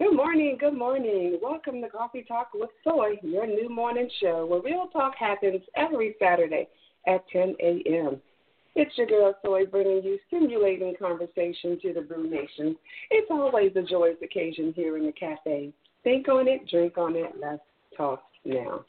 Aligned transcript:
Good 0.00 0.16
morning, 0.16 0.56
good 0.58 0.78
morning. 0.78 1.38
Welcome 1.42 1.82
to 1.82 1.88
Coffee 1.90 2.24
Talk 2.26 2.52
with 2.54 2.70
Soy, 2.82 3.18
your 3.22 3.46
new 3.46 3.68
morning 3.68 4.08
show 4.18 4.46
where 4.46 4.62
real 4.62 4.86
talk 4.86 5.12
happens 5.14 5.60
every 5.76 6.14
Saturday 6.18 6.68
at 7.06 7.22
10 7.28 7.54
a.m. 7.60 8.18
It's 8.74 8.96
your 8.96 9.06
girl 9.06 9.34
Soy 9.44 9.66
bringing 9.66 10.02
you 10.02 10.18
stimulating 10.28 10.94
conversation 10.98 11.78
to 11.82 11.92
the 11.92 12.00
Brew 12.00 12.30
Nation. 12.30 12.76
It's 13.10 13.30
always 13.30 13.72
a 13.76 13.82
joyous 13.82 14.16
occasion 14.24 14.72
here 14.74 14.96
in 14.96 15.04
the 15.04 15.12
cafe. 15.12 15.70
Think 16.02 16.28
on 16.28 16.48
it, 16.48 16.66
drink 16.66 16.96
on 16.96 17.14
it, 17.14 17.32
let's 17.38 17.60
talk 17.94 18.22
now. 18.46 18.86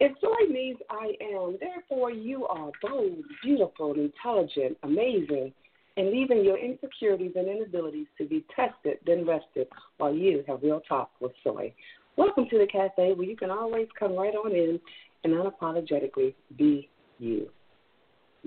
If 0.00 0.12
soy 0.22 0.50
means 0.50 0.78
I 0.88 1.12
am, 1.34 1.58
therefore 1.60 2.12
you 2.12 2.46
are 2.46 2.70
bold, 2.80 3.18
beautiful, 3.42 3.92
intelligent, 3.92 4.78
amazing 4.82 5.52
and 5.96 6.10
leaving 6.10 6.44
your 6.44 6.58
insecurities 6.58 7.32
and 7.36 7.48
inabilities 7.48 8.06
to 8.18 8.26
be 8.26 8.44
tested, 8.54 8.98
then 9.06 9.26
rested 9.26 9.66
while 9.96 10.14
you 10.14 10.44
have 10.46 10.62
real 10.62 10.80
talk 10.80 11.10
with 11.20 11.32
Soy. 11.42 11.72
Welcome 12.16 12.46
to 12.50 12.58
the 12.58 12.66
cafe 12.66 13.12
where 13.14 13.26
you 13.26 13.36
can 13.36 13.50
always 13.50 13.86
come 13.98 14.14
right 14.14 14.34
on 14.34 14.52
in 14.52 14.80
and 15.24 15.34
unapologetically 15.34 16.34
be 16.56 16.88
you. 17.18 17.48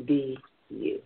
Be 0.06 0.38
you. 0.70 1.02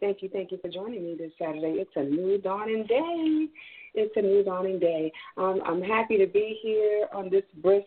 Thank 0.00 0.22
you, 0.22 0.28
thank 0.28 0.52
you 0.52 0.58
for 0.62 0.68
joining 0.68 1.02
me 1.02 1.16
this 1.18 1.32
Saturday. 1.38 1.78
It's 1.78 1.90
a 1.96 2.04
new 2.04 2.38
dawning 2.38 2.84
day. 2.86 3.46
It's 3.94 4.16
a 4.16 4.22
new 4.22 4.44
dawning 4.44 4.78
day. 4.78 5.10
Um, 5.36 5.60
I'm 5.64 5.82
happy 5.82 6.18
to 6.18 6.26
be 6.26 6.58
here 6.62 7.08
on 7.12 7.30
this 7.30 7.42
brisk 7.62 7.86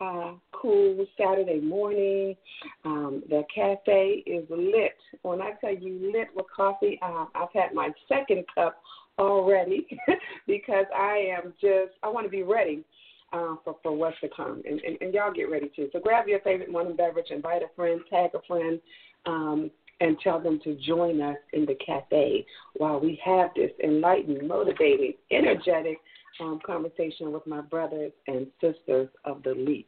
uh, 0.00 0.32
cool 0.52 1.06
Saturday 1.18 1.60
morning. 1.60 2.36
Um, 2.84 3.22
the 3.28 3.44
cafe 3.54 4.22
is 4.26 4.44
lit. 4.50 4.96
When 5.22 5.40
I 5.40 5.52
tell 5.60 5.74
you 5.74 6.12
lit 6.12 6.28
with 6.34 6.46
coffee, 6.54 6.98
uh, 7.02 7.26
I've 7.34 7.52
had 7.52 7.74
my 7.74 7.90
second 8.08 8.44
cup 8.54 8.80
already 9.18 9.86
because 10.46 10.86
I 10.96 11.28
am 11.38 11.54
just, 11.60 11.92
I 12.02 12.08
want 12.08 12.26
to 12.26 12.30
be 12.30 12.42
ready. 12.42 12.84
Uh, 13.32 13.56
for, 13.64 13.76
for 13.82 13.90
what's 13.90 14.20
to 14.20 14.28
come. 14.36 14.62
And, 14.64 14.80
and, 14.82 14.96
and 15.00 15.12
y'all 15.12 15.32
get 15.32 15.50
ready 15.50 15.68
too. 15.74 15.88
So 15.92 15.98
grab 15.98 16.28
your 16.28 16.38
favorite 16.40 16.70
morning 16.70 16.94
beverage, 16.94 17.30
invite 17.30 17.62
a 17.62 17.74
friend, 17.74 18.00
tag 18.08 18.30
a 18.32 18.38
friend, 18.46 18.80
um, 19.26 19.72
and 20.00 20.16
tell 20.22 20.38
them 20.38 20.60
to 20.62 20.76
join 20.76 21.20
us 21.20 21.36
in 21.52 21.66
the 21.66 21.76
cafe 21.84 22.46
while 22.76 23.00
we 23.00 23.20
have 23.24 23.50
this 23.56 23.72
enlightened, 23.82 24.46
motivating, 24.46 25.14
energetic 25.32 25.98
um, 26.40 26.60
conversation 26.64 27.32
with 27.32 27.46
my 27.46 27.60
brothers 27.60 28.12
and 28.26 28.46
sisters 28.60 29.08
of 29.24 29.42
the 29.42 29.54
leaf. 29.54 29.86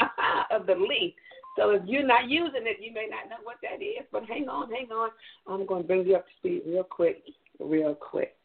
of 0.50 0.66
the 0.66 0.74
leaf. 0.74 1.14
So 1.56 1.70
if 1.70 1.82
you're 1.86 2.06
not 2.06 2.28
using 2.28 2.62
it, 2.64 2.78
you 2.80 2.92
may 2.92 3.08
not 3.10 3.28
know 3.28 3.42
what 3.42 3.56
that 3.62 3.82
is. 3.82 4.06
But 4.12 4.24
hang 4.24 4.48
on, 4.48 4.70
hang 4.70 4.90
on. 4.90 5.10
I'm 5.46 5.66
going 5.66 5.82
to 5.82 5.86
bring 5.86 6.06
you 6.06 6.16
up 6.16 6.26
to 6.26 6.32
speed 6.38 6.62
real 6.66 6.84
quick, 6.84 7.22
real 7.58 7.94
quick. 7.94 8.36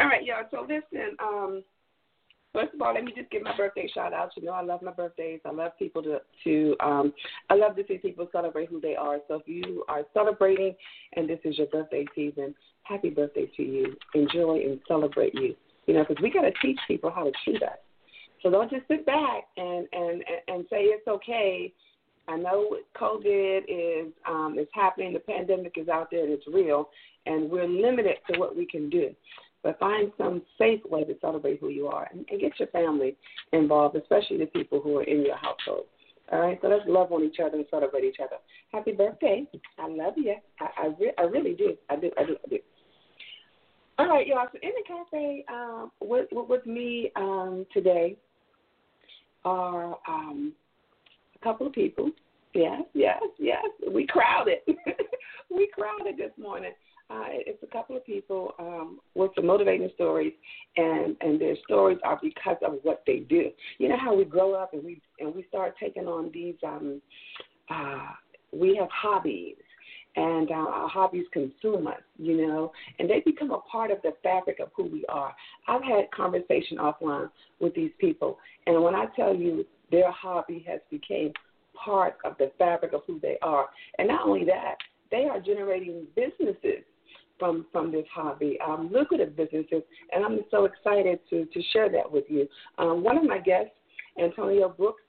All 0.00 0.06
right, 0.06 0.24
y'all. 0.24 0.44
So 0.50 0.62
listen. 0.62 1.16
Um, 1.22 1.62
first 2.52 2.74
of 2.74 2.82
all, 2.82 2.94
let 2.94 3.04
me 3.04 3.12
just 3.16 3.30
give 3.30 3.42
my 3.42 3.56
birthday 3.56 3.88
shout 3.92 4.12
out. 4.12 4.30
You 4.36 4.44
know, 4.44 4.52
I 4.52 4.62
love 4.62 4.82
my 4.82 4.92
birthdays. 4.92 5.40
I 5.44 5.52
love 5.52 5.72
people 5.78 6.02
to 6.02 6.20
to. 6.44 6.76
Um, 6.80 7.12
I 7.50 7.54
love 7.54 7.76
to 7.76 7.84
see 7.86 7.98
people 7.98 8.28
celebrate 8.32 8.68
who 8.68 8.80
they 8.80 8.96
are. 8.96 9.18
So 9.28 9.36
if 9.36 9.48
you 9.48 9.84
are 9.88 10.02
celebrating 10.12 10.74
and 11.14 11.28
this 11.28 11.40
is 11.44 11.58
your 11.58 11.68
birthday 11.68 12.04
season, 12.14 12.54
happy 12.82 13.10
birthday 13.10 13.50
to 13.56 13.62
you. 13.62 13.96
Enjoy 14.14 14.60
and 14.60 14.80
celebrate 14.86 15.34
you. 15.34 15.54
You 15.86 15.94
know, 15.94 16.04
because 16.08 16.22
we 16.22 16.30
got 16.30 16.42
to 16.42 16.52
teach 16.62 16.78
people 16.88 17.10
how 17.10 17.24
to 17.24 17.32
treat 17.44 17.62
us. 17.62 17.78
So 18.44 18.50
don't 18.50 18.70
just 18.70 18.86
sit 18.88 19.06
back 19.06 19.44
and 19.56 19.88
and 19.92 20.22
and 20.48 20.64
say 20.68 20.82
it's 20.82 21.08
okay. 21.08 21.72
I 22.28 22.36
know 22.36 22.76
COVID 22.94 23.62
is 23.68 24.12
um, 24.28 24.56
is 24.60 24.68
happening. 24.74 25.14
The 25.14 25.20
pandemic 25.20 25.76
is 25.76 25.88
out 25.88 26.08
there 26.10 26.24
and 26.24 26.32
it's 26.32 26.46
real, 26.46 26.90
and 27.24 27.50
we're 27.50 27.66
limited 27.66 28.16
to 28.30 28.38
what 28.38 28.54
we 28.54 28.66
can 28.66 28.90
do. 28.90 29.14
But 29.62 29.78
find 29.78 30.12
some 30.18 30.42
safe 30.58 30.80
way 30.84 31.04
to 31.04 31.14
celebrate 31.22 31.58
who 31.58 31.70
you 31.70 31.86
are 31.86 32.06
and, 32.12 32.26
and 32.30 32.38
get 32.38 32.52
your 32.58 32.68
family 32.68 33.16
involved, 33.52 33.96
especially 33.96 34.36
the 34.36 34.46
people 34.46 34.78
who 34.78 34.98
are 34.98 35.04
in 35.04 35.24
your 35.24 35.36
household. 35.36 35.86
All 36.30 36.40
right, 36.40 36.58
so 36.60 36.68
let's 36.68 36.84
love 36.86 37.12
on 37.12 37.24
each 37.24 37.36
other 37.42 37.56
and 37.56 37.66
celebrate 37.70 38.04
each 38.04 38.18
other. 38.22 38.36
Happy 38.72 38.92
birthday! 38.92 39.46
I 39.78 39.88
love 39.88 40.14
you. 40.16 40.34
I 40.60 40.66
I, 40.76 40.86
re- 41.00 41.14
I 41.16 41.22
really 41.22 41.54
do. 41.54 41.78
I 41.88 41.96
do. 41.96 42.10
I 42.18 42.24
do. 42.24 42.36
I 42.44 42.48
do. 42.50 42.58
All 43.96 44.08
right, 44.08 44.26
y'all. 44.26 44.48
So 44.52 44.58
in 44.60 44.70
the 44.70 44.84
cafe 44.86 45.44
um, 45.48 45.92
with, 46.00 46.26
with 46.32 46.66
me 46.66 47.12
um, 47.14 47.64
today 47.72 48.16
are 49.44 49.96
um, 50.08 50.52
a 51.34 51.44
couple 51.44 51.66
of 51.66 51.72
people. 51.72 52.10
Yes, 52.54 52.82
yes, 52.94 53.22
yes. 53.38 53.64
We 53.90 54.06
crowded. 54.06 54.58
we 55.50 55.68
crowded 55.74 56.16
this 56.16 56.30
morning. 56.38 56.72
Uh, 57.10 57.26
it's 57.30 57.62
a 57.62 57.66
couple 57.66 57.96
of 57.96 58.06
people 58.06 58.54
um, 58.58 58.98
with 59.14 59.30
some 59.34 59.46
motivating 59.46 59.90
stories, 59.94 60.32
and 60.76 61.16
and 61.20 61.40
their 61.40 61.56
stories 61.64 61.98
are 62.02 62.18
because 62.22 62.56
of 62.64 62.78
what 62.82 63.02
they 63.06 63.18
do. 63.18 63.50
You 63.78 63.88
know 63.88 63.98
how 63.98 64.14
we 64.14 64.24
grow 64.24 64.54
up 64.54 64.72
and 64.72 64.82
we 64.82 65.02
and 65.20 65.34
we 65.34 65.44
start 65.48 65.74
taking 65.78 66.06
on 66.06 66.30
these. 66.32 66.54
Um, 66.66 67.02
uh, 67.70 68.12
we 68.52 68.76
have 68.76 68.88
hobbies, 68.90 69.56
and 70.16 70.50
uh, 70.50 70.54
our 70.54 70.88
hobbies 70.88 71.26
consume 71.32 71.86
us, 71.86 72.00
you 72.18 72.46
know, 72.46 72.72
and 72.98 73.08
they 73.10 73.20
become 73.24 73.50
a 73.50 73.60
part 73.60 73.90
of 73.90 73.98
the 74.02 74.12
fabric 74.22 74.60
of 74.60 74.68
who 74.76 74.84
we 74.84 75.04
are. 75.08 75.34
I've 75.66 75.82
had 75.82 76.10
conversation 76.12 76.78
offline 76.78 77.30
with 77.60 77.74
these 77.74 77.90
people, 77.98 78.38
and 78.66 78.82
when 78.82 78.94
I 78.94 79.06
tell 79.16 79.34
you 79.34 79.64
their 79.90 80.10
hobby 80.10 80.64
has 80.68 80.80
become 80.90 81.32
part 81.74 82.16
of 82.24 82.36
the 82.38 82.52
fabric 82.58 82.92
of 82.92 83.02
who 83.06 83.18
they 83.20 83.38
are, 83.42 83.68
and 83.98 84.08
not 84.08 84.26
only 84.26 84.44
that, 84.46 84.76
they 85.10 85.24
are 85.24 85.40
generating 85.40 86.06
businesses 86.14 86.84
from 87.38 87.66
from 87.72 87.90
this 87.90 88.06
hobby, 88.14 88.58
um, 88.66 88.90
lucrative 88.92 89.36
businesses, 89.36 89.82
and 90.12 90.24
I'm 90.24 90.40
so 90.50 90.64
excited 90.64 91.18
to 91.30 91.46
to 91.46 91.62
share 91.72 91.88
that 91.90 92.10
with 92.10 92.24
you. 92.28 92.48
Um, 92.78 93.02
one 93.02 93.18
of 93.18 93.24
my 93.24 93.38
guests, 93.38 93.72
Antonio 94.20 94.68
Brooks, 94.68 95.02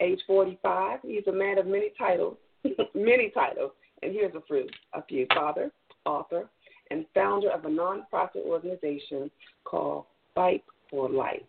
age 0.00 0.20
45, 0.26 1.00
he's 1.02 1.26
a 1.26 1.32
man 1.32 1.58
of 1.58 1.66
many 1.66 1.92
titles, 1.98 2.36
many 2.94 3.30
titles. 3.34 3.72
And 4.02 4.12
here's 4.12 4.34
a 4.34 4.40
few, 4.46 4.66
a 4.94 5.02
few 5.02 5.26
father, 5.34 5.70
author, 6.06 6.48
and 6.90 7.04
founder 7.14 7.50
of 7.50 7.64
a 7.64 7.68
nonprofit 7.68 8.44
organization 8.46 9.30
called 9.64 10.06
Fight 10.34 10.64
for 10.90 11.08
Life. 11.08 11.42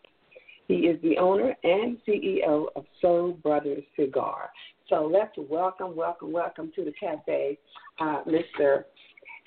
He 0.67 0.75
is 0.87 1.01
the 1.01 1.17
owner 1.17 1.55
and 1.63 1.97
CEO 2.07 2.67
of 2.75 2.85
Soul 3.01 3.33
Brothers 3.41 3.83
Cigar. 3.99 4.49
So 4.87 5.09
let's 5.11 5.31
welcome, 5.49 5.95
welcome, 5.95 6.31
welcome 6.31 6.71
to 6.75 6.85
the 6.85 6.93
cafe, 6.99 7.57
uh, 7.99 8.23
Mr. 8.25 8.83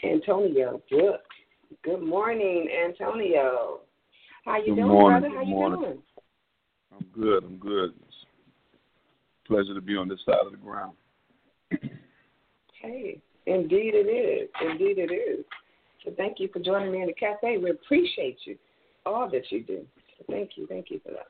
Antonio 0.02 0.82
Brooks. 0.90 1.22
Good 1.82 2.02
morning, 2.02 2.68
Antonio. 2.86 3.80
How 4.44 4.58
you 4.58 4.74
good 4.74 4.76
doing, 4.76 4.88
morning, 4.88 5.20
brother? 5.20 5.34
How 5.34 5.42
you 5.42 5.50
morning. 5.50 5.80
doing? 5.80 6.02
I'm 6.92 7.06
good. 7.22 7.44
I'm 7.44 7.56
good. 7.56 7.94
It's 8.06 8.16
a 9.44 9.48
pleasure 9.48 9.74
to 9.74 9.80
be 9.80 9.96
on 9.96 10.08
this 10.08 10.20
side 10.24 10.44
of 10.44 10.52
the 10.52 10.58
ground. 10.58 10.92
Hey, 12.84 13.20
indeed 13.46 13.94
it 13.94 14.08
is. 14.08 14.50
Indeed 14.60 14.98
it 14.98 15.12
is. 15.12 15.44
So 16.04 16.12
thank 16.16 16.38
you 16.38 16.48
for 16.52 16.58
joining 16.58 16.92
me 16.92 17.00
in 17.00 17.06
the 17.06 17.14
cafe. 17.14 17.56
We 17.56 17.70
appreciate 17.70 18.38
you, 18.44 18.56
all 19.06 19.28
that 19.30 19.50
you 19.50 19.62
do. 19.62 19.86
So 20.18 20.24
thank 20.30 20.50
you. 20.56 20.66
Thank 20.66 20.90
you 20.90 21.00
for 21.04 21.12
that. 21.12 21.28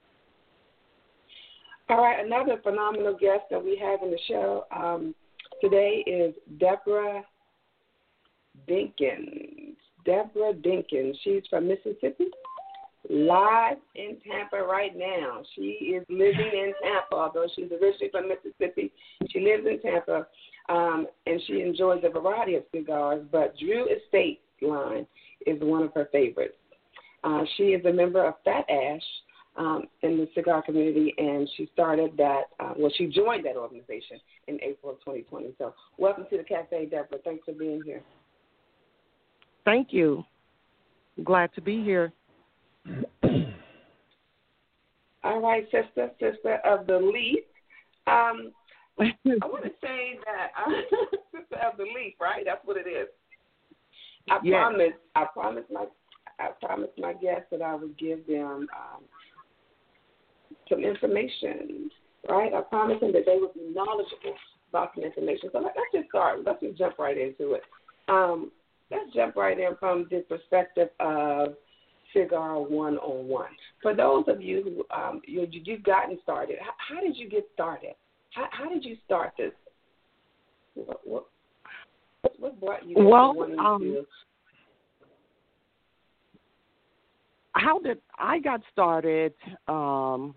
All 1.88 2.02
right, 2.02 2.24
another 2.24 2.58
phenomenal 2.62 3.12
guest 3.12 3.42
that 3.50 3.62
we 3.62 3.78
have 3.80 4.02
in 4.02 4.10
the 4.10 4.18
show 4.26 4.64
um, 4.74 5.14
today 5.60 6.02
is 6.06 6.34
Deborah 6.58 7.22
Dinkins. 8.68 9.76
Deborah 10.04 10.54
Dinkins. 10.54 11.14
She's 11.22 11.42
from 11.48 11.68
Mississippi, 11.68 12.26
live 13.10 13.76
in 13.94 14.16
Tampa 14.26 14.64
right 14.64 14.96
now. 14.96 15.42
She 15.54 15.94
is 15.94 16.04
living 16.08 16.50
in 16.52 16.72
Tampa, 16.82 17.14
although 17.14 17.46
she's 17.54 17.70
originally 17.70 18.10
from 18.10 18.28
Mississippi. 18.28 18.92
She 19.30 19.40
lives 19.40 19.66
in 19.66 19.80
Tampa, 19.80 20.26
um, 20.68 21.06
and 21.26 21.40
she 21.46 21.60
enjoys 21.60 22.02
a 22.04 22.08
variety 22.10 22.54
of 22.54 22.64
cigars, 22.74 23.24
but 23.30 23.56
Drew 23.58 23.86
Estate 23.88 24.40
line 24.62 25.06
is 25.46 25.60
one 25.60 25.82
of 25.82 25.92
her 25.94 26.08
favorites. 26.12 26.56
Uh, 27.22 27.42
she 27.56 27.64
is 27.64 27.84
a 27.84 27.92
member 27.92 28.24
of 28.24 28.34
Phat 28.44 28.68
Ash 28.70 29.02
um, 29.56 29.84
in 30.02 30.18
the 30.18 30.28
cigar 30.34 30.62
community, 30.62 31.14
and 31.16 31.48
she 31.56 31.68
started 31.72 32.12
that. 32.16 32.42
Uh, 32.60 32.74
well, 32.76 32.90
she 32.96 33.06
joined 33.06 33.44
that 33.46 33.56
organization 33.56 34.18
in 34.48 34.58
April 34.62 34.92
of 34.92 34.98
2020. 35.00 35.54
So, 35.58 35.74
welcome 35.98 36.26
to 36.30 36.38
the 36.38 36.44
cafe, 36.44 36.86
Deborah. 36.86 37.18
Thanks 37.24 37.44
for 37.44 37.52
being 37.52 37.82
here. 37.84 38.02
Thank 39.64 39.92
you. 39.92 40.24
Glad 41.22 41.54
to 41.54 41.60
be 41.60 41.82
here. 41.82 42.12
All 45.24 45.40
right, 45.40 45.64
sister, 45.64 46.10
sister 46.20 46.58
of 46.64 46.86
the 46.86 46.98
leaf. 46.98 47.44
Um, 48.06 48.52
I 49.00 49.14
want 49.24 49.64
to 49.64 49.70
say 49.80 50.18
that 50.24 50.50
uh, 50.56 50.70
sister 51.32 51.56
of 51.66 51.78
the 51.78 51.84
leaf, 51.84 52.14
right? 52.20 52.42
That's 52.44 52.64
what 52.64 52.76
it 52.76 52.88
is. 52.88 53.08
I 54.30 54.38
yes. 54.42 54.52
promise. 54.52 54.92
I 55.14 55.24
promised 55.32 55.70
my. 55.72 55.86
I 56.38 56.48
promised 56.60 56.98
my 56.98 57.12
guests 57.14 57.46
that 57.52 57.62
I 57.62 57.74
would 57.74 57.96
give 57.96 58.26
them 58.26 58.66
um, 58.74 59.04
some 60.68 60.80
information, 60.80 61.88
right? 62.28 62.52
I 62.52 62.60
promised 62.62 63.00
them 63.00 63.12
that 63.12 63.24
they 63.24 63.38
would 63.38 63.54
be 63.54 63.72
knowledgeable 63.72 64.34
about 64.70 64.90
some 64.94 65.04
information. 65.04 65.50
So 65.52 65.60
let's 65.60 65.76
just 65.94 66.08
start. 66.08 66.40
Let's 66.44 66.60
just 66.60 66.76
jump 66.76 66.98
right 66.98 67.16
into 67.16 67.52
it. 67.52 67.62
Um, 68.08 68.50
let's 68.90 69.12
jump 69.14 69.36
right 69.36 69.58
in 69.58 69.76
from 69.78 70.06
the 70.10 70.24
perspective 70.28 70.88
of 70.98 71.54
cigar 72.14 72.60
one 72.60 72.96
on 72.98 73.26
one. 73.28 73.50
For 73.82 73.94
those 73.94 74.24
of 74.28 74.40
you 74.40 74.62
who 74.62 74.96
um, 74.96 75.20
you, 75.26 75.46
you've 75.50 75.82
gotten 75.82 76.18
started, 76.22 76.56
how, 76.60 76.94
how 76.94 77.00
did 77.00 77.16
you 77.16 77.28
get 77.28 77.46
started? 77.52 77.94
How, 78.30 78.48
how 78.50 78.68
did 78.68 78.84
you 78.84 78.96
start 79.04 79.32
this? 79.36 79.52
What, 80.74 81.00
what, 81.06 81.26
what 82.38 82.60
brought 82.60 82.86
you 82.86 82.96
well, 82.98 83.34
wanting 83.34 83.58
um, 83.58 83.80
to? 83.82 84.06
How 87.52 87.78
did 87.78 87.98
I 88.18 88.40
got 88.40 88.60
started? 88.72 89.34
Um, 89.68 90.34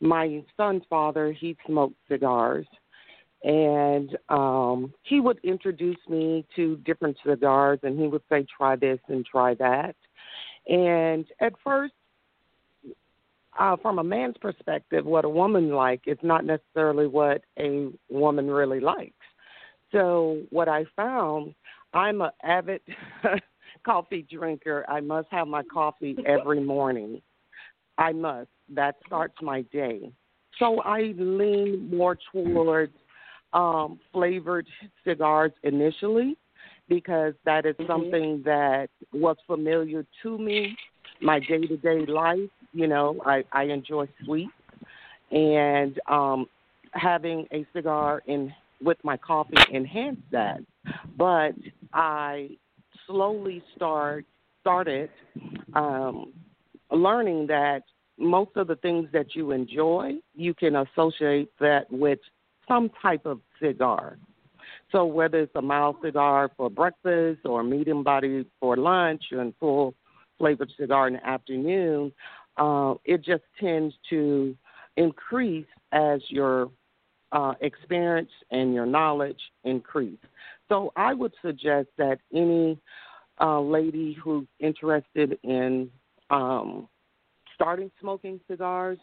my 0.00 0.42
son's 0.56 0.82
father, 0.90 1.32
he 1.32 1.56
smoked 1.64 1.94
cigars, 2.10 2.66
and 3.44 4.18
um, 4.28 4.92
he 5.04 5.20
would 5.20 5.38
introduce 5.44 5.98
me 6.08 6.44
to 6.56 6.76
different 6.78 7.16
cigars, 7.24 7.78
and 7.84 7.98
he 7.98 8.08
would 8.08 8.22
say, 8.28 8.44
"Try 8.56 8.74
this 8.74 8.98
and 9.08 9.24
try 9.24 9.54
that." 9.54 9.94
And 10.68 11.26
at 11.40 11.52
first, 11.64 11.94
uh, 13.58 13.76
from 13.82 13.98
a 13.98 14.04
man's 14.04 14.36
perspective, 14.40 15.04
what 15.04 15.24
a 15.24 15.28
woman 15.28 15.70
like 15.70 16.02
is 16.06 16.18
not 16.22 16.44
necessarily 16.44 17.06
what 17.06 17.42
a 17.58 17.88
woman 18.08 18.50
really 18.50 18.80
likes. 18.80 19.12
So 19.90 20.42
what 20.50 20.68
I 20.68 20.84
found, 20.96 21.54
I'm 21.92 22.22
an 22.22 22.30
avid 22.42 22.80
coffee 23.84 24.26
drinker. 24.30 24.86
I 24.88 25.00
must 25.00 25.28
have 25.30 25.48
my 25.48 25.62
coffee 25.64 26.16
every 26.26 26.60
morning. 26.60 27.20
I 27.98 28.12
must. 28.12 28.48
That 28.74 28.96
starts 29.06 29.34
my 29.42 29.62
day. 29.62 30.10
So 30.58 30.80
I 30.80 31.12
lean 31.18 31.90
more 31.94 32.16
towards 32.32 32.94
um, 33.52 34.00
flavored 34.12 34.66
cigars 35.04 35.52
initially 35.62 36.38
because 36.88 37.34
that 37.44 37.66
is 37.66 37.74
mm-hmm. 37.76 37.90
something 37.90 38.42
that 38.44 38.88
was 39.12 39.36
familiar 39.46 40.04
to 40.22 40.38
me, 40.38 40.76
my 41.20 41.38
day 41.40 41.66
to 41.66 41.76
day 41.76 42.06
life. 42.06 42.50
You 42.72 42.86
know, 42.86 43.20
I, 43.26 43.44
I 43.52 43.64
enjoy 43.64 44.08
sweets 44.24 44.52
and 45.30 45.98
um, 46.08 46.46
having 46.92 47.46
a 47.52 47.66
cigar 47.74 48.22
in 48.26 48.52
with 48.82 48.98
my 49.04 49.16
coffee 49.16 49.56
enhanced 49.70 50.22
that. 50.32 50.60
But 51.16 51.52
I 51.92 52.50
slowly 53.06 53.62
start 53.76 54.24
started 54.60 55.10
um, 55.74 56.32
learning 56.90 57.46
that 57.48 57.82
most 58.18 58.50
of 58.56 58.68
the 58.68 58.76
things 58.76 59.08
that 59.12 59.34
you 59.34 59.50
enjoy, 59.50 60.12
you 60.34 60.54
can 60.54 60.76
associate 60.76 61.50
that 61.58 61.90
with 61.90 62.20
some 62.68 62.90
type 63.00 63.26
of 63.26 63.40
cigar. 63.60 64.18
So 64.92 65.06
whether 65.06 65.40
it's 65.40 65.54
a 65.54 65.62
mild 65.62 65.96
cigar 66.04 66.50
for 66.56 66.68
breakfast 66.68 67.40
or 67.46 67.64
medium 67.64 68.04
body 68.04 68.44
for 68.60 68.76
lunch 68.76 69.22
and 69.30 69.54
full 69.58 69.94
flavored 70.38 70.70
cigar 70.78 71.08
in 71.08 71.14
the 71.14 71.26
afternoon, 71.26 72.12
uh, 72.58 72.94
it 73.04 73.24
just 73.24 73.42
tends 73.58 73.94
to 74.10 74.54
increase 74.96 75.66
as 75.92 76.20
your 76.28 76.70
uh, 77.32 77.54
experience 77.62 78.30
and 78.50 78.74
your 78.74 78.84
knowledge 78.84 79.40
increase. 79.64 80.18
So 80.68 80.92
I 80.96 81.14
would 81.14 81.32
suggest 81.40 81.88
that 81.96 82.18
any 82.34 82.78
uh, 83.40 83.60
lady 83.60 84.16
who's 84.22 84.46
interested 84.60 85.38
in 85.42 85.90
um, 86.28 86.88
starting 87.54 87.90
smoking 88.00 88.40
cigars 88.50 88.98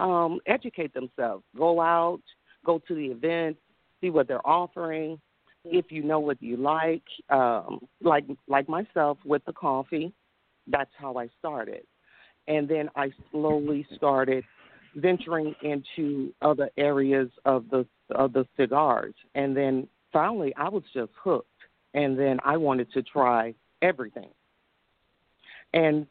um, 0.00 0.40
educate 0.46 0.92
themselves. 0.92 1.44
Go 1.56 1.80
out, 1.80 2.20
go 2.64 2.80
to 2.86 2.94
the 2.94 3.06
events, 3.06 3.60
see 4.04 4.10
what 4.10 4.28
they're 4.28 4.46
offering. 4.46 5.18
If 5.64 5.86
you 5.90 6.02
know 6.02 6.20
what 6.20 6.42
you 6.42 6.58
like, 6.58 7.02
um, 7.30 7.80
like 8.02 8.24
like 8.48 8.68
myself 8.68 9.18
with 9.24 9.42
the 9.46 9.52
coffee, 9.52 10.12
that's 10.66 10.90
how 10.98 11.16
I 11.16 11.28
started, 11.38 11.84
and 12.46 12.68
then 12.68 12.90
I 12.96 13.10
slowly 13.30 13.86
started 13.96 14.44
venturing 14.96 15.54
into 15.62 16.32
other 16.42 16.70
areas 16.76 17.30
of 17.46 17.64
the 17.70 17.86
of 18.14 18.34
the 18.34 18.46
cigars, 18.58 19.14
and 19.34 19.56
then 19.56 19.88
finally 20.12 20.54
I 20.56 20.68
was 20.68 20.82
just 20.92 21.12
hooked, 21.22 21.48
and 21.94 22.18
then 22.18 22.38
I 22.44 22.58
wanted 22.58 22.92
to 22.92 23.02
try 23.02 23.54
everything, 23.80 24.30
and 25.72 26.06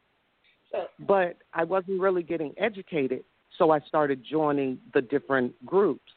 but 1.07 1.37
I 1.53 1.63
wasn't 1.63 2.01
really 2.01 2.23
getting 2.23 2.55
educated, 2.57 3.23
so 3.59 3.69
I 3.69 3.79
started 3.81 4.23
joining 4.27 4.79
the 4.95 5.01
different 5.01 5.63
groups, 5.63 6.11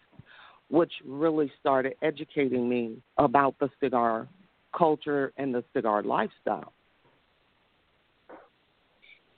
which 0.68 0.92
really 1.04 1.50
started 1.60 1.94
educating 2.02 2.68
me 2.68 2.96
about 3.18 3.54
the 3.58 3.68
cigar 3.80 4.28
culture 4.76 5.32
and 5.36 5.54
the 5.54 5.64
cigar 5.74 6.02
lifestyle. 6.02 6.72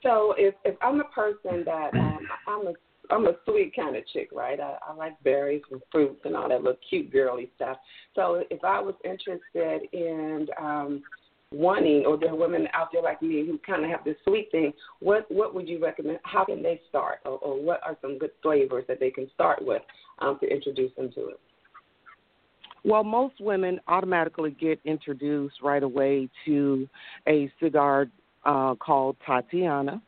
So 0.03 0.33
if 0.37 0.55
if 0.63 0.75
I'm 0.81 0.99
a 1.01 1.05
person 1.05 1.63
that 1.65 1.91
um, 1.93 2.19
I'm 2.47 2.67
a 2.67 2.73
I'm 3.11 3.25
a 3.25 3.33
sweet 3.45 3.75
kind 3.75 3.95
of 3.95 4.07
chick, 4.07 4.29
right? 4.33 4.59
I, 4.59 4.77
I 4.87 4.93
like 4.93 5.21
berries 5.23 5.63
and 5.71 5.81
fruits 5.91 6.21
and 6.25 6.35
all 6.35 6.49
that 6.49 6.63
little 6.63 6.79
cute 6.89 7.11
girly 7.11 7.49
stuff. 7.55 7.77
So 8.15 8.43
if 8.49 8.63
I 8.63 8.79
was 8.79 8.93
interested 9.03 9.89
in 9.91 10.47
um, 10.61 11.01
wanting, 11.51 12.05
or 12.05 12.17
there 12.17 12.29
are 12.29 12.35
women 12.35 12.67
out 12.73 12.89
there 12.93 13.01
like 13.01 13.21
me 13.21 13.45
who 13.45 13.57
kind 13.65 13.83
of 13.83 13.89
have 13.89 14.03
this 14.05 14.15
sweet 14.25 14.49
thing, 14.51 14.71
what 14.99 15.25
what 15.29 15.53
would 15.55 15.67
you 15.67 15.83
recommend? 15.83 16.19
How 16.23 16.45
can 16.45 16.61
they 16.61 16.81
start, 16.87 17.19
or, 17.25 17.39
or 17.39 17.61
what 17.61 17.81
are 17.83 17.97
some 18.01 18.19
good 18.19 18.31
flavors 18.41 18.85
that 18.87 18.99
they 18.99 19.09
can 19.11 19.29
start 19.33 19.65
with 19.65 19.81
um, 20.21 20.37
to 20.39 20.47
introduce 20.47 20.93
them 20.95 21.11
to 21.13 21.29
it? 21.29 21.39
Well, 22.83 23.03
most 23.03 23.35
women 23.41 23.79
automatically 23.87 24.51
get 24.51 24.79
introduced 24.85 25.55
right 25.61 25.83
away 25.83 26.29
to 26.45 26.87
a 27.27 27.51
cigar 27.59 28.07
uh, 28.45 28.75
called 28.75 29.17
Tatiana 29.25 30.01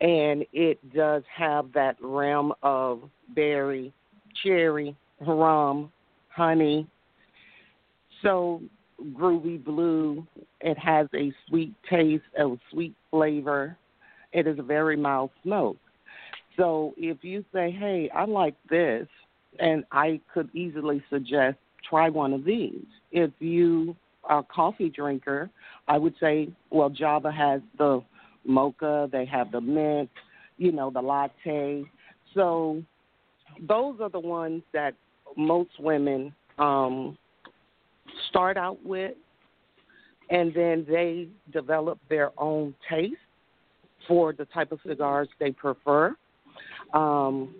and 0.00 0.44
it 0.52 0.78
does 0.94 1.22
have 1.34 1.72
that 1.74 1.96
realm 2.00 2.52
of 2.62 3.02
berry, 3.34 3.92
cherry, 4.42 4.96
rum, 5.20 5.92
honey. 6.28 6.86
So 8.22 8.62
groovy 9.12 9.62
blue. 9.62 10.26
It 10.60 10.78
has 10.78 11.06
a 11.14 11.32
sweet 11.48 11.74
taste, 11.88 12.24
a 12.38 12.56
sweet 12.70 12.94
flavor. 13.10 13.76
It 14.32 14.46
is 14.46 14.58
a 14.58 14.62
very 14.62 14.96
mild 14.96 15.30
smoke. 15.42 15.76
So 16.56 16.94
if 16.96 17.22
you 17.22 17.44
say, 17.52 17.70
"Hey, 17.70 18.10
I 18.14 18.24
like 18.24 18.56
this," 18.68 19.08
and 19.58 19.84
I 19.92 20.20
could 20.32 20.54
easily 20.54 21.02
suggest 21.10 21.58
try 21.88 22.08
one 22.08 22.32
of 22.32 22.44
these. 22.44 22.84
If 23.12 23.30
you 23.40 23.96
are 24.24 24.40
a 24.40 24.42
coffee 24.44 24.90
drinker, 24.90 25.50
I 25.88 25.98
would 25.98 26.14
say, 26.20 26.48
well, 26.70 26.90
Java 26.90 27.32
has 27.32 27.60
the 27.78 28.02
mocha, 28.44 29.08
they 29.10 29.24
have 29.26 29.50
the 29.50 29.60
mint, 29.60 30.10
you 30.56 30.72
know, 30.72 30.90
the 30.90 31.00
latte. 31.00 31.84
So 32.34 32.82
those 33.66 34.00
are 34.00 34.10
the 34.10 34.20
ones 34.20 34.62
that 34.72 34.94
most 35.36 35.70
women 35.78 36.32
um, 36.58 37.16
start 38.28 38.56
out 38.56 38.84
with, 38.84 39.14
and 40.30 40.54
then 40.54 40.86
they 40.88 41.28
develop 41.52 41.98
their 42.08 42.30
own 42.38 42.74
taste 42.88 43.16
for 44.06 44.32
the 44.32 44.44
type 44.46 44.72
of 44.72 44.78
cigars 44.86 45.28
they 45.38 45.50
prefer. 45.50 46.14
Um, 46.92 47.54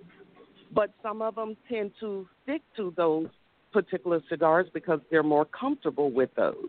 but 0.73 0.91
some 1.03 1.23
of 1.23 1.35
them 1.35 1.57
tend 1.69 1.93
to 2.01 2.27
stick 2.43 2.63
to 2.77 2.93
those 2.97 3.29
particular 3.73 4.21
cigars 4.29 4.67
because 4.73 5.01
they're 5.11 5.23
more 5.23 5.45
comfortable 5.45 6.11
with 6.11 6.31
those. 6.37 6.69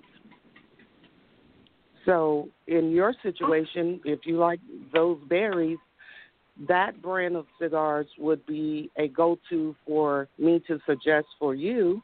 So, 2.05 2.49
in 2.67 2.91
your 2.91 3.13
situation, 3.21 4.01
if 4.05 4.21
you 4.25 4.37
like 4.37 4.59
those 4.91 5.19
berries, 5.29 5.77
that 6.67 6.99
brand 7.01 7.35
of 7.35 7.45
cigars 7.59 8.07
would 8.17 8.45
be 8.45 8.89
a 8.97 9.07
go 9.07 9.37
to 9.49 9.75
for 9.85 10.27
me 10.37 10.61
to 10.67 10.79
suggest 10.87 11.27
for 11.39 11.53
you 11.53 12.01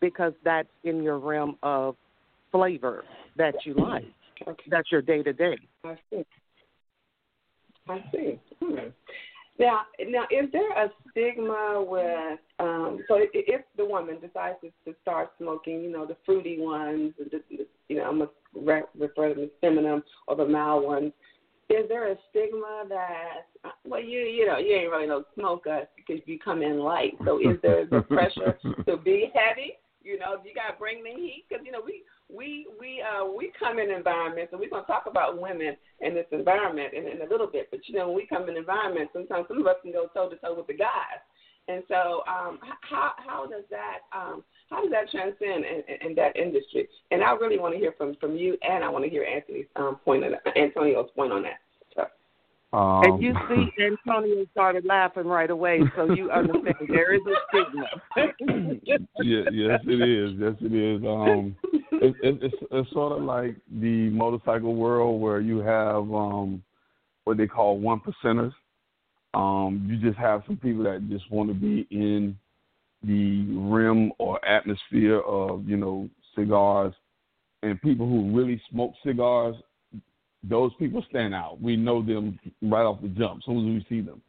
because 0.00 0.32
that's 0.42 0.68
in 0.84 1.02
your 1.02 1.18
realm 1.18 1.56
of 1.62 1.96
flavor 2.50 3.04
that 3.36 3.54
you 3.64 3.74
like. 3.74 4.04
Okay. 4.46 4.62
That's 4.68 4.90
your 4.90 5.02
day 5.02 5.22
to 5.22 5.32
day. 5.32 5.56
I 5.84 5.98
see. 6.10 6.24
I 7.88 8.04
see. 8.12 8.40
Hmm. 8.60 8.88
Now, 9.58 9.82
now, 10.08 10.24
is 10.30 10.50
there 10.52 10.72
a 10.72 10.90
stigma 11.10 11.84
with 11.86 12.38
um, 12.58 12.98
so 13.06 13.18
if 13.32 13.60
the 13.76 13.84
woman 13.84 14.16
decides 14.20 14.56
to, 14.62 14.70
to 14.84 14.96
start 15.02 15.30
smoking, 15.38 15.80
you 15.82 15.92
know, 15.92 16.06
the 16.06 16.16
fruity 16.26 16.58
ones, 16.58 17.12
the, 17.18 17.40
the, 17.50 17.66
you 17.88 17.96
know, 17.96 18.04
I'm 18.04 18.18
gonna 18.18 18.30
re- 18.54 18.82
refer 18.98 19.28
to 19.28 19.34
them 19.34 19.44
as 19.44 19.50
feminine 19.60 20.02
or 20.26 20.36
the 20.36 20.46
mild 20.46 20.84
ones. 20.84 21.12
Is 21.70 21.88
there 21.88 22.10
a 22.10 22.16
stigma 22.30 22.84
that 22.88 23.70
well, 23.86 24.02
you 24.02 24.20
you 24.20 24.46
know, 24.46 24.58
you 24.58 24.74
ain't 24.74 24.90
really 24.90 25.06
no 25.06 25.24
smoker 25.34 25.84
because 25.96 26.22
you 26.26 26.38
come 26.38 26.62
in 26.62 26.78
light. 26.78 27.12
So 27.24 27.38
is 27.38 27.56
there 27.62 27.86
the 27.86 28.02
pressure 28.02 28.58
to 28.88 28.96
be 28.96 29.30
heavy 29.34 29.74
You 30.02 30.18
know, 30.18 30.36
you 30.44 30.52
got 30.52 30.72
to 30.72 30.78
bring 30.78 31.02
the 31.04 31.10
heat 31.10 31.44
because 31.48 31.64
you 31.64 31.72
know 31.72 31.80
we 31.84 32.02
we 32.34 32.66
we 32.80 33.02
uh 33.02 33.24
we 33.24 33.52
come 33.58 33.78
in 33.78 33.90
environments 33.90 34.52
and 34.52 34.60
we're 34.60 34.70
gonna 34.70 34.86
talk 34.86 35.04
about 35.06 35.40
women 35.40 35.76
in 36.00 36.14
this 36.14 36.26
environment 36.32 36.92
in, 36.94 37.06
in 37.06 37.22
a 37.22 37.30
little 37.30 37.46
bit. 37.46 37.68
But 37.70 37.80
you 37.88 37.94
know, 37.94 38.08
when 38.08 38.16
we 38.16 38.26
come 38.26 38.48
in 38.48 38.56
environments, 38.56 39.12
sometimes 39.12 39.46
some 39.48 39.60
of 39.60 39.66
us 39.66 39.76
can 39.82 39.92
go 39.92 40.08
toe 40.14 40.28
to 40.28 40.36
toe 40.36 40.54
with 40.56 40.66
the 40.66 40.74
guys. 40.74 41.22
And 41.66 41.82
so, 41.88 42.22
um, 42.28 42.58
how 42.82 43.12
how 43.16 43.46
does 43.46 43.64
that 43.70 44.00
um, 44.12 44.44
how 44.68 44.82
does 44.82 44.90
that 44.90 45.10
transcend 45.10 45.64
in, 45.64 45.82
in, 45.88 46.10
in 46.10 46.14
that 46.16 46.36
industry? 46.36 46.88
And 47.10 47.22
I 47.22 47.32
really 47.32 47.58
want 47.58 47.74
to 47.74 47.80
hear 47.80 47.94
from 47.96 48.16
from 48.20 48.36
you, 48.36 48.58
and 48.62 48.84
I 48.84 48.88
want 48.90 49.04
to 49.04 49.10
hear 49.10 49.24
Anthony's 49.24 49.66
um, 49.76 49.96
point 50.04 50.24
on 50.24 50.32
that, 50.32 50.56
Antonio's 50.56 51.08
point 51.16 51.32
on 51.32 51.42
that. 51.42 51.60
Um, 52.74 53.02
and 53.04 53.22
you 53.22 53.32
see, 53.48 53.84
Antonio 53.84 54.44
started 54.50 54.84
laughing 54.84 55.26
right 55.26 55.48
away, 55.48 55.78
so 55.94 56.12
you 56.12 56.28
understand 56.32 56.74
there 56.88 57.14
is 57.14 57.20
a 57.24 57.34
stigma. 57.48 57.86
yeah, 59.22 59.44
yes, 59.52 59.80
it 59.86 60.02
is. 60.02 60.34
Yes, 60.40 60.54
it 60.60 60.74
is. 60.74 61.04
Um, 61.04 61.54
it, 62.02 62.14
it, 62.22 62.38
it's 62.42 62.54
it's 62.70 62.90
sort 62.92 63.12
of 63.18 63.22
like 63.22 63.56
the 63.80 64.10
motorcycle 64.10 64.74
world 64.74 65.20
where 65.20 65.40
you 65.40 65.58
have 65.58 66.02
um, 66.12 66.62
what 67.24 67.36
they 67.36 67.46
call 67.46 67.78
one 67.78 68.00
percenters. 68.00 68.52
Um, 69.34 69.86
you 69.90 69.96
just 69.96 70.18
have 70.18 70.42
some 70.46 70.56
people 70.56 70.84
that 70.84 71.08
just 71.08 71.30
want 71.30 71.48
to 71.48 71.54
be 71.54 71.86
in 71.90 72.36
the 73.02 73.44
rim 73.58 74.12
or 74.18 74.44
atmosphere 74.44 75.20
of 75.20 75.68
you 75.68 75.76
know 75.76 76.08
cigars, 76.36 76.94
and 77.62 77.80
people 77.82 78.08
who 78.08 78.36
really 78.36 78.60
smoke 78.70 78.92
cigars 79.04 79.56
those 80.48 80.72
people 80.78 81.04
stand 81.08 81.34
out. 81.34 81.60
We 81.60 81.76
know 81.76 82.02
them 82.02 82.38
right 82.62 82.82
off 82.82 83.00
the 83.00 83.08
jump. 83.08 83.38
As 83.38 83.44
soon 83.46 83.58
as 83.58 83.64
we 83.64 83.86
see 83.88 84.02
them, 84.02 84.20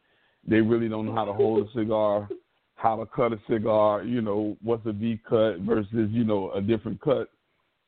they 0.48 0.62
really 0.62 0.88
don't 0.88 1.06
know 1.06 1.16
how 1.16 1.26
to 1.26 1.34
hold 1.34 1.68
a 1.68 1.72
cigar, 1.74 2.30
how 2.76 2.96
to 2.96 3.06
cut 3.06 3.34
a 3.34 3.40
cigar. 3.50 4.04
You 4.04 4.22
know 4.22 4.58
what's 4.62 4.86
a 4.86 4.94
V 4.94 5.20
cut 5.28 5.60
versus 5.60 6.10
you 6.12 6.24
know 6.24 6.52
a 6.52 6.62
different 6.62 7.02
cut. 7.02 7.30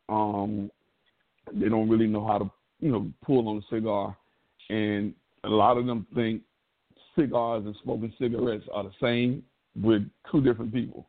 Um, 0.10 0.72
they 1.54 1.70
don't 1.70 1.90
really 1.90 2.08
know 2.08 2.26
how 2.26 2.38
to 2.40 2.52
you 2.80 2.92
know 2.92 3.12
pull 3.26 3.48
on 3.48 3.58
a 3.58 3.76
cigar, 3.76 4.16
and 4.70 5.14
a 5.44 5.50
lot 5.50 5.78
of 5.78 5.86
them 5.86 6.06
think 6.14 6.42
cigars 7.18 7.66
and 7.66 7.76
smoking 7.84 8.14
cigarettes 8.20 8.66
are 8.74 8.84
the 8.84 8.92
same 9.02 9.44
with 9.82 10.04
two 10.32 10.42
different 10.42 10.74
people. 10.74 11.08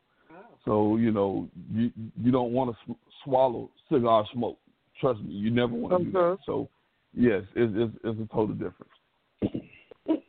So 0.65 0.97
you 0.97 1.11
know 1.11 1.49
you 1.71 1.91
you 2.21 2.31
don't 2.31 2.51
want 2.51 2.75
to 2.75 2.93
sw- 2.93 2.97
swallow 3.23 3.69
cigar 3.91 4.25
smoke. 4.33 4.59
Trust 4.99 5.21
me, 5.21 5.33
you 5.33 5.49
never 5.49 5.73
want 5.73 5.97
to 5.97 6.03
do 6.03 6.11
that. 6.11 6.17
Mhm. 6.19 6.37
So 6.45 6.69
Yes, 7.13 7.43
it's, 7.55 7.73
it's, 7.75 7.93
it's 8.03 8.19
a 8.19 8.33
total 8.33 8.53
difference. 8.55 8.93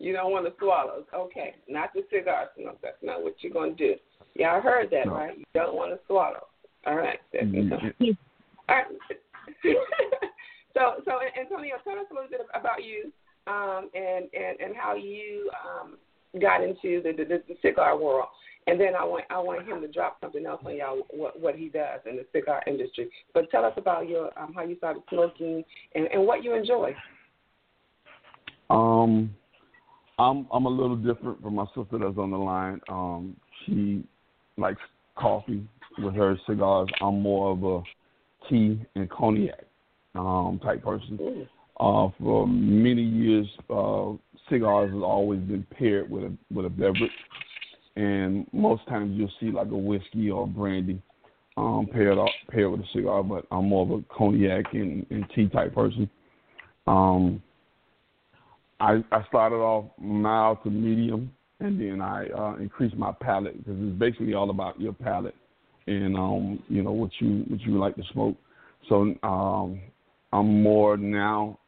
you 0.00 0.12
don't 0.12 0.32
want 0.32 0.44
to 0.46 0.52
swallow. 0.58 1.04
Okay, 1.14 1.54
not 1.68 1.90
the 1.94 2.02
cigar 2.12 2.48
smoke. 2.60 2.78
That's 2.82 2.96
not 3.02 3.22
what 3.22 3.34
you're 3.40 3.52
going 3.52 3.76
to 3.76 3.94
do. 3.94 3.94
Yeah, 4.34 4.52
I 4.54 4.60
heard 4.60 4.90
that, 4.90 5.06
No. 5.06 5.14
right? 5.14 5.38
You 5.38 5.44
don't 5.54 5.76
want 5.76 5.92
to 5.92 6.00
swallow. 6.06 6.46
All 6.86 6.96
right. 6.96 7.20
Mhm. 7.34 8.16
All 8.68 8.76
right. 8.76 8.86
so, 10.74 11.02
so 11.04 11.18
Antonio, 11.38 11.76
tell 11.84 11.98
us 11.98 12.06
a 12.10 12.14
little 12.14 12.30
bit 12.30 12.40
about 12.54 12.84
you 12.84 13.12
um, 13.46 13.90
and, 13.94 14.26
and 14.34 14.60
and 14.60 14.76
how 14.76 14.94
you 14.94 15.50
um, 15.64 15.96
got 16.40 16.62
into 16.62 17.02
the, 17.02 17.12
the 17.16 17.42
the 17.46 17.56
cigar 17.62 17.96
world, 17.98 18.28
and 18.66 18.80
then 18.80 18.94
I 18.94 19.04
want 19.04 19.24
I 19.30 19.38
want 19.38 19.66
him 19.66 19.80
to 19.82 19.88
drop 19.88 20.18
something 20.20 20.44
else 20.46 20.62
on 20.64 20.76
y'all 20.76 21.02
what 21.10 21.38
what 21.38 21.54
he 21.54 21.68
does 21.68 22.00
in 22.08 22.16
the 22.16 22.26
cigar 22.32 22.62
industry. 22.66 23.10
But 23.32 23.50
tell 23.50 23.64
us 23.64 23.74
about 23.76 24.08
your 24.08 24.30
um, 24.38 24.52
how 24.54 24.62
you 24.62 24.76
started 24.76 25.02
smoking 25.10 25.64
and, 25.94 26.06
and 26.06 26.26
what 26.26 26.42
you 26.42 26.54
enjoy. 26.54 26.94
Um, 28.70 29.34
I'm 30.18 30.46
I'm 30.52 30.66
a 30.66 30.70
little 30.70 30.96
different 30.96 31.42
from 31.42 31.54
my 31.54 31.66
sister 31.74 31.98
that's 31.98 32.18
on 32.18 32.30
the 32.30 32.38
line. 32.38 32.80
Um, 32.88 33.36
she 33.66 34.04
likes 34.56 34.80
coffee 35.16 35.66
with 35.98 36.14
her 36.14 36.38
cigars. 36.46 36.88
I'm 37.00 37.20
more 37.20 37.52
of 37.52 37.64
a 37.64 37.82
tea 38.48 38.80
and 38.94 39.10
cognac 39.10 39.64
um, 40.14 40.60
type 40.62 40.82
person. 40.82 41.48
Uh, 41.80 42.08
for 42.20 42.46
many 42.46 43.02
years, 43.02 43.46
uh, 43.70 44.12
cigars 44.48 44.92
has 44.92 45.02
always 45.02 45.40
been 45.40 45.66
paired 45.76 46.08
with 46.08 46.24
a 46.24 46.32
with 46.52 46.66
a 46.66 46.70
beverage, 46.70 47.10
and 47.96 48.46
most 48.52 48.86
times 48.86 49.16
you'll 49.16 49.32
see 49.40 49.50
like 49.50 49.68
a 49.68 49.76
whiskey 49.76 50.30
or 50.30 50.46
brandy 50.46 51.02
um, 51.56 51.88
paired 51.92 52.18
up, 52.18 52.28
paired 52.50 52.70
with 52.70 52.80
a 52.80 52.88
cigar. 52.94 53.22
But 53.22 53.46
I'm 53.50 53.68
more 53.68 53.82
of 53.82 53.90
a 53.90 54.04
cognac 54.14 54.72
and, 54.72 55.04
and 55.10 55.24
tea 55.34 55.48
type 55.48 55.74
person. 55.74 56.08
Um, 56.86 57.42
I 58.78 59.02
I 59.10 59.24
started 59.28 59.56
off 59.56 59.86
mild 59.98 60.58
to 60.62 60.70
medium, 60.70 61.32
and 61.58 61.80
then 61.80 62.00
I 62.00 62.28
uh, 62.28 62.56
increased 62.56 62.96
my 62.96 63.12
palate 63.20 63.58
because 63.58 63.80
it's 63.80 63.98
basically 63.98 64.34
all 64.34 64.50
about 64.50 64.80
your 64.80 64.92
palate 64.92 65.34
and 65.86 66.16
um, 66.16 66.62
you 66.68 66.82
know 66.82 66.92
what 66.92 67.10
you 67.18 67.44
what 67.48 67.60
you 67.60 67.78
like 67.78 67.96
to 67.96 68.02
smoke. 68.12 68.36
So 68.88 69.14
um, 69.22 69.80
I'm 70.32 70.62
more 70.62 70.96
now 70.96 71.58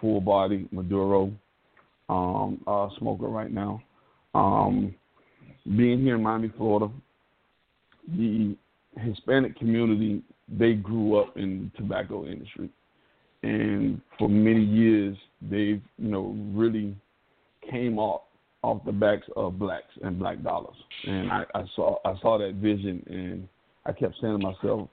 full 0.00 0.20
body 0.20 0.68
Maduro 0.72 1.32
um, 2.08 2.60
uh, 2.66 2.88
smoker 2.98 3.26
right 3.26 3.50
now. 3.50 3.82
Um, 4.34 4.94
being 5.76 6.00
here 6.00 6.16
in 6.16 6.22
Miami, 6.22 6.52
Florida, 6.56 6.92
the 8.16 8.56
Hispanic 8.96 9.56
community 9.58 10.22
they 10.48 10.74
grew 10.74 11.18
up 11.18 11.36
in 11.36 11.70
the 11.72 11.78
tobacco 11.78 12.26
industry, 12.26 12.70
and 13.42 14.00
for 14.18 14.28
many 14.28 14.64
years 14.64 15.16
they've 15.42 15.82
you 15.98 16.10
know 16.10 16.36
really 16.52 16.96
came 17.70 17.98
off 17.98 18.22
off 18.62 18.84
the 18.84 18.92
backs 18.92 19.26
of 19.36 19.58
blacks 19.58 19.92
and 20.02 20.18
black 20.18 20.42
dollars. 20.42 20.76
And 21.06 21.30
I, 21.30 21.44
I 21.54 21.64
saw 21.74 21.96
I 22.04 22.14
saw 22.20 22.38
that 22.38 22.54
vision, 22.54 23.02
and 23.08 23.48
I 23.86 23.92
kept 23.92 24.14
saying 24.20 24.38
to 24.38 24.46
myself, 24.46 24.88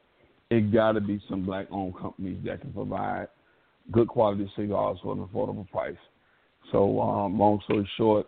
it 0.49 0.71
got 0.71 0.93
to 0.93 1.01
be 1.01 1.21
some 1.29 1.45
black-owned 1.45 1.97
companies 1.97 2.39
that 2.45 2.61
can 2.61 2.71
provide 2.71 3.27
good 3.91 4.07
quality 4.07 4.49
cigars 4.55 4.97
for 5.03 5.13
an 5.13 5.25
affordable 5.25 5.69
price. 5.69 5.97
So, 6.71 7.01
um, 7.01 7.37
long 7.37 7.61
story 7.65 7.89
short, 7.97 8.27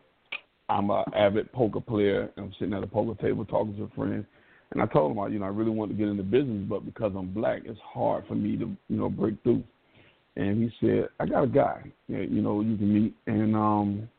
I'm 0.67 0.89
an 0.89 1.03
avid 1.15 1.51
poker 1.51 1.81
player. 1.81 2.29
I'm 2.37 2.53
sitting 2.59 2.73
at 2.73 2.83
a 2.83 2.87
poker 2.87 3.21
table 3.21 3.45
talking 3.45 3.75
to 3.77 3.83
a 3.83 3.89
friend, 3.89 4.25
and 4.71 4.81
I 4.81 4.85
told 4.85 5.15
him, 5.15 5.33
you 5.33 5.39
know, 5.39 5.45
I 5.45 5.49
really 5.49 5.71
want 5.71 5.91
to 5.91 5.97
get 5.97 6.07
into 6.07 6.23
business, 6.23 6.65
but 6.69 6.85
because 6.85 7.13
I'm 7.17 7.33
black, 7.33 7.61
it's 7.65 7.79
hard 7.83 8.25
for 8.27 8.35
me 8.35 8.57
to, 8.57 8.65
you 8.87 8.97
know, 8.97 9.09
break 9.09 9.41
through. 9.43 9.63
And 10.35 10.63
he 10.63 10.69
said, 10.79 11.09
I 11.19 11.25
got 11.25 11.43
a 11.43 11.47
guy, 11.47 11.83
you 12.07 12.41
know, 12.41 12.61
you 12.61 12.77
can 12.77 12.93
meet. 12.93 13.15
And 13.27 13.55
um, 13.55 14.09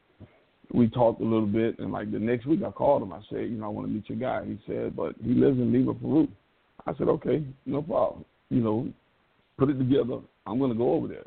we 0.73 0.89
talked 0.89 1.21
a 1.21 1.25
little 1.25 1.47
bit, 1.47 1.79
and 1.79 1.93
like 1.93 2.12
the 2.12 2.19
next 2.19 2.47
week, 2.47 2.61
I 2.67 2.71
called 2.71 3.03
him. 3.03 3.12
I 3.12 3.21
said, 3.29 3.43
you 3.43 3.57
know, 3.57 3.67
I 3.67 3.69
want 3.69 3.89
to 3.89 3.93
meet 3.93 4.09
your 4.09 4.19
guy. 4.19 4.45
He 4.45 4.59
said, 4.67 4.97
but 4.97 5.15
he 5.23 5.35
lives 5.35 5.59
in 5.59 5.73
Lima, 5.73 5.95
Peru. 5.95 6.29
I 6.87 6.95
said, 6.95 7.09
okay, 7.09 7.45
no 7.67 7.83
problem. 7.83 8.25
You 8.50 8.61
know, 8.61 8.89
put 9.59 9.71
it 9.71 9.79
together. 9.79 10.19
I'm 10.47 10.59
going 10.59 10.71
to 10.71 10.79
go 10.79 10.93
over 10.93 11.09
there. 11.09 11.25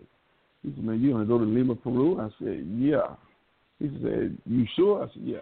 He 0.64 0.72
said, 0.74 0.84
man, 0.84 1.02
you 1.02 1.18
to 1.18 1.26
go 1.26 1.38
to 1.38 1.44
Lima, 1.44 1.76
Peru? 1.76 2.20
I 2.22 2.30
said, 2.40 2.66
yeah. 2.78 3.16
He 3.80 3.90
said, 4.02 4.38
you 4.46 4.66
sure? 4.76 5.04
I 5.04 5.14
said, 5.14 5.24
yeah. 5.24 5.40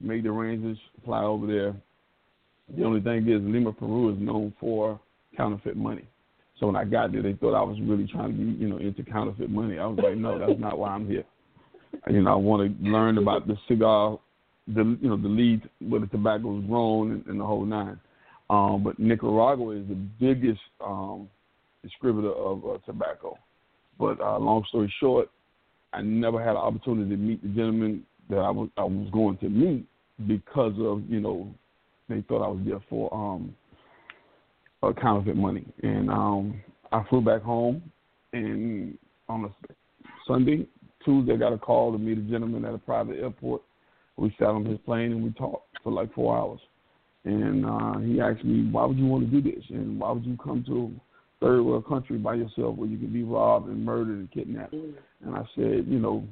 Made 0.00 0.24
the 0.24 0.30
arrangements, 0.30 0.80
fly 1.04 1.22
over 1.22 1.46
there. 1.46 1.74
The 2.76 2.84
only 2.84 3.00
thing 3.00 3.28
is, 3.28 3.40
Lima, 3.42 3.72
Peru 3.72 4.12
is 4.12 4.20
known 4.20 4.52
for 4.58 4.98
counterfeit 5.36 5.76
money. 5.76 6.04
So 6.58 6.66
when 6.66 6.76
I 6.76 6.84
got 6.84 7.12
there, 7.12 7.22
they 7.22 7.34
thought 7.34 7.54
I 7.54 7.62
was 7.62 7.78
really 7.80 8.06
trying 8.06 8.32
to 8.32 8.36
be, 8.36 8.44
you 8.60 8.68
know, 8.68 8.78
into 8.78 9.02
counterfeit 9.04 9.50
money. 9.50 9.78
I 9.78 9.86
was 9.86 9.98
like, 10.02 10.16
no, 10.16 10.38
that's 10.38 10.60
not 10.60 10.78
why 10.78 10.90
I'm 10.90 11.06
here. 11.06 11.24
You 12.08 12.22
know, 12.22 12.32
I 12.32 12.36
want 12.36 12.78
to 12.78 12.90
learn 12.90 13.18
about 13.18 13.46
the 13.46 13.56
cigar, 13.68 14.18
the 14.66 14.96
you 15.00 15.08
know, 15.08 15.16
the 15.16 15.28
lead 15.28 15.68
where 15.80 16.00
the 16.00 16.06
tobacco 16.06 16.58
is 16.58 16.64
grown 16.66 17.12
and, 17.12 17.26
and 17.26 17.40
the 17.40 17.44
whole 17.44 17.64
nine. 17.64 17.98
Um, 18.50 18.82
but 18.84 18.98
Nicaragua 18.98 19.76
is 19.76 19.88
the 19.88 19.94
biggest 19.94 20.60
um, 20.84 21.28
distributor 21.82 22.32
of 22.32 22.64
uh, 22.64 22.78
tobacco. 22.84 23.38
But 23.98 24.20
uh, 24.20 24.38
long 24.38 24.64
story 24.68 24.92
short, 25.00 25.30
I 25.92 26.02
never 26.02 26.38
had 26.38 26.50
an 26.50 26.56
opportunity 26.56 27.10
to 27.10 27.16
meet 27.16 27.42
the 27.42 27.48
gentleman 27.48 28.04
that 28.30 28.38
I 28.38 28.50
was 28.50 28.68
I 28.76 28.84
was 28.84 29.08
going 29.12 29.38
to 29.38 29.48
meet 29.48 29.86
because 30.26 30.74
of 30.78 31.02
you 31.08 31.20
know 31.20 31.52
they 32.08 32.22
thought 32.22 32.44
I 32.44 32.48
was 32.48 32.60
there 32.66 32.80
for 32.88 33.12
um, 33.14 33.54
counterfeit 35.00 35.36
money. 35.36 35.64
And 35.82 36.10
um, 36.10 36.60
I 36.90 37.04
flew 37.08 37.20
back 37.20 37.42
home, 37.42 37.82
and 38.32 38.98
on 39.28 39.44
a 39.44 39.72
Sunday, 40.26 40.66
Tuesday, 41.04 41.34
I 41.34 41.36
got 41.36 41.52
a 41.52 41.58
call 41.58 41.92
to 41.92 41.98
meet 41.98 42.18
a 42.18 42.22
gentleman 42.22 42.64
at 42.64 42.74
a 42.74 42.78
private 42.78 43.18
airport. 43.18 43.62
We 44.16 44.34
sat 44.38 44.48
on 44.48 44.64
his 44.64 44.78
plane 44.84 45.12
and 45.12 45.24
we 45.24 45.30
talked 45.30 45.78
for 45.82 45.92
like 45.92 46.12
four 46.14 46.36
hours. 46.36 46.60
And 47.24 47.64
uh, 47.64 47.98
he 47.98 48.20
asked 48.20 48.44
me, 48.44 48.68
why 48.70 48.84
would 48.84 48.98
you 48.98 49.06
want 49.06 49.30
to 49.30 49.40
do 49.40 49.50
this? 49.50 49.64
And 49.70 49.98
why 50.00 50.10
would 50.10 50.24
you 50.24 50.36
come 50.42 50.64
to 50.66 50.92
a 50.92 51.44
third 51.44 51.62
world 51.62 51.86
country 51.86 52.18
by 52.18 52.34
yourself 52.34 52.76
where 52.76 52.88
you 52.88 52.98
could 52.98 53.12
be 53.12 53.22
robbed 53.22 53.68
and 53.68 53.84
murdered 53.84 54.18
and 54.18 54.30
kidnapped? 54.30 54.74
And 54.74 55.34
I 55.34 55.42
said, 55.54 55.86
you 55.86 55.98
know, 55.98 56.24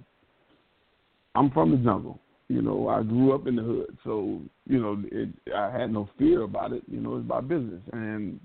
I'm 1.35 1.51
from 1.51 1.71
the 1.71 1.77
jungle. 1.77 2.19
You 2.49 2.63
know, 2.63 2.89
I 2.89 3.05
grew 3.05 3.33
up 3.33 3.47
in 3.47 3.55
the 3.55 3.63
hood, 3.63 3.97
so 4.03 4.41
you 4.67 4.81
know, 4.81 5.01
it, 5.13 5.29
I 5.55 5.71
had 5.71 5.93
no 5.93 6.09
fear 6.19 6.43
about 6.43 6.73
it. 6.73 6.83
You 6.89 6.99
know, 6.99 7.17
it's 7.17 7.29
my 7.29 7.41
business, 7.41 7.81
and 7.93 8.41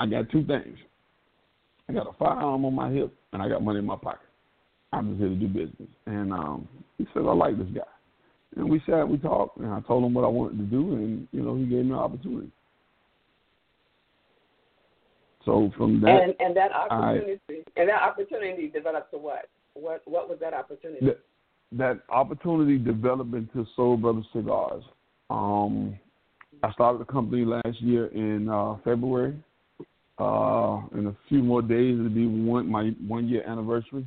I 0.00 0.06
got 0.06 0.30
two 0.30 0.46
things. 0.46 0.78
I 1.90 1.92
got 1.92 2.06
a 2.06 2.12
firearm 2.14 2.64
on 2.64 2.74
my 2.74 2.90
hip, 2.90 3.14
and 3.34 3.42
I 3.42 3.50
got 3.50 3.62
money 3.62 3.80
in 3.80 3.84
my 3.84 3.96
pocket. 3.96 4.27
I'm 4.92 5.10
just 5.10 5.20
here 5.20 5.28
to 5.28 5.34
do 5.34 5.48
business. 5.48 5.88
And 6.06 6.32
um, 6.32 6.68
he 6.96 7.06
said, 7.12 7.20
I 7.20 7.32
like 7.32 7.58
this 7.58 7.68
guy. 7.74 7.82
and 8.56 8.68
we 8.68 8.82
sat, 8.86 9.08
we 9.08 9.18
talked, 9.18 9.58
and 9.58 9.72
I 9.72 9.80
told 9.80 10.04
him 10.04 10.14
what 10.14 10.24
I 10.24 10.28
wanted 10.28 10.58
to 10.58 10.64
do, 10.64 10.94
and 10.94 11.28
you 11.32 11.42
know, 11.42 11.56
he 11.56 11.64
gave 11.64 11.84
me 11.84 11.92
an 11.92 11.98
opportunity. 11.98 12.50
So 15.44 15.70
from 15.76 16.00
that, 16.02 16.22
and 16.22 16.34
and 16.40 16.56
that 16.56 16.72
opportunity, 16.72 17.40
I, 17.48 17.80
and 17.80 17.88
that 17.88 18.02
opportunity 18.02 18.68
developed 18.68 19.10
to 19.12 19.18
what? 19.18 19.48
What 19.74 20.02
what 20.04 20.28
was 20.28 20.38
that 20.40 20.52
opportunity? 20.52 21.06
That, 21.06 21.20
that 21.72 22.00
opportunity 22.10 22.78
developed 22.78 23.34
into 23.34 23.66
Soul 23.76 23.96
Brothers 23.96 24.26
Cigars. 24.32 24.82
Um, 25.30 25.98
I 26.62 26.72
started 26.72 27.00
the 27.00 27.04
company 27.04 27.44
last 27.44 27.80
year 27.80 28.06
in 28.06 28.48
uh, 28.48 28.76
February. 28.84 29.36
Uh, 30.18 30.80
in 30.94 31.06
a 31.06 31.16
few 31.28 31.42
more 31.42 31.62
days, 31.62 31.96
it'll 31.98 32.10
be 32.10 32.26
one 32.26 32.68
my 32.68 32.90
one 33.06 33.28
year 33.28 33.44
anniversary, 33.46 34.04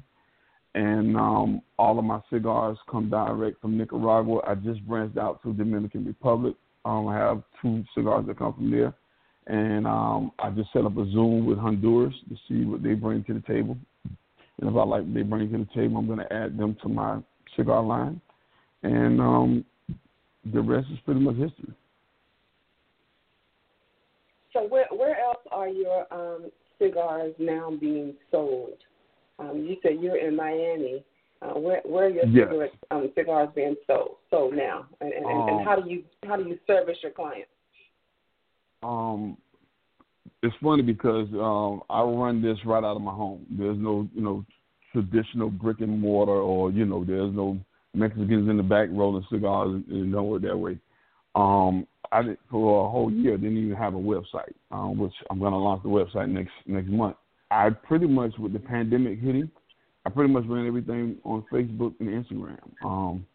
and 0.75 1.17
um, 1.17 1.61
all 1.77 1.99
of 1.99 2.05
my 2.05 2.19
cigars 2.31 2.77
come 2.89 3.09
direct 3.09 3.61
from 3.61 3.77
Nicaragua. 3.77 4.41
I 4.47 4.55
just 4.55 4.85
branched 4.87 5.17
out 5.17 5.41
to 5.43 5.53
Dominican 5.53 6.05
Republic. 6.05 6.55
Um, 6.85 7.07
I 7.07 7.17
have 7.17 7.43
two 7.61 7.83
cigars 7.95 8.25
that 8.27 8.39
come 8.39 8.53
from 8.53 8.71
there, 8.71 8.93
and 9.47 9.85
um, 9.85 10.31
I 10.39 10.49
just 10.49 10.71
set 10.71 10.85
up 10.85 10.97
a 10.97 11.05
Zoom 11.11 11.45
with 11.45 11.57
Honduras 11.57 12.15
to 12.29 12.35
see 12.47 12.65
what 12.65 12.83
they 12.83 12.93
bring 12.93 13.23
to 13.25 13.33
the 13.33 13.41
table. 13.41 13.77
And 14.59 14.69
if 14.69 14.75
I 14.75 14.83
like 14.83 15.03
what 15.03 15.13
they 15.13 15.23
bring 15.23 15.51
to 15.51 15.57
the 15.57 15.67
table, 15.75 15.97
I'm 15.97 16.07
going 16.07 16.19
to 16.19 16.33
add 16.33 16.57
them 16.57 16.77
to 16.83 16.89
my 16.89 17.19
cigar 17.55 17.83
line, 17.83 18.21
and 18.83 19.19
um, 19.19 19.65
the 20.53 20.61
rest 20.61 20.87
is 20.91 20.99
pretty 21.05 21.19
much 21.19 21.35
history. 21.35 21.73
So 24.53 24.67
where 24.67 24.87
where 24.91 25.19
else 25.19 25.43
are 25.51 25.69
your 25.69 26.05
um, 26.11 26.51
cigars 26.79 27.33
now 27.39 27.71
being 27.79 28.13
sold? 28.31 28.77
Um, 29.41 29.65
you 29.67 29.77
said 29.81 29.97
you're 29.99 30.17
in 30.17 30.35
Miami. 30.35 31.03
Uh, 31.41 31.59
where 31.59 31.81
where 31.85 32.05
are 32.05 32.09
your 32.09 32.25
yes. 32.25 32.45
cigarettes, 32.47 32.75
um, 32.91 33.11
cigars 33.15 33.49
being 33.55 33.75
sold 33.87 34.17
sold 34.29 34.53
now, 34.53 34.85
and 35.01 35.11
and, 35.11 35.25
um, 35.25 35.49
and 35.49 35.65
how 35.67 35.75
do 35.75 35.89
you 35.89 36.03
how 36.23 36.35
do 36.35 36.43
you 36.43 36.59
service 36.67 36.97
your 37.01 37.11
clients? 37.11 37.49
Um, 38.83 39.37
it's 40.43 40.55
funny 40.61 40.83
because 40.83 41.27
um, 41.33 41.81
I 41.89 42.03
run 42.03 42.43
this 42.43 42.57
right 42.63 42.83
out 42.83 42.95
of 42.95 43.01
my 43.01 43.13
home. 43.13 43.45
There's 43.49 43.77
no 43.77 44.07
you 44.13 44.21
know 44.21 44.45
traditional 44.91 45.49
brick 45.49 45.79
and 45.79 45.99
mortar, 45.99 46.31
or 46.31 46.71
you 46.71 46.85
know 46.85 47.03
there's 47.03 47.33
no 47.33 47.59
Mexicans 47.95 48.49
in 48.49 48.57
the 48.57 48.63
back 48.63 48.89
rolling 48.91 49.25
cigars. 49.31 49.81
and 49.89 50.11
don't 50.11 50.27
work 50.27 50.43
that 50.43 50.57
way. 50.57 50.77
Um, 51.35 51.87
I 52.11 52.21
did, 52.21 52.37
for 52.49 52.85
a 52.85 52.89
whole 52.89 53.11
year 53.11 53.37
didn't 53.37 53.57
even 53.57 53.75
have 53.77 53.93
a 53.93 53.97
website, 53.97 54.53
um, 54.71 54.97
which 54.97 55.13
I'm 55.29 55.39
going 55.39 55.53
to 55.53 55.57
launch 55.57 55.83
the 55.83 55.89
website 55.89 56.29
next 56.29 56.51
next 56.65 56.89
month. 56.89 57.15
I 57.51 57.69
pretty 57.69 58.07
much 58.07 58.31
with 58.39 58.53
the 58.53 58.59
pandemic 58.59 59.19
hitting, 59.19 59.51
I 60.05 60.09
pretty 60.09 60.33
much 60.33 60.45
ran 60.47 60.65
everything 60.65 61.17
on 61.23 61.45
Facebook 61.51 61.93
and 61.99 62.25
Instagram. 62.25 62.57
Um, 62.83 63.25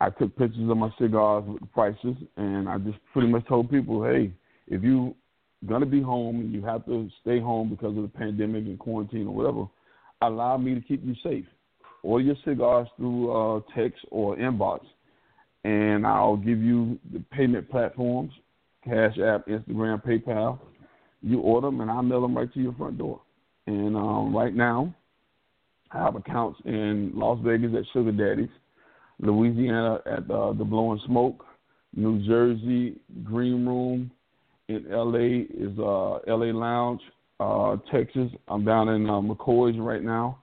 I 0.00 0.10
took 0.10 0.36
pictures 0.36 0.68
of 0.68 0.76
my 0.76 0.90
cigars 0.98 1.44
with 1.46 1.60
the 1.60 1.66
prices, 1.66 2.16
and 2.36 2.68
I 2.68 2.78
just 2.78 2.98
pretty 3.12 3.28
much 3.28 3.46
told 3.46 3.70
people, 3.70 4.04
hey, 4.04 4.32
if 4.66 4.82
you 4.82 5.14
gonna 5.66 5.86
be 5.86 6.02
home 6.02 6.40
and 6.40 6.52
you 6.52 6.62
have 6.62 6.84
to 6.84 7.08
stay 7.22 7.40
home 7.40 7.70
because 7.70 7.96
of 7.96 8.02
the 8.02 8.08
pandemic 8.08 8.64
and 8.64 8.78
quarantine 8.78 9.26
or 9.26 9.34
whatever, 9.34 9.66
allow 10.20 10.58
me 10.58 10.74
to 10.74 10.80
keep 10.82 11.02
you 11.06 11.14
safe. 11.22 11.46
Order 12.02 12.24
your 12.24 12.36
cigars 12.44 12.88
through 12.98 13.30
uh, 13.30 13.60
text 13.74 14.04
or 14.10 14.36
inbox 14.36 14.80
and 15.64 16.06
I'll 16.06 16.36
give 16.36 16.58
you 16.58 16.98
the 17.12 17.20
payment 17.32 17.70
platforms, 17.70 18.32
Cash 18.84 19.18
App, 19.18 19.46
Instagram, 19.48 20.04
PayPal. 20.04 20.58
You 21.22 21.40
order 21.40 21.68
them, 21.68 21.80
and 21.80 21.90
I'll 21.90 22.02
mail 22.02 22.20
them 22.20 22.36
right 22.36 22.52
to 22.52 22.60
your 22.60 22.74
front 22.74 22.98
door. 22.98 23.20
And 23.66 23.96
um, 23.96 24.34
right 24.34 24.54
now, 24.54 24.94
I 25.90 25.98
have 25.98 26.16
accounts 26.16 26.60
in 26.64 27.12
Las 27.14 27.38
Vegas 27.42 27.72
at 27.76 27.84
Sugar 27.92 28.12
Daddy's, 28.12 28.50
Louisiana 29.20 30.00
at 30.06 30.30
uh, 30.30 30.52
the 30.52 30.64
Blowing 30.64 31.00
Smoke, 31.06 31.44
New 31.94 32.26
Jersey 32.26 32.96
Green 33.22 33.64
Room, 33.64 34.10
in 34.68 34.86
LA 34.88 35.44
is 35.50 35.78
uh, 35.78 36.18
LA 36.26 36.52
Lounge, 36.52 37.00
uh, 37.40 37.76
Texas. 37.92 38.30
I'm 38.48 38.64
down 38.64 38.88
in 38.88 39.08
uh, 39.08 39.20
McCoy's 39.20 39.78
right 39.78 40.02
now. 40.02 40.38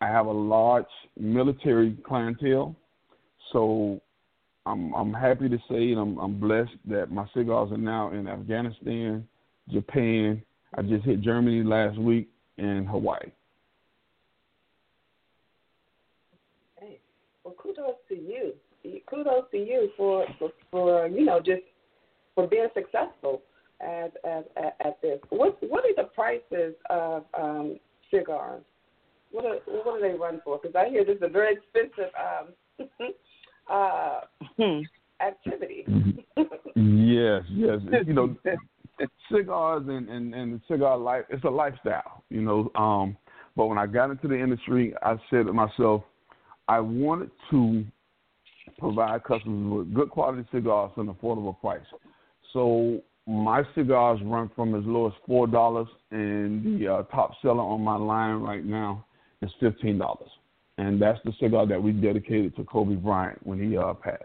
I 0.00 0.06
have 0.06 0.26
a 0.26 0.32
large 0.32 0.84
military 1.18 1.96
clientele, 2.06 2.74
so 3.52 4.00
I'm 4.66 4.92
I'm 4.94 5.12
happy 5.12 5.48
to 5.48 5.58
say 5.70 5.92
and 5.92 5.98
I'm 5.98 6.18
I'm 6.18 6.40
blessed 6.40 6.76
that 6.86 7.10
my 7.10 7.26
cigars 7.34 7.70
are 7.72 7.78
now 7.78 8.12
in 8.12 8.28
Afghanistan, 8.28 9.26
Japan. 9.70 10.42
I 10.74 10.82
just 10.82 11.04
hit 11.04 11.22
Germany 11.22 11.62
last 11.62 11.98
week 11.98 12.28
and 12.58 12.88
Hawaii. 12.88 13.30
Hey, 16.80 16.98
well, 17.44 17.54
kudos 17.58 17.96
to 18.08 18.14
you. 18.14 18.52
Kudos 19.10 19.44
to 19.50 19.58
you 19.58 19.90
for 19.96 20.26
for, 20.38 20.50
for 20.70 21.08
you 21.08 21.24
know 21.24 21.38
just 21.38 21.62
for 22.34 22.46
being 22.46 22.68
successful 22.74 23.42
at 23.80 24.12
at, 24.24 24.48
at, 24.56 24.76
at 24.84 25.02
this. 25.02 25.18
What 25.30 25.58
what 25.68 25.84
are 25.84 25.94
the 25.96 26.08
prices 26.14 26.74
of 26.90 27.24
um, 27.38 27.78
cigars? 28.10 28.62
What 29.32 29.44
are, 29.44 29.56
what 29.66 30.00
do 30.00 30.08
they 30.08 30.16
run 30.16 30.40
for? 30.44 30.58
Because 30.62 30.76
I 30.76 30.88
hear 30.88 31.04
this 31.04 31.16
is 31.16 31.22
a 31.22 31.28
very 31.28 31.54
expensive 31.54 32.12
um, 32.16 32.88
uh, 33.70 34.20
hmm. 34.56 34.80
activity. 35.20 35.84
yes, 36.76 37.42
yes. 37.50 37.80
You 38.06 38.12
know, 38.12 38.36
cigars 39.32 39.84
and, 39.88 40.08
and, 40.08 40.34
and 40.34 40.60
cigar 40.68 40.96
life, 40.96 41.24
it's 41.30 41.44
a 41.44 41.50
lifestyle, 41.50 42.24
you 42.30 42.42
know. 42.42 42.70
Um, 42.74 43.16
but 43.56 43.66
when 43.66 43.78
I 43.78 43.86
got 43.86 44.10
into 44.10 44.28
the 44.28 44.38
industry, 44.38 44.94
I 45.02 45.16
said 45.30 45.46
to 45.46 45.52
myself, 45.52 46.02
I 46.68 46.80
wanted 46.80 47.30
to 47.50 47.84
provide 48.78 49.24
customers 49.24 49.78
with 49.78 49.94
good 49.94 50.10
quality 50.10 50.46
cigars 50.52 50.90
at 50.96 51.04
an 51.04 51.14
affordable 51.14 51.58
price. 51.60 51.80
So 52.52 53.00
my 53.26 53.62
cigars 53.74 54.20
run 54.24 54.50
from 54.54 54.74
as 54.74 54.82
low 54.84 55.06
as 55.06 55.12
four 55.26 55.46
dollars, 55.46 55.88
and 56.10 56.80
the 56.80 56.88
uh, 56.88 57.02
top 57.04 57.32
seller 57.42 57.62
on 57.62 57.80
my 57.80 57.96
line 57.96 58.36
right 58.36 58.64
now 58.64 59.04
is 59.42 59.50
fifteen 59.60 59.98
dollars 59.98 60.30
and 60.78 61.00
that's 61.00 61.18
the 61.24 61.32
cigar 61.40 61.66
that 61.66 61.82
we 61.82 61.92
dedicated 61.92 62.54
to 62.56 62.64
Kobe 62.64 62.96
Bryant 62.96 63.44
when 63.46 63.58
he 63.58 63.76
uh, 63.76 63.94
passed. 63.94 64.24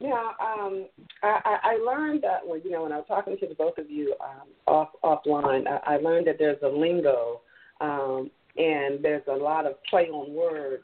Yeah, 0.00 0.30
um, 0.40 0.86
I, 1.22 1.58
I 1.62 1.76
learned 1.76 2.22
that 2.22 2.40
when 2.44 2.62
you 2.64 2.70
know 2.70 2.84
when 2.84 2.92
I 2.92 2.96
was 2.96 3.04
talking 3.06 3.36
to 3.38 3.46
the 3.46 3.54
both 3.54 3.76
of 3.76 3.90
you 3.90 4.14
um, 4.24 4.48
off 4.66 4.88
offline, 5.04 5.66
I, 5.68 5.94
I 5.94 5.96
learned 5.98 6.26
that 6.26 6.36
there's 6.38 6.62
a 6.62 6.68
lingo 6.68 7.42
um, 7.82 8.30
and 8.56 9.04
there's 9.04 9.22
a 9.30 9.36
lot 9.36 9.66
of 9.66 9.74
play 9.84 10.06
on 10.06 10.32
words 10.32 10.82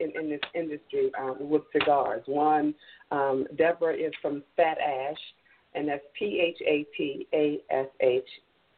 in, 0.00 0.12
in 0.20 0.28
this 0.28 0.40
industry 0.54 1.12
um, 1.18 1.36
with 1.48 1.62
cigars. 1.72 2.22
One, 2.26 2.74
um, 3.12 3.46
Deborah 3.56 3.94
is 3.94 4.12
from 4.20 4.42
Phat 4.56 4.78
Ash, 4.78 5.16
and 5.74 5.88
that's 5.88 6.02
P 6.18 6.40
H 6.44 6.58
A 6.66 6.84
T 6.96 7.26
A 7.32 7.60
S 7.70 7.86
H. 8.00 8.28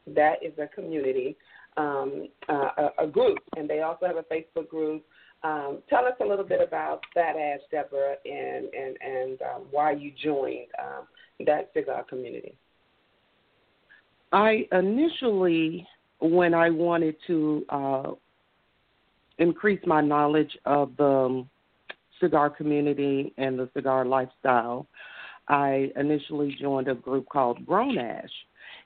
That 0.07 0.35
is 0.42 0.53
a 0.59 0.66
community 0.66 1.35
um, 1.79 2.29
uh, 2.48 2.70
a, 2.77 3.05
a 3.05 3.07
group, 3.07 3.38
and 3.57 3.68
they 3.68 3.81
also 3.81 4.07
have 4.07 4.16
a 4.16 4.24
Facebook 4.24 4.68
group. 4.68 5.03
Um, 5.42 5.79
tell 5.88 6.05
us 6.05 6.14
a 6.20 6.24
little 6.24 6.44
bit 6.44 6.61
about 6.61 7.03
Phat 7.14 7.37
Ash, 7.37 7.61
Deborah, 7.70 8.16
and 8.24 8.66
and 8.74 8.96
and 9.01 9.42
um, 9.42 9.62
why 9.70 9.92
you 9.92 10.12
joined 10.22 10.66
um, 10.79 11.07
that 11.46 11.70
cigar 11.74 12.05
community. 12.05 12.57
I 14.33 14.66
initially, 14.72 15.87
when 16.20 16.55
I 16.55 16.70
wanted 16.70 17.16
to 17.29 17.64
uh, 17.68 18.11
increase 19.38 19.81
my 19.87 20.01
knowledge 20.01 20.57
of 20.64 20.96
the 20.98 21.05
um, 21.05 21.51
cigar 22.20 22.51
community 22.51 23.33
and 23.38 23.59
the 23.59 23.70
cigar 23.74 24.05
lifestyle, 24.05 24.87
I 25.46 25.90
initially 25.96 26.57
joined 26.61 26.88
a 26.88 26.94
group 26.94 27.29
called 27.29 27.64
Grown 27.64 27.96
Ash 27.96 28.29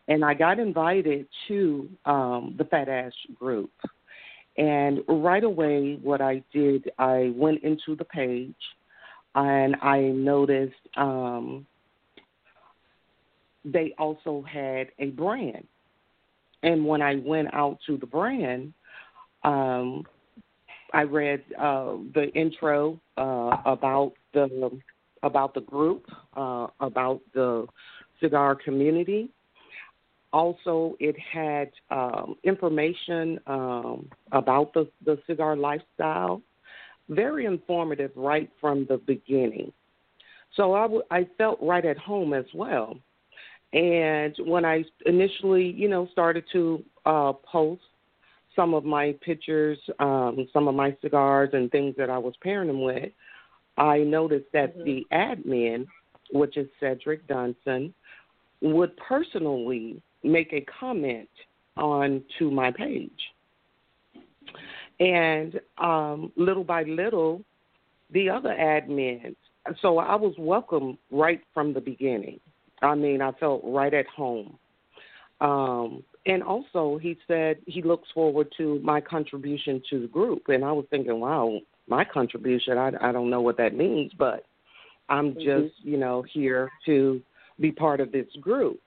and 0.09 0.25
I 0.25 0.35
got 0.35 0.59
invited 0.59 1.27
to 1.49 1.89
um, 2.05 2.55
the 2.59 2.65
Phat 2.65 2.89
Ash 2.89 3.13
group. 3.39 3.71
And 4.57 5.01
right 5.09 5.45
away, 5.45 5.99
what 6.03 6.21
I 6.21 6.43
did, 6.53 6.91
I 6.99 7.33
went 7.35 7.63
into 7.63 7.97
the 7.97 8.05
page 8.05 8.55
and 9.35 9.77
I 9.83 10.01
noticed 10.01 10.75
um, 10.97 11.67
they 13.65 13.95
also 13.99 14.45
had 14.51 14.89
a 14.99 15.07
brand. 15.11 15.67
And 16.63 16.87
when 16.87 17.03
I 17.03 17.17
went 17.17 17.53
out 17.55 17.79
to 17.87 17.97
the 17.97 18.07
brand, 18.07 18.73
um, 19.43 20.05
I 20.93 21.03
read 21.03 21.43
uh, 21.59 21.97
the 22.15 22.31
intro 22.35 23.01
uh, 23.17 23.57
about 23.65 24.13
the 24.35 24.71
about 25.23 25.55
the 25.55 25.61
group, 25.61 26.05
uh, 26.37 26.67
about 26.81 27.21
the 27.33 27.67
cigar 28.21 28.55
community, 28.57 29.31
also, 30.33 30.97
it 30.99 31.17
had 31.19 31.71
um, 31.91 32.37
information 32.43 33.39
um, 33.47 34.09
about 34.33 34.73
the, 34.73 34.89
the 35.05 35.19
cigar 35.27 35.57
lifestyle, 35.57 36.41
very 37.09 37.45
informative 37.45 38.11
right 38.17 38.51
from 38.61 38.87
the 38.89 38.97
beginning. 38.97 39.73
So 40.57 40.75
I, 40.75 40.83
w- 40.83 41.03
I 41.11 41.27
felt 41.37 41.59
right 41.61 41.85
at 41.85 41.99
home 41.99 42.33
as 42.33 42.47
well. 42.55 42.97
And 43.73 44.35
when 44.41 44.65
I 44.65 44.85
initially, 45.07 45.71
you 45.71 45.89
know, 45.89 46.07
started 46.13 46.45
to 46.53 46.83
uh, 47.07 47.33
post 47.51 47.83
some 48.55 48.75
of 48.75 48.85
my 48.85 49.15
pictures, 49.23 49.79
um, 49.99 50.47
some 50.53 50.69
of 50.69 50.75
my 50.75 50.95
cigars 51.01 51.51
and 51.53 51.71
things 51.71 51.95
that 51.97 52.11
I 52.11 52.19
was 52.19 52.35
pairing 52.43 52.69
them 52.69 52.83
with, 52.83 53.11
I 53.79 53.99
noticed 53.99 54.53
that 54.53 54.77
mm-hmm. 54.77 54.85
the 54.85 55.07
admin, 55.13 55.87
which 56.33 56.57
is 56.57 56.69
Cedric 56.81 57.27
Dunson, 57.27 57.93
would 58.61 58.97
personally 58.97 60.03
make 60.23 60.53
a 60.53 60.65
comment 60.81 61.29
on 61.77 62.23
to 62.39 62.51
my 62.51 62.71
page. 62.71 63.11
And 65.01 65.61
um, 65.79 66.33
little 66.37 66.65
by 66.65 66.85
little, 66.85 67.43
the 68.13 68.31
other 68.31 68.51
admins. 68.51 69.37
So 69.81 69.99
I 69.99 70.15
was 70.17 70.35
welcome 70.39 70.99
right 71.11 71.41
from 71.55 71.73
the 71.73 71.81
beginning. 71.81 72.41
I 72.83 72.95
mean, 72.95 73.23
I 73.23 73.33
felt 73.33 73.63
right 73.65 73.93
at 73.95 74.07
home. 74.07 74.59
Um, 75.41 76.03
and 76.27 76.43
also, 76.43 76.99
he 77.03 77.19
said 77.27 77.59
he 77.67 77.83
looks 77.83 78.09
forward 78.15 78.53
to 78.59 78.81
my 78.85 79.01
contribution 79.01 79.83
to 79.91 80.01
the 80.01 80.07
group. 80.07 80.43
And 80.49 80.65
I 80.65 80.73
was 80.73 80.85
thinking, 80.91 81.19
wow, 81.19 81.59
my 81.89 82.05
contribution, 82.05 82.79
I, 82.79 82.93
I 83.01 83.13
don't 83.13 83.31
know 83.31 83.41
what 83.41 83.57
that 83.57 83.77
means, 83.77 84.13
but 84.17 84.45
I'm 85.09 85.33
mm-hmm. 85.33 85.41
just, 85.41 85.75
you 85.83 85.97
know, 85.97 86.25
here 86.33 86.71
to 86.87 87.21
be 87.59 87.73
part 87.73 88.01
of 88.01 88.13
this 88.13 88.27
group. 88.41 88.81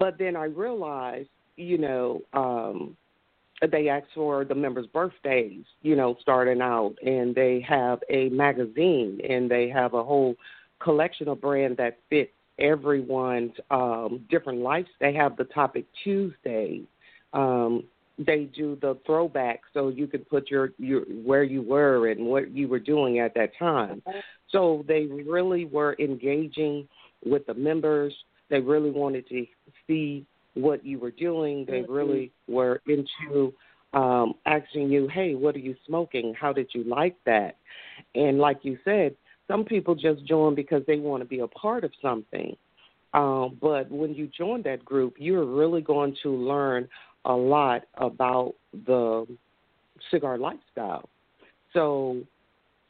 But 0.00 0.18
then 0.18 0.34
I 0.34 0.46
realized, 0.46 1.28
you 1.56 1.78
know, 1.78 2.22
um, 2.32 2.96
they 3.70 3.90
ask 3.90 4.06
for 4.14 4.46
the 4.46 4.54
members' 4.54 4.86
birthdays, 4.86 5.64
you 5.82 5.94
know, 5.94 6.16
starting 6.20 6.62
out, 6.62 6.94
and 7.04 7.34
they 7.34 7.60
have 7.68 8.00
a 8.08 8.30
magazine, 8.30 9.20
and 9.28 9.50
they 9.50 9.68
have 9.68 9.92
a 9.92 10.02
whole 10.02 10.34
collection 10.82 11.28
of 11.28 11.42
brand 11.42 11.76
that 11.76 11.98
fits 12.08 12.32
everyone's 12.58 13.52
um, 13.70 14.24
different 14.30 14.60
lives. 14.60 14.88
They 15.00 15.12
have 15.14 15.36
the 15.36 15.44
topic 15.44 15.84
Tuesday. 16.02 16.82
Um, 17.34 17.84
they 18.18 18.44
do 18.44 18.78
the 18.80 18.96
throwback, 19.04 19.60
so 19.74 19.88
you 19.88 20.06
could 20.06 20.28
put 20.28 20.50
your 20.50 20.72
your 20.78 21.02
where 21.02 21.42
you 21.42 21.62
were 21.62 22.08
and 22.08 22.26
what 22.26 22.50
you 22.50 22.68
were 22.68 22.78
doing 22.78 23.18
at 23.18 23.34
that 23.34 23.50
time. 23.58 24.02
So 24.50 24.84
they 24.88 25.04
really 25.04 25.66
were 25.66 25.96
engaging 25.98 26.88
with 27.24 27.46
the 27.46 27.54
members. 27.54 28.14
They 28.50 28.60
really 28.60 28.90
wanted 28.90 29.28
to 29.28 29.46
see 29.86 30.26
what 30.54 30.84
you 30.84 30.98
were 30.98 31.12
doing. 31.12 31.64
They 31.66 31.80
mm-hmm. 31.80 31.92
really 31.92 32.32
were 32.48 32.82
into 32.86 33.54
um, 33.92 34.34
asking 34.46 34.90
you, 34.90 35.08
"Hey, 35.08 35.34
what 35.34 35.54
are 35.54 35.60
you 35.60 35.76
smoking? 35.86 36.34
How 36.38 36.52
did 36.52 36.68
you 36.74 36.84
like 36.84 37.16
that?" 37.24 37.56
And 38.14 38.38
like 38.38 38.58
you 38.62 38.78
said, 38.84 39.14
some 39.48 39.64
people 39.64 39.94
just 39.94 40.24
join 40.24 40.54
because 40.54 40.82
they 40.86 40.96
want 40.96 41.22
to 41.22 41.28
be 41.28 41.40
a 41.40 41.48
part 41.48 41.84
of 41.84 41.92
something. 42.00 42.56
Um, 43.12 43.58
but 43.60 43.90
when 43.90 44.14
you 44.14 44.28
join 44.28 44.62
that 44.62 44.84
group, 44.84 45.14
you're 45.18 45.44
really 45.44 45.80
going 45.80 46.16
to 46.22 46.30
learn 46.30 46.88
a 47.24 47.34
lot 47.34 47.82
about 47.94 48.54
the 48.86 49.26
cigar 50.10 50.38
lifestyle. 50.38 51.08
So 51.72 52.22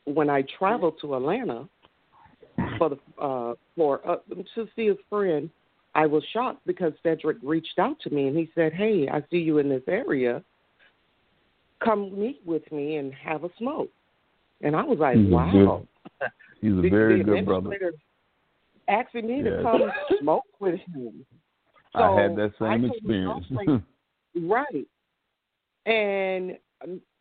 when 0.05 0.29
I 0.29 0.44
traveled 0.59 0.99
to 1.01 1.14
Atlanta 1.14 1.68
for 2.81 2.88
the 2.88 3.23
uh, 3.23 3.55
for 3.77 4.01
uh, 4.09 4.16
to 4.55 4.66
see 4.75 4.88
a 4.88 4.95
friend, 5.11 5.51
I 5.95 6.07
was 6.07 6.25
shocked 6.33 6.66
because 6.66 6.93
Cedric 7.03 7.37
reached 7.43 7.79
out 7.79 8.01
to 8.01 8.11
me 8.11 8.27
and 8.27 8.37
he 8.37 8.51
said, 8.55 8.73
"Hey, 8.73 9.07
I 9.12 9.23
see 9.31 9.37
you 9.37 9.59
in 9.59 9.69
this 9.69 9.83
area. 9.87 10.43
Come 11.85 12.19
meet 12.19 12.40
with 12.45 12.71
me 12.73 12.97
and 12.97 13.12
have 13.14 13.45
a 13.45 13.51
smoke." 13.59 13.90
And 14.62 14.75
I 14.75 14.83
was 14.83 14.99
like, 14.99 15.16
"Wow." 15.19 15.87
He's 16.61 16.73
a 16.73 16.81
very 16.88 17.23
good 17.23 17.45
brother. 17.45 17.93
Asking 18.88 19.29
me 19.29 19.43
to 19.43 19.62
come 19.62 19.83
smoke 20.21 20.45
with 20.59 20.81
him. 20.93 21.25
So 21.95 22.03
I 22.03 22.23
had 22.23 22.37
that 22.37 22.53
same 22.59 22.85
experience. 22.85 23.83
right. 24.35 24.87
And 25.87 26.59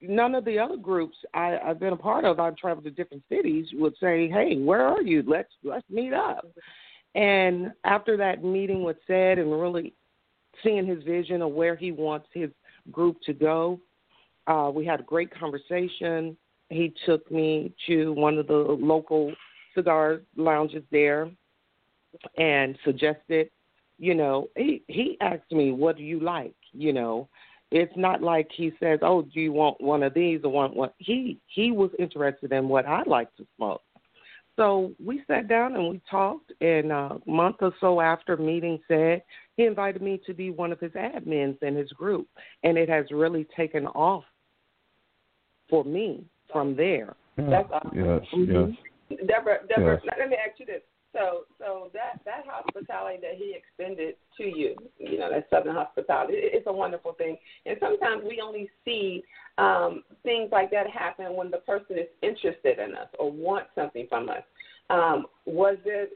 none 0.01 0.35
of 0.35 0.45
the 0.45 0.57
other 0.59 0.77
groups 0.77 1.17
I, 1.33 1.57
I've 1.57 1.79
been 1.79 1.93
a 1.93 1.97
part 1.97 2.25
of, 2.25 2.39
I've 2.39 2.57
traveled 2.57 2.85
to 2.85 2.91
different 2.91 3.23
cities, 3.29 3.67
would 3.73 3.95
say, 3.99 4.29
"Hey, 4.29 4.57
where 4.57 4.85
are 4.85 5.01
you? 5.01 5.23
Let's 5.25 5.51
let's 5.63 5.89
meet 5.89 6.13
up." 6.13 6.45
And 7.15 7.71
after 7.83 8.17
that 8.17 8.43
meeting 8.43 8.83
was 8.83 8.95
said, 9.07 9.39
and 9.39 9.51
really 9.51 9.93
seeing 10.63 10.85
his 10.85 11.03
vision 11.03 11.41
of 11.41 11.51
where 11.51 11.75
he 11.75 11.91
wants 11.91 12.27
his 12.33 12.49
group 12.91 13.17
to 13.25 13.33
go, 13.33 13.79
uh, 14.47 14.71
we 14.73 14.85
had 14.85 14.99
a 14.99 15.03
great 15.03 15.31
conversation 15.33 16.37
he 16.69 16.93
took 17.05 17.29
me 17.31 17.73
to 17.87 18.13
one 18.13 18.37
of 18.37 18.47
the 18.47 18.53
local 18.53 19.33
cigar 19.75 20.21
lounges 20.35 20.83
there 20.91 21.29
and 22.37 22.77
suggested, 22.85 23.49
you 23.97 24.13
know, 24.13 24.49
he 24.55 24.83
he 24.87 25.17
asked 25.21 25.51
me, 25.51 25.71
"What 25.71 25.97
do 25.97 26.03
you 26.03 26.19
like?" 26.19 26.55
You 26.71 26.93
know, 26.93 27.27
it's 27.71 27.93
not 27.95 28.21
like 28.21 28.47
he 28.55 28.71
says, 28.79 28.99
"Oh, 29.01 29.21
do 29.21 29.39
you 29.39 29.51
want 29.51 29.81
one 29.81 30.03
of 30.03 30.13
these 30.13 30.41
or 30.43 30.51
want 30.51 30.75
what?" 30.75 30.93
He 30.97 31.39
he 31.47 31.71
was 31.71 31.91
interested 31.99 32.51
in 32.51 32.67
what 32.67 32.85
I 32.85 33.03
like 33.03 33.33
to 33.37 33.45
smoke. 33.55 33.81
So 34.59 34.91
we 35.03 35.23
sat 35.25 35.47
down 35.47 35.75
and 35.75 35.89
we 35.89 36.01
talked. 36.11 36.51
And 36.59 36.91
a 36.91 37.17
month 37.25 37.57
or 37.61 37.73
so 37.79 38.01
after 38.01 38.35
meeting 38.35 38.77
said, 38.89 39.23
he 39.55 39.65
invited 39.65 40.01
me 40.01 40.19
to 40.25 40.33
be 40.33 40.51
one 40.51 40.73
of 40.73 40.79
his 40.81 40.91
admins 40.91 41.61
in 41.63 41.75
his 41.75 41.89
group, 41.91 42.27
and 42.63 42.77
it 42.77 42.89
has 42.89 43.05
really 43.11 43.47
taken 43.55 43.87
off 43.87 44.25
for 45.69 45.85
me 45.85 46.25
from 46.51 46.75
there. 46.75 47.15
That's 47.37 47.69
awesome. 47.71 47.91
Yes, 47.95 48.21
mm-hmm. 48.35 48.71
yes. 49.09 49.19
Deborah, 49.27 49.59
Deborah, 49.67 50.01
yes. 50.03 50.13
let 50.19 50.29
me 50.29 50.35
ask 50.35 50.59
you 50.59 50.65
this. 50.65 50.81
So, 51.13 51.45
so 51.57 51.89
that 51.93 52.21
that 52.25 52.45
hospitality 52.45 53.17
that 53.21 53.35
he 53.35 53.55
extended 53.57 54.15
to 54.37 54.43
you, 54.43 54.75
you 54.99 55.17
know, 55.17 55.29
that 55.31 55.47
Southern 55.49 55.75
hospitality, 55.75 56.33
it's 56.35 56.67
a 56.67 56.73
wonderful 56.73 57.13
thing. 57.13 57.37
And 57.65 57.77
sometimes 57.79 58.23
we 58.23 58.41
only 58.43 58.69
see 58.85 59.23
um, 59.57 60.03
things 60.23 60.49
like 60.51 60.69
that 60.71 60.87
happen 60.89 61.35
when 61.35 61.49
the 61.49 61.57
person 61.57 61.97
is 61.97 62.07
interested 62.21 62.77
in 62.77 62.95
us 62.95 63.07
or 63.17 63.31
wants 63.31 63.69
something 63.73 64.05
from 64.07 64.29
us. 64.29 64.43
Um, 64.91 65.25
was 65.45 65.77
it 65.85 66.11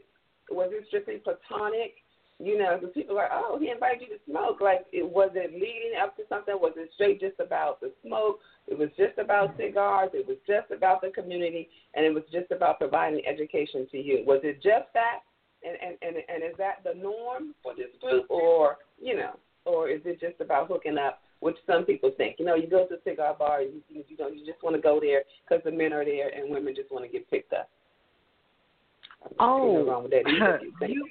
was 0.51 0.69
it 0.71 0.85
strictly 0.87 1.17
platonic? 1.17 2.02
You 2.39 2.57
know, 2.57 2.77
because 2.79 2.93
people 2.93 3.17
are, 3.17 3.29
oh, 3.31 3.57
he 3.59 3.69
invited 3.69 4.01
you 4.01 4.07
to 4.07 4.23
smoke. 4.29 4.59
Like, 4.59 4.85
it 4.91 5.07
was 5.07 5.31
it 5.35 5.53
leading 5.53 5.97
up 6.01 6.15
to 6.17 6.23
something? 6.29 6.55
Was 6.55 6.73
it 6.75 6.89
straight 6.93 7.19
just 7.19 7.39
about 7.39 7.79
the 7.79 7.91
smoke? 8.05 8.39
It 8.67 8.77
was 8.77 8.89
just 8.97 9.17
about 9.17 9.49
mm-hmm. 9.49 9.61
cigars. 9.61 10.09
It 10.13 10.27
was 10.27 10.37
just 10.47 10.71
about 10.71 11.01
the 11.01 11.09
community, 11.09 11.69
and 11.93 12.05
it 12.05 12.13
was 12.13 12.23
just 12.31 12.51
about 12.51 12.79
providing 12.79 13.21
education 13.25 13.87
to 13.91 13.97
you. 13.97 14.23
Was 14.25 14.41
it 14.43 14.61
just 14.63 14.91
that? 14.93 15.19
And 15.63 15.77
and 15.81 15.95
and, 16.01 16.15
and 16.27 16.43
is 16.43 16.57
that 16.57 16.83
the 16.83 16.99
norm 16.99 17.55
for 17.61 17.73
this 17.75 17.91
group, 18.01 18.25
or 18.29 18.77
you 19.01 19.15
know, 19.15 19.37
or 19.65 19.89
is 19.89 20.01
it 20.05 20.19
just 20.19 20.41
about 20.41 20.67
hooking 20.67 20.97
up? 20.97 21.21
Which 21.39 21.57
some 21.67 21.83
people 21.83 22.11
think, 22.15 22.37
you 22.39 22.45
know, 22.45 22.55
you 22.55 22.67
go 22.67 22.87
to 22.87 22.95
a 22.95 23.03
cigar 23.03 23.35
bar, 23.37 23.61
you, 23.61 23.81
you 23.89 24.17
know, 24.17 24.29
you 24.29 24.45
just 24.45 24.63
want 24.63 24.77
to 24.77 24.81
go 24.81 25.01
there 25.01 25.23
because 25.43 25.61
the 25.65 25.71
men 25.71 25.91
are 25.91 26.05
there 26.05 26.29
and 26.29 26.49
women 26.49 26.73
just 26.73 26.89
want 26.89 27.03
to 27.03 27.11
get 27.11 27.29
picked 27.29 27.51
up. 27.51 27.69
Oh, 29.39 29.85
wrong 29.85 30.03
with 30.03 30.11
that 30.11 30.89
you, 30.89 31.07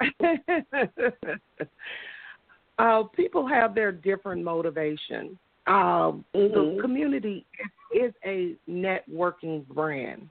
uh, 2.78 3.02
people 3.14 3.46
have 3.46 3.74
their 3.74 3.92
different 3.92 4.42
motivation. 4.42 5.38
Um, 5.66 6.24
mm-hmm. 6.34 6.76
The 6.76 6.78
community 6.80 7.44
is 7.94 8.12
a 8.24 8.54
networking 8.68 9.66
brand. 9.68 10.28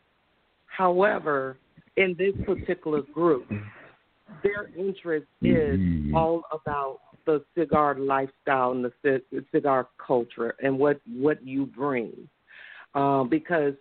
However, 0.65 1.57
in 1.97 2.15
this 2.17 2.33
particular 2.45 3.01
group, 3.13 3.47
their 4.43 4.69
interest 4.77 5.27
is 5.41 5.79
mm-hmm. 5.79 6.15
all 6.15 6.43
about 6.51 6.99
the 7.25 7.43
cigar 7.57 7.95
lifestyle 7.95 8.71
and 8.71 8.85
the 9.03 9.21
cigar 9.51 9.87
culture 10.05 10.55
and 10.63 10.79
what 10.79 10.99
what 11.07 11.45
you 11.45 11.65
bring. 11.65 12.11
Um, 12.95 13.29
because 13.29 13.73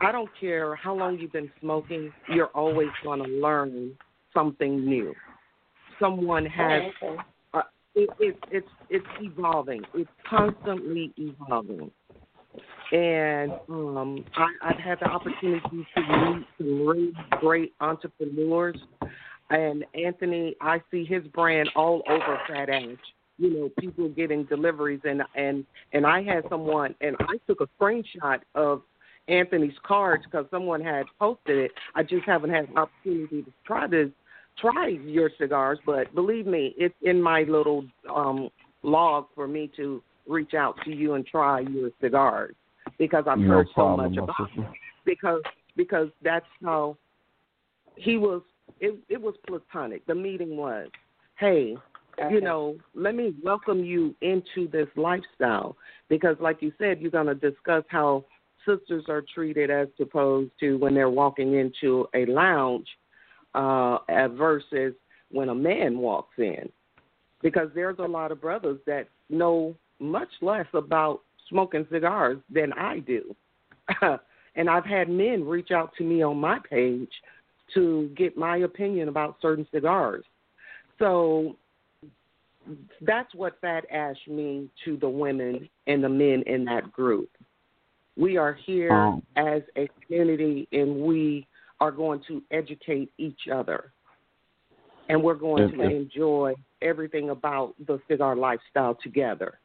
I 0.00 0.12
don't 0.12 0.30
care 0.40 0.74
how 0.76 0.94
long 0.94 1.18
you've 1.18 1.32
been 1.32 1.50
smoking, 1.60 2.12
you're 2.32 2.48
always 2.48 2.88
going 3.04 3.22
to 3.22 3.28
learn 3.28 3.92
something 4.32 4.84
new. 4.84 5.14
Someone 5.98 6.46
has. 6.46 6.82
Uh, 7.52 7.62
it, 7.94 8.08
it, 8.18 8.36
it's 8.50 8.68
it's 8.88 9.06
evolving. 9.20 9.82
It's 9.94 10.10
constantly 10.28 11.12
evolving. 11.16 11.90
And 12.92 13.52
um, 13.68 14.24
I, 14.36 14.70
I've 14.70 14.78
had 14.78 14.98
the 15.00 15.06
opportunity 15.06 15.60
to 15.94 16.00
meet 16.00 16.46
some 16.58 16.86
really 16.86 17.12
great 17.40 17.74
entrepreneurs. 17.80 18.78
And 19.50 19.84
Anthony, 19.94 20.56
I 20.60 20.80
see 20.90 21.04
his 21.04 21.24
brand 21.28 21.68
all 21.76 22.02
over 22.08 22.38
Phat 22.48 22.70
Ash 22.70 22.98
you 23.40 23.48
know 23.48 23.70
people 23.80 24.08
getting 24.10 24.44
deliveries 24.44 25.00
and 25.04 25.22
and 25.34 25.64
and 25.94 26.06
I 26.06 26.22
had 26.22 26.44
someone 26.50 26.94
and 27.00 27.16
I 27.20 27.38
took 27.46 27.62
a 27.62 27.68
screenshot 27.80 28.40
of 28.54 28.82
Anthony's 29.30 29.74
cards 29.86 30.24
because 30.24 30.46
someone 30.50 30.80
had 30.80 31.04
posted 31.18 31.58
it. 31.58 31.70
I 31.94 32.02
just 32.02 32.24
haven't 32.26 32.50
had 32.50 32.68
an 32.68 32.76
opportunity 32.76 33.42
to 33.42 33.52
try 33.66 33.86
this, 33.86 34.08
try 34.60 34.88
your 34.88 35.30
cigars, 35.38 35.78
but 35.86 36.14
believe 36.14 36.46
me, 36.46 36.74
it's 36.76 36.94
in 37.02 37.22
my 37.22 37.42
little 37.42 37.84
um, 38.14 38.50
log 38.82 39.26
for 39.34 39.46
me 39.46 39.70
to 39.76 40.02
reach 40.26 40.54
out 40.54 40.76
to 40.84 40.90
you 40.90 41.14
and 41.14 41.26
try 41.26 41.60
your 41.60 41.90
cigars 42.00 42.54
because 42.98 43.24
I've 43.26 43.38
no 43.38 43.48
heard 43.48 43.68
problem, 43.74 44.14
so 44.14 44.20
much 44.20 44.30
about 44.30 44.50
it. 44.56 44.70
Because 45.04 45.42
because 45.76 46.08
that's 46.22 46.46
how 46.62 46.96
he 47.96 48.16
was. 48.16 48.42
It 48.80 48.98
it 49.08 49.20
was 49.20 49.34
platonic. 49.46 50.06
The 50.06 50.14
meeting 50.14 50.56
was, 50.56 50.88
hey, 51.38 51.76
you 52.30 52.40
know, 52.40 52.76
let 52.94 53.14
me 53.14 53.34
welcome 53.42 53.84
you 53.84 54.14
into 54.20 54.68
this 54.70 54.88
lifestyle 54.96 55.76
because, 56.08 56.36
like 56.40 56.60
you 56.60 56.72
said, 56.78 57.00
you're 57.00 57.10
going 57.10 57.26
to 57.26 57.34
discuss 57.34 57.84
how 57.88 58.24
sisters 58.66 59.04
are 59.08 59.22
treated 59.34 59.70
as 59.70 59.88
opposed 60.00 60.50
to 60.60 60.76
when 60.76 60.94
they're 60.94 61.10
walking 61.10 61.54
into 61.54 62.06
a 62.14 62.26
lounge 62.26 62.86
uh, 63.54 63.98
versus 64.36 64.94
when 65.30 65.48
a 65.48 65.54
man 65.54 65.98
walks 65.98 66.34
in. 66.38 66.68
Because 67.42 67.68
there's 67.74 67.98
a 67.98 68.06
lot 68.06 68.32
of 68.32 68.40
brothers 68.40 68.78
that 68.86 69.08
know 69.28 69.74
much 69.98 70.28
less 70.42 70.66
about 70.74 71.22
smoking 71.48 71.86
cigars 71.90 72.38
than 72.52 72.72
I 72.74 73.00
do. 73.00 73.34
and 74.56 74.68
I've 74.68 74.84
had 74.84 75.08
men 75.08 75.44
reach 75.44 75.70
out 75.70 75.92
to 75.98 76.04
me 76.04 76.22
on 76.22 76.38
my 76.38 76.58
page 76.68 77.10
to 77.74 78.10
get 78.16 78.36
my 78.36 78.58
opinion 78.58 79.08
about 79.08 79.36
certain 79.40 79.66
cigars. 79.72 80.24
So 80.98 81.56
that's 83.00 83.34
what 83.34 83.60
Phat 83.60 83.84
Ash 83.90 84.18
means 84.28 84.70
to 84.84 84.96
the 84.96 85.08
women 85.08 85.68
and 85.86 86.04
the 86.04 86.08
men 86.08 86.42
in 86.46 86.64
that 86.66 86.92
group. 86.92 87.30
We 88.20 88.36
are 88.36 88.52
here 88.52 88.92
um, 88.92 89.22
as 89.36 89.62
a 89.76 89.88
community 90.06 90.68
and 90.72 91.00
we 91.00 91.46
are 91.80 91.90
going 91.90 92.22
to 92.28 92.42
educate 92.50 93.10
each 93.16 93.48
other. 93.52 93.92
And 95.08 95.22
we're 95.22 95.34
going 95.34 95.64
if, 95.64 95.70
to 95.72 95.82
if, 95.82 95.90
enjoy 95.90 96.54
everything 96.82 97.30
about 97.30 97.74
the 97.86 97.98
cigar 98.08 98.36
lifestyle 98.36 98.96
together. 99.02 99.58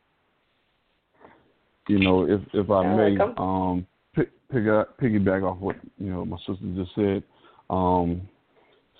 You 1.87 1.99
know, 1.99 2.23
if 2.23 2.41
if 2.53 2.71
I 2.71 2.95
may, 2.95 3.17
um, 3.37 3.85
pick, 4.15 4.31
pick 4.49 4.67
up, 4.67 4.97
piggyback 4.99 5.43
off 5.43 5.59
what 5.59 5.75
you 5.99 6.09
know 6.09 6.25
my 6.25 6.37
sister 6.37 6.65
just 6.75 6.95
said. 6.95 7.23
Um, 7.69 8.27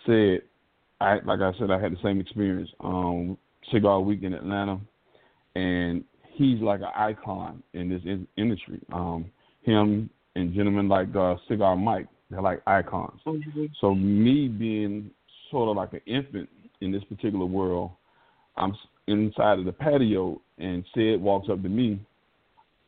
said, 0.06 0.42
I 1.02 1.16
like 1.26 1.40
I 1.40 1.52
said, 1.58 1.72
I 1.72 1.80
had 1.80 1.94
the 1.94 2.02
same 2.04 2.20
experience. 2.20 2.70
Um, 2.82 3.38
Cigar 3.72 4.02
Week 4.02 4.22
in 4.22 4.34
Atlanta, 4.34 4.80
and 5.56 6.04
he's 6.34 6.60
like 6.60 6.82
an 6.82 6.92
icon 6.96 7.64
in 7.74 7.90
this 7.90 8.02
in- 8.06 8.28
industry. 8.38 8.80
Um, 8.94 9.32
him 9.66 10.10
and 10.36 10.54
gentlemen 10.54 10.88
like 10.88 11.16
uh, 11.16 11.36
Cigar 11.48 11.76
Mike, 11.76 12.08
they're 12.30 12.42
like 12.42 12.62
icons. 12.68 13.20
Mm-hmm. 13.26 13.66
So 13.82 13.94
me 13.96 14.48
being 14.48 15.12
sort 15.52 15.70
of 15.70 15.78
like 15.78 15.94
an 15.94 16.02
infant 16.06 16.50
in 16.82 16.92
this 16.92 17.04
particular 17.06 17.46
world, 17.46 17.92
I'm 18.58 18.76
inside 19.08 19.60
of 19.60 19.66
the 19.66 19.72
patio, 19.72 20.42
and 20.58 20.84
Ced 20.96 21.20
walks 21.20 21.50
up 21.50 21.62
to 21.64 21.70
me. 21.70 22.00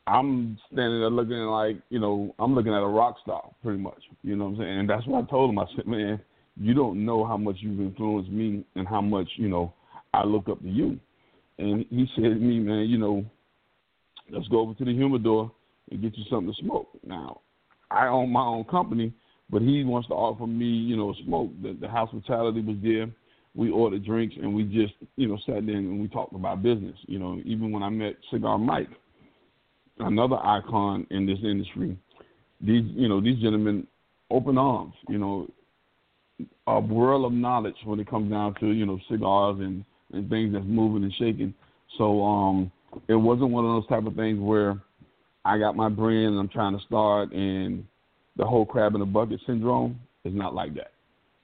I'm 0.07 0.57
standing 0.71 1.01
there 1.01 1.09
looking 1.09 1.35
like, 1.37 1.77
you 1.89 1.99
know, 1.99 2.33
I'm 2.39 2.55
looking 2.55 2.73
at 2.73 2.81
a 2.81 2.87
rock 2.87 3.17
star 3.21 3.43
pretty 3.61 3.79
much. 3.79 4.01
You 4.23 4.37
know 4.37 4.45
what 4.45 4.51
I'm 4.51 4.57
saying? 4.57 4.79
And 4.79 4.89
that's 4.89 5.05
what 5.05 5.23
I 5.23 5.29
told 5.29 5.49
him. 5.49 5.59
I 5.59 5.65
said, 5.75 5.85
man, 5.85 6.21
you 6.55 6.73
don't 6.73 7.05
know 7.05 7.25
how 7.25 7.35
much 7.35 7.57
you've 7.59 7.81
influenced 7.81 8.31
me 8.31 8.63
and 8.75 8.87
how 8.87 9.01
much, 9.01 9.27
you 9.35 9.49
know, 9.49 9.73
I 10.13 10.23
look 10.23 10.47
up 10.47 10.61
to 10.61 10.69
you. 10.69 10.97
And 11.57 11.85
he 11.89 12.07
said 12.15 12.23
to 12.23 12.35
me, 12.35 12.59
man, 12.59 12.87
you 12.87 12.97
know, 12.97 13.25
let's 14.31 14.47
go 14.47 14.61
over 14.61 14.73
to 14.75 14.85
the 14.85 14.93
humidor 14.93 15.51
and 15.91 16.01
get 16.01 16.17
you 16.17 16.23
something 16.29 16.53
to 16.53 16.61
smoke. 16.61 16.89
Now, 17.05 17.41
I 17.89 18.07
own 18.07 18.31
my 18.31 18.45
own 18.45 18.65
company, 18.65 19.13
but 19.49 19.61
he 19.61 19.83
wants 19.83 20.07
to 20.09 20.13
offer 20.13 20.47
me, 20.47 20.65
you 20.65 20.97
know, 20.97 21.13
smoke. 21.25 21.51
The, 21.61 21.77
the 21.79 21.87
hospitality 21.87 22.61
was 22.61 22.77
there. 22.83 23.09
We 23.55 23.71
ordered 23.71 24.05
drinks 24.05 24.35
and 24.39 24.53
we 24.53 24.63
just, 24.63 24.93
you 25.15 25.27
know, 25.27 25.37
sat 25.45 25.65
there 25.65 25.77
and 25.77 25.99
we 25.99 26.07
talked 26.07 26.33
about 26.33 26.61
business. 26.61 26.95
You 27.07 27.19
know, 27.19 27.41
even 27.45 27.71
when 27.71 27.81
I 27.81 27.89
met 27.89 28.15
Cigar 28.31 28.57
Mike, 28.57 28.89
another 29.99 30.35
icon 30.35 31.07
in 31.09 31.25
this 31.25 31.39
industry, 31.43 31.97
these, 32.61 32.83
you 32.95 33.07
know, 33.07 33.21
these 33.21 33.41
gentlemen 33.41 33.87
open 34.29 34.57
arms. 34.57 34.93
You 35.07 35.17
know, 35.17 35.47
a 36.67 36.79
world 36.79 37.25
of 37.25 37.31
knowledge 37.31 37.75
when 37.85 37.99
it 37.99 38.09
comes 38.09 38.29
down 38.29 38.55
to, 38.59 38.67
you 38.67 38.85
know, 38.85 38.99
cigars 39.09 39.57
and 39.59 39.83
and 40.13 40.29
things 40.29 40.53
that's 40.53 40.65
moving 40.65 41.03
and 41.03 41.13
shaking. 41.13 41.53
So 41.97 42.23
um, 42.23 42.71
it 43.07 43.15
wasn't 43.15 43.51
one 43.51 43.65
of 43.65 43.71
those 43.71 43.87
type 43.87 44.05
of 44.05 44.15
things 44.15 44.39
where 44.39 44.81
I 45.47 45.57
got 45.57 45.75
my 45.75 45.87
brand 45.87 46.33
and 46.33 46.39
I'm 46.39 46.49
trying 46.49 46.77
to 46.77 46.83
start 46.85 47.31
and 47.31 47.85
the 48.35 48.45
whole 48.45 48.65
crab 48.65 48.93
in 48.93 48.99
the 48.99 49.05
bucket 49.05 49.39
syndrome 49.47 49.99
is 50.25 50.33
not 50.35 50.53
like 50.53 50.75
that. 50.75 50.91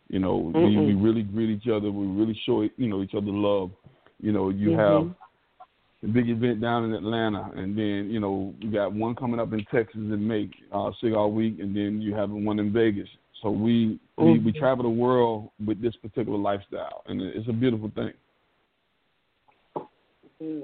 You 0.10 0.20
know, 0.20 0.52
we, 0.54 0.78
we 0.78 0.94
really 0.94 1.24
greet 1.24 1.50
each 1.50 1.68
other. 1.68 1.89
We 1.89 2.06
really 2.06 2.39
show 2.46 2.62
you 2.62 2.88
know 2.88 3.02
each 3.02 3.16
other 3.16 3.32
love. 3.32 3.72
You 4.20 4.32
know, 4.32 4.50
you 4.50 4.72
mm-hmm. 4.72 5.08
have 5.08 5.16
a 6.04 6.13
big 6.13 6.30
event 6.30 6.62
down 6.62 6.86
in 6.86 6.94
Atlanta, 6.94 7.50
and 7.56 7.76
then 7.76 8.10
you 8.12 8.20
know 8.20 8.54
you 8.60 8.72
got 8.72 8.94
one 8.94 9.16
coming 9.16 9.39
up 9.39 9.54
in 9.54 9.66
Texas 9.72 9.96
in 9.96 10.28
May, 10.28 10.52
uh, 10.72 10.92
Cigar 11.02 11.28
Week, 11.30 11.58
and 11.60 11.76
then 11.76 12.00
you 12.00 12.13
have 12.13 12.30
one 12.30 12.60
in 12.60 12.72
Vegas. 12.72 13.08
So 13.42 13.50
we, 13.50 14.00
mm-hmm. 14.20 14.24
we 14.24 14.39
we 14.39 14.52
travel 14.52 14.84
the 14.84 14.89
world 14.89 15.50
with 15.66 15.82
this 15.82 15.96
particular 15.96 16.38
lifestyle, 16.38 17.04
and 17.08 17.22
it's 17.22 17.50
a 17.50 17.54
beautiful 17.54 17.92
thing. 17.96 18.13
Mm. 20.42 20.63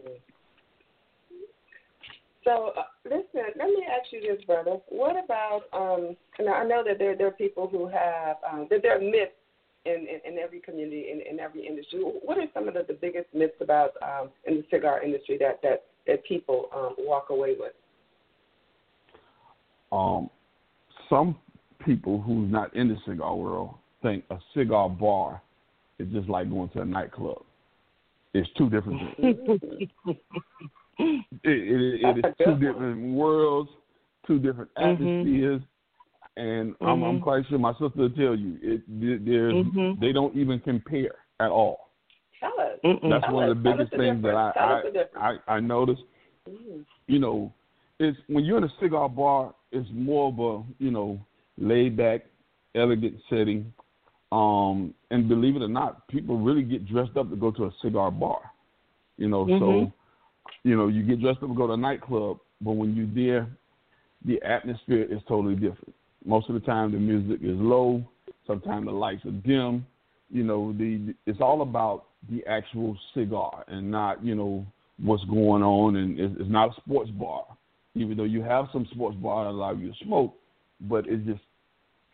So 2.49 2.73
uh, 2.75 2.83
listen, 3.05 3.53
let 3.57 3.67
me 3.67 3.85
ask 3.87 4.11
you 4.11 4.21
this, 4.21 4.43
brother. 4.45 4.77
What 4.89 5.23
about 5.23 5.65
um? 5.71 6.17
Now 6.39 6.53
I 6.53 6.63
know 6.65 6.83
that 6.83 6.97
there 6.97 7.15
there 7.15 7.27
are 7.27 7.31
people 7.31 7.67
who 7.67 7.87
have 7.87 8.37
um, 8.51 8.67
that 8.71 8.81
there 8.81 8.97
are 8.97 8.99
myths 8.99 9.33
in, 9.85 10.07
in, 10.07 10.33
in 10.33 10.39
every 10.39 10.59
community 10.59 11.11
in, 11.11 11.21
in 11.31 11.39
every 11.39 11.67
industry. 11.67 11.99
What 11.99 12.39
are 12.39 12.47
some 12.55 12.67
of 12.67 12.73
the, 12.73 12.85
the 12.87 12.95
biggest 12.95 13.27
myths 13.35 13.53
about 13.61 13.91
um 14.01 14.29
in 14.47 14.57
the 14.57 14.63
cigar 14.71 15.03
industry 15.03 15.37
that 15.39 15.61
that 15.61 15.83
that 16.07 16.25
people 16.25 16.69
um 16.75 16.95
walk 16.97 17.29
away 17.29 17.55
with? 17.59 17.73
Um, 19.91 20.31
some 21.07 21.35
people 21.85 22.19
who's 22.19 22.51
not 22.51 22.75
in 22.75 22.87
the 22.87 22.97
cigar 23.07 23.35
world 23.35 23.75
think 24.01 24.23
a 24.31 24.39
cigar 24.55 24.89
bar 24.89 25.39
is 25.99 26.07
just 26.11 26.27
like 26.29 26.49
going 26.49 26.69
to 26.69 26.81
a 26.81 26.85
nightclub. 26.85 27.43
It's 28.33 28.49
two 28.57 28.71
different 28.71 29.01
things. 29.17 29.89
it, 30.99 31.25
it, 31.43 32.01
it 32.03 32.25
is 32.25 32.33
two 32.45 32.53
different 32.55 33.13
worlds, 33.13 33.69
two 34.27 34.39
different 34.39 34.69
mm-hmm. 34.75 34.91
atmospheres, 34.91 35.61
mm-hmm. 35.61 36.41
and 36.41 36.73
mm-hmm. 36.73 36.85
I'm, 36.85 37.03
I'm 37.03 37.15
mm-hmm. 37.15 37.23
quite 37.23 37.43
sure 37.49 37.57
my 37.57 37.73
sister 37.73 37.91
will 37.95 38.09
tell 38.11 38.35
you 38.35 38.57
it. 38.61 38.81
There's 39.25 39.53
mm-hmm. 39.53 39.99
they 40.01 40.11
don't 40.11 40.35
even 40.35 40.59
compare 40.59 41.15
at 41.39 41.49
all. 41.49 41.89
Tell 42.39 42.51
us. 42.59 42.79
That's 42.83 43.25
Tell 43.25 43.33
one 43.33 43.45
us. 43.45 43.51
of 43.51 43.57
the 43.57 43.69
biggest 43.69 43.91
the 43.91 43.97
things 43.97 44.21
that 44.23 44.35
I 44.35 44.51
I, 44.55 45.37
I 45.47 45.55
I 45.55 45.59
noticed. 45.59 46.01
Mm-hmm. 46.47 46.81
You 47.07 47.19
know, 47.19 47.53
it's 47.99 48.17
when 48.27 48.45
you're 48.45 48.57
in 48.57 48.63
a 48.65 48.73
cigar 48.81 49.09
bar, 49.09 49.53
it's 49.71 49.89
more 49.93 50.29
of 50.29 50.39
a 50.39 50.83
you 50.83 50.91
know 50.91 51.19
laid 51.57 51.97
back, 51.97 52.25
elegant 52.75 53.15
setting. 53.29 53.73
Um, 54.31 54.93
and 55.09 55.27
believe 55.27 55.55
it 55.55 55.63
or 55.63 55.67
not, 55.67 56.07
people 56.07 56.37
really 56.37 56.61
get 56.61 56.87
dressed 56.87 57.17
up 57.17 57.31
to 57.31 57.35
go 57.35 57.49
to 57.49 57.65
a 57.65 57.71
cigar 57.81 58.11
bar. 58.11 58.39
You 59.17 59.27
know, 59.27 59.45
mm-hmm. 59.45 59.59
so 59.59 59.93
you 60.63 60.75
know, 60.75 60.87
you 60.87 61.03
get 61.03 61.21
dressed 61.21 61.37
up 61.37 61.49
and 61.49 61.57
go 61.57 61.67
to 61.67 61.73
a 61.73 61.77
nightclub, 61.77 62.39
but 62.61 62.73
when 62.73 62.95
you're 62.95 63.07
there, 63.13 63.47
the 64.25 64.41
atmosphere 64.43 65.03
is 65.03 65.21
totally 65.27 65.55
different. 65.55 65.93
Most 66.25 66.49
of 66.49 66.55
the 66.55 66.61
time, 66.61 66.91
the 66.91 66.97
music 66.97 67.39
is 67.41 67.57
low. 67.57 68.03
Sometimes 68.45 68.85
the 68.85 68.91
lights 68.91 69.25
are 69.25 69.31
dim. 69.31 69.85
You 70.29 70.43
know, 70.43 70.73
the 70.73 71.15
it's 71.25 71.39
all 71.41 71.61
about 71.61 72.05
the 72.29 72.45
actual 72.45 72.97
cigar 73.13 73.63
and 73.67 73.89
not 73.89 74.23
you 74.23 74.35
know 74.35 74.65
what's 75.01 75.23
going 75.25 75.63
on. 75.63 75.95
And 75.95 76.19
it's, 76.19 76.35
it's 76.39 76.49
not 76.49 76.71
a 76.71 76.81
sports 76.81 77.09
bar, 77.11 77.45
even 77.95 78.17
though 78.17 78.25
you 78.25 78.41
have 78.43 78.65
some 78.73 78.87
sports 78.91 79.15
bar 79.17 79.45
that 79.45 79.51
allow 79.51 79.71
you 79.71 79.91
to 79.91 79.97
smoke, 80.03 80.35
but 80.81 81.05
it's 81.07 81.25
just 81.25 81.41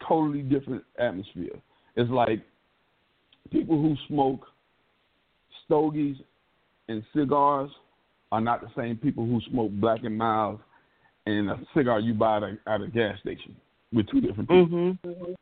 totally 0.08 0.42
different 0.42 0.84
atmosphere. 1.00 1.58
It's 1.96 2.12
like 2.12 2.42
people 3.52 3.82
who 3.82 3.96
smoke 4.08 4.46
stogies 5.66 6.18
and 6.88 7.04
cigars 7.16 7.72
are 8.36 8.42
not 8.42 8.62
the 8.62 8.68
same 8.76 8.98
people 8.98 9.26
who 9.26 9.40
smoke 9.50 9.72
Black 9.72 10.04
and 10.04 10.18
Milds 10.18 10.62
and 11.26 11.50
a 11.50 11.60
cigar 11.76 12.02
you 12.02 12.14
buy 12.14 12.38
at 12.38 12.44
a, 12.44 12.58
at 12.68 12.82
a 12.82 12.88
gas 12.88 13.18
station. 13.22 13.56
with 13.94 14.08
two 14.10 14.20
different 14.22 14.50
people. 14.50 14.68
Mm-hmm. 14.68 15.34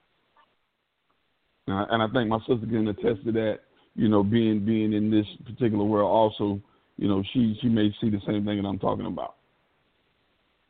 Uh, 1.71 1.86
and 1.89 2.03
I 2.03 2.08
think 2.13 2.29
my 2.29 2.39
sister 2.39 2.67
can 2.67 2.88
attest 2.88 3.25
to 3.25 3.32
that. 3.34 3.60
You 3.95 4.10
know, 4.10 4.23
being 4.23 4.65
being 4.65 4.93
in 4.93 5.12
this 5.12 5.25
particular 5.45 5.84
world, 5.84 6.10
also, 6.10 6.60
you 6.97 7.08
know, 7.08 7.23
she 7.32 7.58
she 7.62 7.67
may 7.67 7.93
see 8.01 8.10
the 8.10 8.21
same 8.25 8.45
thing 8.45 8.62
that 8.62 8.67
I'm 8.67 8.79
talking 8.79 9.06
about. 9.06 9.36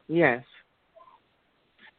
Yes. 0.07 0.43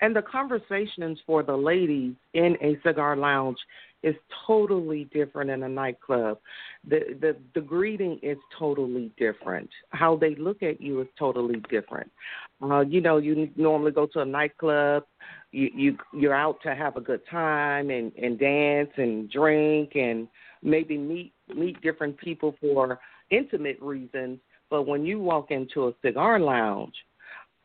And 0.04 0.14
the 0.14 0.20
conversations 0.20 1.18
for 1.24 1.42
the 1.42 1.56
ladies 1.56 2.12
in 2.34 2.58
a 2.60 2.76
cigar 2.86 3.16
lounge 3.16 3.56
is 4.02 4.14
totally 4.46 5.04
different 5.14 5.48
in 5.48 5.62
a 5.62 5.68
nightclub. 5.68 6.40
The 6.86 7.16
the 7.22 7.36
the 7.54 7.62
greeting 7.62 8.20
is 8.22 8.36
totally 8.58 9.10
different. 9.16 9.70
How 9.92 10.14
they 10.14 10.34
look 10.34 10.62
at 10.62 10.78
you 10.78 11.00
is 11.00 11.08
totally 11.18 11.62
different. 11.70 12.12
Uh, 12.60 12.80
you 12.80 13.00
know, 13.00 13.16
you 13.16 13.48
normally 13.56 13.92
go 13.92 14.06
to 14.12 14.20
a 14.20 14.26
nightclub, 14.26 15.04
you 15.52 15.70
you 15.74 15.96
you're 16.12 16.34
out 16.34 16.58
to 16.64 16.74
have 16.74 16.98
a 16.98 17.00
good 17.00 17.22
time 17.30 17.88
and 17.88 18.12
and 18.22 18.38
dance 18.38 18.90
and 18.98 19.30
drink 19.30 19.92
and 19.94 20.28
maybe 20.62 20.98
meet 20.98 21.32
meet 21.56 21.80
different 21.80 22.18
people 22.18 22.54
for 22.60 22.98
intimate 23.30 23.80
reasons. 23.80 24.38
But 24.68 24.82
when 24.82 25.06
you 25.06 25.18
walk 25.18 25.50
into 25.50 25.88
a 25.88 25.94
cigar 26.04 26.38
lounge, 26.38 26.94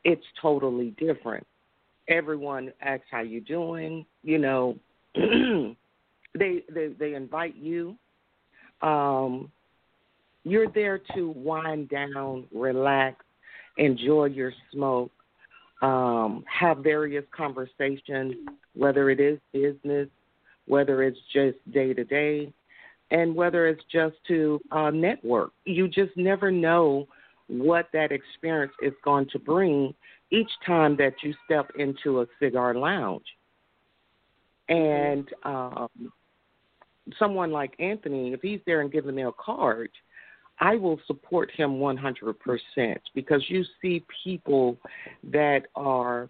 it's 0.06 0.24
totally 0.42 0.92
different 0.92 1.46
everyone 2.10 2.74
asks 2.82 3.06
how 3.10 3.22
you 3.22 3.40
doing. 3.42 4.06
You 4.24 4.40
know, 4.40 4.78
they 5.16 6.64
they 6.74 6.88
they 7.00 7.14
invite 7.14 7.56
you. 7.56 7.96
Um, 8.82 9.52
you're 10.44 10.72
there 10.72 11.00
to 11.16 11.30
wind 11.36 11.90
down, 11.90 12.46
relax, 12.54 13.24
enjoy 13.78 14.26
your 14.26 14.54
smoke. 14.72 15.12
um, 15.82 16.44
have 16.48 16.80
various 16.80 17.24
conversations, 17.36 18.36
whether 18.76 19.10
it 19.10 19.20
is 19.20 19.40
business, 19.54 20.10
whether 20.68 21.04
it's 21.04 21.20
just 21.34 21.58
day 21.72 21.94
to 21.94 22.04
day, 22.04 22.52
and 23.12 23.34
whether 23.36 23.68
it's 23.68 23.84
just 23.92 24.16
to 24.28 24.60
uh, 24.72 24.90
network. 24.92 25.52
You 25.66 25.88
just 25.88 26.16
never 26.16 26.52
know 26.52 27.08
what 27.48 27.88
that 27.94 28.12
experience 28.12 28.74
is 28.82 28.94
going 29.04 29.28
to 29.32 29.40
bring 29.40 29.94
each 30.32 30.50
time 30.66 30.96
that 30.98 31.14
you 31.24 31.34
step 31.46 31.72
into 31.78 32.22
a 32.22 32.26
cigar 32.40 32.76
lounge. 32.76 33.26
And 34.68 35.28
um, 35.44 35.90
someone 37.18 37.52
like 37.52 37.74
Anthony, 37.80 38.34
if 38.34 38.42
he's 38.42 38.60
there 38.66 38.82
and 38.82 38.92
giving 38.92 39.16
me 39.16 39.24
a 39.24 39.32
card, 39.32 39.90
I 40.60 40.76
will 40.76 41.00
support 41.08 41.50
him 41.52 41.80
100% 41.80 42.98
because 43.16 43.44
you 43.48 43.64
see 43.82 44.04
people 44.24 44.78
that 45.32 45.64
are 45.76 46.30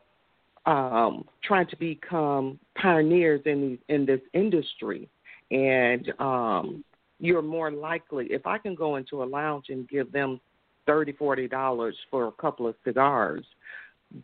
um, 0.66 1.26
trying 1.44 1.68
to 1.68 1.76
become 1.78 2.60
pioneers 2.80 3.42
in 3.46 3.80
in 3.88 4.06
this 4.06 4.20
industry, 4.34 5.10
and 5.52 6.12
um, 6.20 6.84
you're 7.20 7.42
more 7.42 7.72
likely 7.72 8.28
if 8.28 8.46
I 8.46 8.58
can 8.58 8.76
go 8.76 8.98
into 8.98 9.24
a 9.24 9.26
lounge 9.26 9.66
and 9.70 9.88
give 9.90 10.12
them 10.12 10.40
thirty, 10.86 11.12
forty 11.14 11.48
dollars 11.48 11.96
for 12.12 12.28
a 12.28 12.32
couple 12.34 12.68
of 12.68 12.76
cigars. 12.84 13.46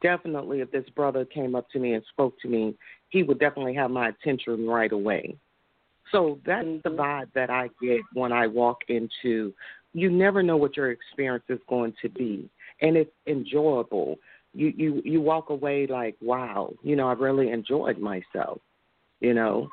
Definitely, 0.02 0.62
if 0.62 0.72
this 0.72 0.88
brother 0.96 1.26
came 1.26 1.56
up 1.56 1.70
to 1.70 1.80
me 1.80 1.94
and 1.94 2.04
spoke 2.10 2.40
to 2.42 2.48
me, 2.48 2.76
he 3.10 3.24
would 3.24 3.40
definitely 3.40 3.76
have 3.76 3.92
my 3.92 4.10
attention 4.10 4.68
right 4.68 4.92
away. 4.92 5.38
So 6.12 6.40
that's 6.46 6.66
the 6.84 6.90
mm-hmm. 6.90 7.00
vibe 7.00 7.28
that 7.36 7.50
I 7.50 7.70
get 7.82 8.02
when 8.14 8.32
I 8.32 8.48
walk 8.48 8.80
into. 8.88 9.54
You 9.94 10.10
never 10.12 10.44
know 10.44 10.58
what 10.58 10.76
your 10.76 10.92
experience 10.92 11.46
is 11.50 11.60
going 11.70 11.94
to 12.02 12.10
be, 12.10 12.50
and 12.82 12.98
it's 12.98 13.12
enjoyable. 13.28 14.18
You 14.54 14.74
you 14.76 15.02
you 15.06 15.22
walk 15.22 15.50
away 15.50 15.88
like, 15.88 16.16
wow, 16.22 16.74
you 16.84 16.96
know, 16.96 17.10
I 17.10 17.14
really 17.14 17.52
enjoyed 17.52 17.98
myself. 17.98 18.60
You 19.20 19.34
know, 19.34 19.70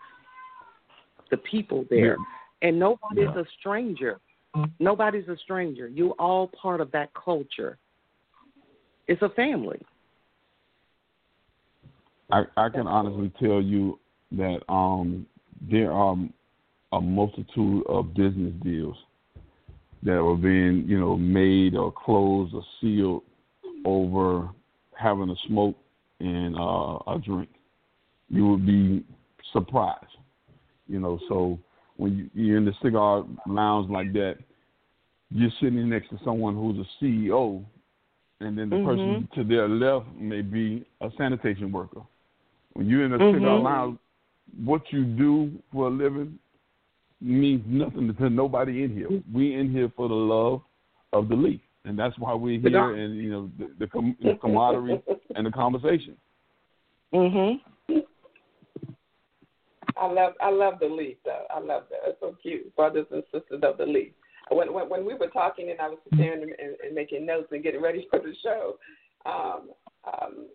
the 1.31 1.38
people 1.38 1.85
there, 1.90 2.16
yeah. 2.18 2.68
and 2.68 2.79
nobody's 2.79 3.29
yeah. 3.35 3.40
a 3.40 3.44
stranger. 3.59 4.20
Nobody's 4.79 5.29
a 5.29 5.37
stranger. 5.38 5.88
You 5.88 6.11
all 6.18 6.48
part 6.48 6.83
of 6.83 6.92
that 6.92 7.11
culture. 7.14 7.79
It's 9.09 9.22
a 9.22 9.31
family. 9.31 9.81
I, 12.33 12.45
I 12.57 12.68
can 12.71 12.87
honestly 12.87 13.31
tell 13.38 13.61
you 13.61 14.01
that 14.33 14.61
um, 14.71 15.27
there 15.71 15.92
are 15.92 16.16
a 16.92 17.01
multitude 17.01 17.85
of 17.87 18.14
business 18.14 18.55
deals 18.64 18.97
that 20.03 20.18
are 20.18 20.37
being, 20.37 20.85
you 20.88 20.99
know, 20.99 21.16
made 21.16 21.77
or 21.77 21.92
closed 21.92 22.55
or 22.55 22.64
sealed 22.81 23.23
over 23.85 24.49
having 24.99 25.29
a 25.29 25.35
smoke 25.47 25.77
and 26.21 26.57
uh, 26.57 26.99
a 27.07 27.21
drink. 27.23 27.51
You 28.31 28.49
would 28.49 28.66
be 28.66 29.05
surprised, 29.53 30.07
you 30.88 31.01
know. 31.01 31.18
So 31.29 31.59
when 31.99 32.16
you, 32.16 32.31
you're 32.33 32.57
in 32.57 32.64
the 32.64 32.73
cigar 32.83 33.25
lounge 33.47 33.90
like 33.90 34.12
that, 34.14 34.37
you're 35.31 35.51
sitting 35.61 35.88
next 35.90 36.09
to 36.11 36.18
someone 36.25 36.55
who's 36.55 36.79
a 36.79 37.05
CEO, 37.05 37.62
and 38.40 38.57
then 38.57 38.71
the 38.71 38.77
mm-hmm. 38.77 38.87
person 38.87 39.29
to 39.35 39.45
their 39.45 39.68
left 39.68 40.07
may 40.16 40.40
be 40.40 40.87
a 41.03 41.11
sanitation 41.18 41.71
worker. 41.71 42.01
When 42.75 42.89
you're 42.89 43.05
in 43.05 43.13
a 43.13 43.19
mm-hmm. 43.19 43.65
lounge, 43.65 43.99
what 44.65 44.83
you 44.91 45.05
do 45.05 45.53
for 45.73 45.89
a 45.89 45.91
living 45.91 46.39
means 47.21 47.63
nothing 47.67 48.15
to 48.19 48.31
nobody 48.31 48.83
in 48.83 48.95
here. 48.95 49.09
We 49.33 49.55
in 49.55 49.71
here 49.71 49.93
for 49.97 50.09
the 50.09 50.15
love 50.15 50.63
of 51.13 51.29
the 51.29 51.37
leaf, 51.37 51.61
and 51.85 51.99
that's 51.99 52.19
why 52.19 52.35
we're 52.35 52.61
here. 52.61 52.95
And 52.95 53.17
you 53.17 53.31
know 53.31 53.51
the, 53.59 53.71
the, 53.79 53.87
com- 53.87 54.17
the 54.23 54.35
camaraderie 54.41 55.03
and 55.37 55.47
the 55.47 55.51
conversation. 55.51 56.17
Mhm. 57.15 57.61
I 59.97 60.07
love 60.07 60.33
I 60.41 60.51
love 60.51 60.75
the 60.81 60.87
leaf 60.87 61.19
though. 61.25 61.45
I 61.55 61.61
love 61.61 61.85
that. 61.91 62.01
It's 62.07 62.21
so 62.21 62.35
cute, 62.43 62.75
brothers 62.75 63.07
and 63.11 63.23
sisters 63.33 63.61
of 63.63 63.77
the 63.79 63.87
leaf. 63.87 64.13
When 64.51 64.73
when, 64.73 64.89
when 64.89 65.05
we 65.05 65.15
were 65.15 65.29
talking 65.29 65.71
and 65.71 65.81
I 65.81 65.89
was 65.89 65.99
preparing 66.09 66.43
and, 66.43 66.53
and, 66.59 66.77
and 66.85 66.95
making 66.95 67.27
notes 67.27 67.49
and 67.53 67.63
getting 67.63 67.83
ready 67.83 68.09
for 68.11 68.19
the 68.19 68.35
show, 68.43 68.77
um, 69.27 69.71
um, 70.07 70.47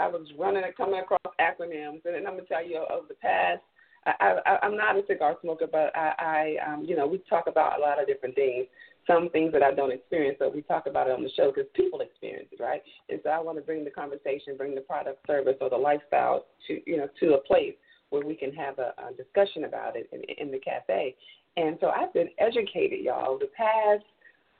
I 0.00 0.08
was 0.08 0.26
running 0.38 0.64
and 0.64 0.74
coming 0.74 1.00
across 1.00 1.20
acronyms, 1.38 2.04
and, 2.04 2.16
and 2.16 2.26
I'm 2.26 2.34
gonna 2.34 2.48
tell 2.48 2.66
you 2.66 2.78
of 2.90 3.08
the 3.08 3.14
past. 3.14 3.62
I, 4.06 4.38
I, 4.46 4.58
I'm 4.62 4.76
not 4.76 4.96
a 4.96 5.02
cigar 5.06 5.36
smoker, 5.42 5.66
but 5.70 5.94
I, 5.94 6.56
I, 6.64 6.72
um, 6.72 6.84
you 6.84 6.96
know, 6.96 7.06
we 7.06 7.18
talk 7.28 7.44
about 7.46 7.78
a 7.78 7.82
lot 7.82 8.00
of 8.00 8.06
different 8.06 8.34
things. 8.34 8.66
Some 9.06 9.28
things 9.28 9.52
that 9.52 9.62
I 9.62 9.74
don't 9.74 9.92
experience, 9.92 10.36
so 10.38 10.48
we 10.48 10.62
talk 10.62 10.86
about 10.86 11.06
it 11.06 11.12
on 11.12 11.22
the 11.22 11.30
show 11.36 11.52
because 11.52 11.68
people 11.74 12.00
experience 12.00 12.48
it, 12.50 12.62
right? 12.62 12.82
And 13.10 13.20
so 13.22 13.30
I 13.30 13.40
want 13.40 13.58
to 13.58 13.62
bring 13.62 13.84
the 13.84 13.90
conversation, 13.90 14.56
bring 14.56 14.74
the 14.74 14.80
product, 14.80 15.26
service, 15.26 15.56
or 15.60 15.68
the 15.68 15.76
lifestyle 15.76 16.46
to, 16.66 16.80
you 16.86 16.96
know, 16.96 17.08
to 17.20 17.34
a 17.34 17.40
place 17.42 17.74
where 18.08 18.24
we 18.24 18.34
can 18.34 18.52
have 18.54 18.78
a, 18.78 18.94
a 19.06 19.12
discussion 19.16 19.64
about 19.64 19.96
it 19.96 20.08
in, 20.12 20.22
in 20.46 20.50
the 20.50 20.58
cafe. 20.58 21.14
And 21.56 21.76
so 21.80 21.88
I've 21.88 22.12
been 22.14 22.28
educated, 22.38 23.00
y'all. 23.00 23.38
The 23.38 23.50
past, 23.56 24.04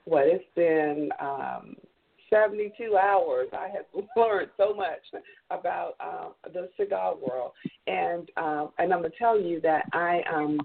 what 0.04 0.26
it's 0.26 0.44
been 0.54 1.10
um, 1.20 1.76
72 2.30 2.96
hours, 2.96 3.48
I 3.52 3.68
have 3.68 3.86
learned 4.16 4.50
so 4.56 4.74
much 4.74 5.22
about 5.50 5.94
uh, 6.00 6.28
the 6.52 6.68
cigar 6.78 7.14
world, 7.16 7.52
and 7.86 8.30
uh, 8.36 8.66
and 8.78 8.92
I'm 8.92 9.02
gonna 9.02 9.10
tell 9.18 9.38
you 9.40 9.60
that 9.62 9.86
I 9.92 10.22
um, 10.32 10.60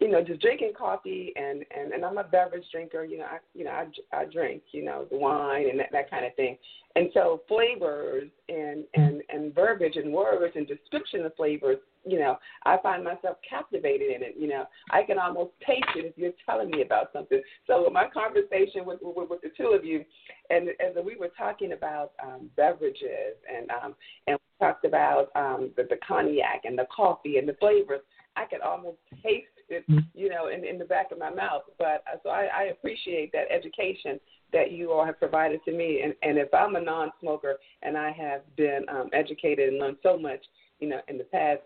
you 0.00 0.10
know, 0.10 0.22
just 0.22 0.40
drinking 0.40 0.72
coffee 0.76 1.32
and 1.36 1.64
and 1.76 1.92
and 1.92 2.04
I'm 2.04 2.18
a 2.18 2.24
beverage 2.24 2.64
drinker. 2.70 3.04
You 3.04 3.18
know, 3.18 3.24
I 3.24 3.38
you 3.54 3.64
know 3.64 3.70
I 3.70 3.86
I 4.16 4.24
drink 4.26 4.62
you 4.72 4.84
know 4.84 5.06
the 5.10 5.16
wine 5.16 5.68
and 5.70 5.80
that 5.80 5.88
that 5.92 6.10
kind 6.10 6.26
of 6.26 6.34
thing. 6.34 6.58
And 6.96 7.08
so 7.14 7.42
flavors 7.48 8.28
and 8.48 8.84
and 8.94 9.22
and 9.30 9.54
verbiage 9.54 9.96
and 9.96 10.12
words 10.12 10.54
and 10.54 10.66
description 10.66 11.24
of 11.24 11.34
flavors. 11.34 11.78
You 12.06 12.20
know, 12.20 12.38
I 12.64 12.76
find 12.82 13.02
myself 13.02 13.38
captivated 13.48 14.14
in 14.14 14.22
it. 14.22 14.34
You 14.38 14.48
know, 14.48 14.64
I 14.90 15.02
can 15.02 15.18
almost 15.18 15.50
taste 15.66 15.84
it 15.96 16.04
if 16.04 16.12
you're 16.16 16.30
telling 16.46 16.70
me 16.70 16.82
about 16.82 17.12
something. 17.12 17.40
So 17.66 17.88
my 17.92 18.06
conversation 18.08 18.84
with 18.86 19.00
with, 19.02 19.28
with 19.28 19.40
the 19.42 19.50
two 19.56 19.74
of 19.76 19.84
you, 19.84 20.04
and 20.50 20.68
as 20.68 20.94
we 21.04 21.16
were 21.16 21.30
talking 21.36 21.72
about 21.72 22.12
um, 22.24 22.48
beverages 22.56 23.36
and 23.52 23.70
um, 23.70 23.94
and 24.26 24.38
we 24.38 24.66
talked 24.66 24.84
about 24.84 25.30
um, 25.34 25.70
the, 25.76 25.82
the 25.84 25.98
cognac 26.06 26.62
and 26.64 26.78
the 26.78 26.86
coffee 26.94 27.38
and 27.38 27.48
the 27.48 27.54
flavors, 27.54 28.00
I 28.36 28.44
could 28.44 28.60
almost 28.60 28.98
taste 29.22 29.46
it, 29.68 29.84
mm-hmm. 29.90 29.98
you 30.14 30.28
know, 30.28 30.48
in, 30.48 30.64
in 30.64 30.78
the 30.78 30.84
back 30.84 31.10
of 31.10 31.18
my 31.18 31.30
mouth. 31.30 31.62
But 31.78 32.04
uh, 32.12 32.18
so 32.22 32.30
I, 32.30 32.48
I 32.56 32.62
appreciate 32.64 33.32
that 33.32 33.50
education 33.50 34.20
that 34.52 34.70
you 34.70 34.92
all 34.92 35.04
have 35.04 35.18
provided 35.18 35.60
to 35.64 35.72
me. 35.72 36.02
And, 36.04 36.14
and 36.22 36.38
if 36.38 36.52
I'm 36.54 36.76
a 36.76 36.80
non-smoker 36.80 37.56
and 37.82 37.96
I 37.96 38.12
have 38.12 38.42
been 38.56 38.84
um, 38.88 39.10
educated 39.12 39.70
and 39.70 39.78
learned 39.78 39.96
so 40.02 40.16
much, 40.16 40.40
you 40.78 40.88
know, 40.88 41.00
in 41.08 41.18
the 41.18 41.24
past, 41.24 41.62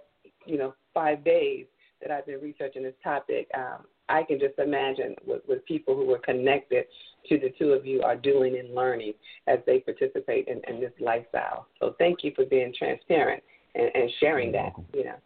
you 0.46 0.59
know, 0.59 0.74
five 0.94 1.24
days 1.24 1.66
that 2.03 2.11
I've 2.11 2.26
been 2.26 2.40
researching 2.40 2.83
this 2.83 2.94
topic, 3.03 3.48
um, 3.57 3.85
I 4.09 4.22
can 4.24 4.38
just 4.40 4.59
imagine 4.59 5.14
what, 5.24 5.42
what 5.46 5.64
people 5.66 5.94
who 5.94 6.11
are 6.12 6.18
connected 6.18 6.85
to 7.29 7.38
the 7.38 7.53
two 7.59 7.72
of 7.72 7.87
you 7.87 8.03
are 8.03 8.16
doing 8.16 8.59
and 8.59 8.74
learning 8.74 9.12
as 9.46 9.59
they 9.66 9.81
participate 9.81 10.48
in, 10.48 10.61
in 10.68 10.81
this 10.81 10.92
lifestyle. 11.00 11.66
So 11.79 11.94
thank 11.98 12.24
you 12.24 12.33
for 12.35 12.44
being 12.44 12.72
transparent 12.76 13.42
and, 13.75 13.90
and 13.94 14.10
sharing 14.19 14.50
that, 14.52 14.73
you 14.92 15.04
know. 15.04 15.17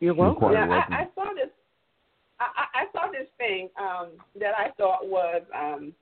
You're 0.00 0.14
welcome. 0.14 0.52
Yeah, 0.52 0.68
I, 0.68 0.94
I 0.94 1.06
saw 1.14 1.34
this. 1.34 1.50
I, 2.38 2.44
I 2.72 2.84
saw 2.92 3.10
this 3.10 3.26
thing 3.36 3.68
um, 3.80 4.10
that 4.38 4.52
I 4.56 4.70
thought 4.76 5.08
was 5.08 5.42
um, 5.52 5.92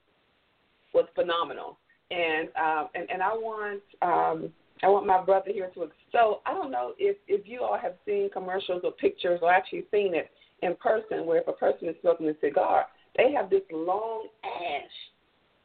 was 0.93 1.05
phenomenal, 1.15 1.79
and 2.11 2.49
um, 2.55 2.89
and 2.93 3.09
and 3.09 3.23
I 3.23 3.29
want 3.29 3.81
um, 4.03 4.53
I 4.83 4.89
want 4.89 5.05
my 5.05 5.23
brother 5.23 5.51
here 5.51 5.69
to. 5.75 5.89
So 6.11 6.41
I 6.45 6.53
don't 6.53 6.71
know 6.71 6.93
if 6.97 7.17
if 7.27 7.47
you 7.47 7.61
all 7.63 7.77
have 7.77 7.95
seen 8.05 8.29
commercials 8.31 8.81
or 8.83 8.91
pictures 8.91 9.39
or 9.41 9.51
actually 9.51 9.85
seen 9.91 10.13
it 10.15 10.29
in 10.61 10.75
person, 10.75 11.25
where 11.25 11.41
if 11.41 11.47
a 11.47 11.53
person 11.53 11.89
is 11.89 11.95
smoking 12.01 12.29
a 12.29 12.33
cigar, 12.41 12.85
they 13.17 13.31
have 13.31 13.49
this 13.49 13.61
long 13.71 14.27
ash 14.43 14.91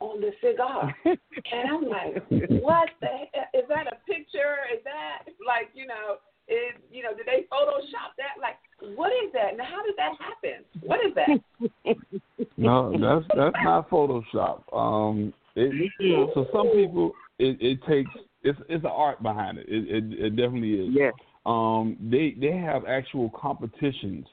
on 0.01 0.21
the 0.21 0.33
cigar, 0.41 0.95
and 1.05 1.71
I'm 1.71 1.89
like, 1.89 2.25
what 2.63 2.89
the? 3.01 3.59
Is 3.59 3.65
that 3.69 3.87
a 3.87 3.97
picture? 4.07 4.57
Is 4.75 4.83
that 4.85 5.33
like 5.47 5.71
you 5.75 5.87
know? 5.87 6.17
Is 6.49 6.75
you 6.91 7.03
know, 7.03 7.15
did 7.17 7.27
they 7.27 7.47
Photoshop 7.53 8.17
that? 8.19 8.41
Like, 8.41 8.57
what 8.97 9.13
is 9.13 9.33
that? 9.33 9.57
Now, 9.57 9.65
how 9.65 9.83
did 9.85 9.95
that 9.97 10.13
happen? 10.19 10.65
What 10.83 11.01
is 11.07 11.15
that? 11.15 12.49
no, 12.57 12.91
that's 12.91 13.27
that's 13.37 13.57
not 13.63 13.89
Photoshop. 13.89 14.63
Um, 14.73 15.33
it, 15.55 15.93
so 16.35 16.47
some 16.53 16.71
people, 16.73 17.13
it, 17.39 17.59
it 17.61 17.79
takes 17.89 18.11
it's 18.43 18.59
it's 18.69 18.85
an 18.85 18.91
art 18.91 19.23
behind 19.23 19.59
it. 19.59 19.67
It 19.69 19.89
it, 19.89 20.25
it 20.27 20.31
definitely 20.31 20.75
is. 20.75 20.89
Yeah. 20.93 21.11
Um, 21.47 21.97
they 22.01 22.37
they 22.41 22.57
have 22.57 22.85
actual 22.87 23.31
competitions 23.31 24.27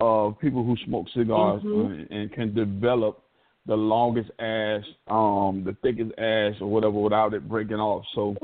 of 0.00 0.38
people 0.38 0.64
who 0.64 0.76
smoke 0.84 1.06
cigars 1.14 1.62
mm-hmm. 1.62 1.92
and, 1.92 2.10
and 2.10 2.32
can 2.32 2.54
develop 2.54 3.22
the 3.66 3.74
longest 3.74 4.30
ash, 4.38 4.84
um, 5.08 5.64
the 5.64 5.76
thickest 5.82 6.12
ash, 6.18 6.54
or 6.60 6.68
whatever, 6.68 6.98
without 6.98 7.34
it 7.34 7.48
breaking 7.48 7.76
off. 7.76 8.04
So 8.14 8.36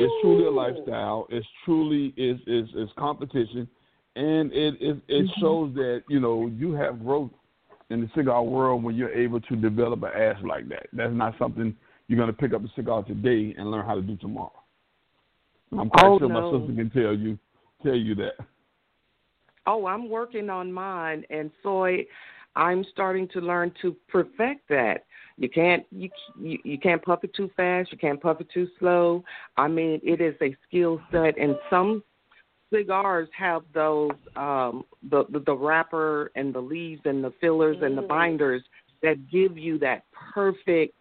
it's 0.00 0.12
truly 0.22 0.46
a 0.46 0.50
lifestyle. 0.50 1.26
It's 1.30 1.46
truly 1.64 2.14
is 2.16 2.38
is 2.46 2.68
is 2.74 2.88
competition, 2.96 3.68
and 4.16 4.52
it 4.52 4.74
it, 4.80 5.00
it 5.08 5.22
mm-hmm. 5.24 5.40
shows 5.40 5.74
that 5.74 6.02
you 6.08 6.20
know 6.20 6.46
you 6.46 6.72
have 6.72 7.04
growth 7.04 7.30
in 7.90 8.02
the 8.02 8.10
cigar 8.14 8.42
world 8.42 8.82
when 8.82 8.94
you're 8.94 9.12
able 9.12 9.40
to 9.40 9.56
develop 9.56 10.02
an 10.02 10.10
ass 10.14 10.36
like 10.46 10.68
that. 10.68 10.86
That's 10.92 11.12
not 11.12 11.34
something 11.38 11.74
you're 12.08 12.18
going 12.18 12.28
to 12.28 12.36
pick 12.36 12.54
up 12.54 12.64
a 12.64 12.68
cigar 12.74 13.02
today 13.04 13.54
and 13.56 13.70
learn 13.70 13.86
how 13.86 13.94
to 13.94 14.00
do 14.02 14.16
tomorrow. 14.16 14.52
I'm 15.72 15.90
quite 15.90 16.04
oh, 16.04 16.18
sure 16.18 16.28
no. 16.28 16.52
my 16.52 16.58
sister 16.58 16.74
can 16.74 16.90
tell 16.90 17.14
you 17.14 17.38
tell 17.82 17.94
you 17.94 18.14
that. 18.16 18.32
Oh, 19.66 19.86
I'm 19.86 20.08
working 20.08 20.48
on 20.48 20.72
mine, 20.72 21.24
and 21.28 21.50
so 21.62 21.86
I'm 22.56 22.84
starting 22.90 23.28
to 23.28 23.40
learn 23.40 23.72
to 23.82 23.94
perfect 24.08 24.68
that. 24.70 25.04
You 25.36 25.50
can't 25.50 25.84
you 25.90 26.08
you, 26.40 26.58
you 26.64 26.78
can't 26.78 27.02
puff 27.02 27.22
it 27.22 27.34
too 27.34 27.50
fast. 27.54 27.92
You 27.92 27.98
can't 27.98 28.20
puff 28.20 28.40
it 28.40 28.48
too 28.52 28.66
slow. 28.78 29.22
I 29.58 29.68
mean, 29.68 30.00
it 30.02 30.22
is 30.22 30.34
a 30.40 30.56
skill 30.66 31.00
set, 31.12 31.38
and 31.38 31.54
some 31.68 32.02
cigars 32.72 33.28
have 33.36 33.62
those 33.74 34.10
um 34.36 34.84
the, 35.10 35.24
the 35.30 35.40
the 35.40 35.54
wrapper 35.54 36.30
and 36.34 36.54
the 36.54 36.60
leaves 36.60 37.02
and 37.04 37.22
the 37.22 37.32
fillers 37.40 37.76
mm. 37.76 37.84
and 37.84 37.96
the 37.96 38.02
mm. 38.02 38.08
binders 38.08 38.62
that 39.02 39.30
give 39.30 39.56
you 39.56 39.78
that 39.78 40.04
perfect 40.34 40.94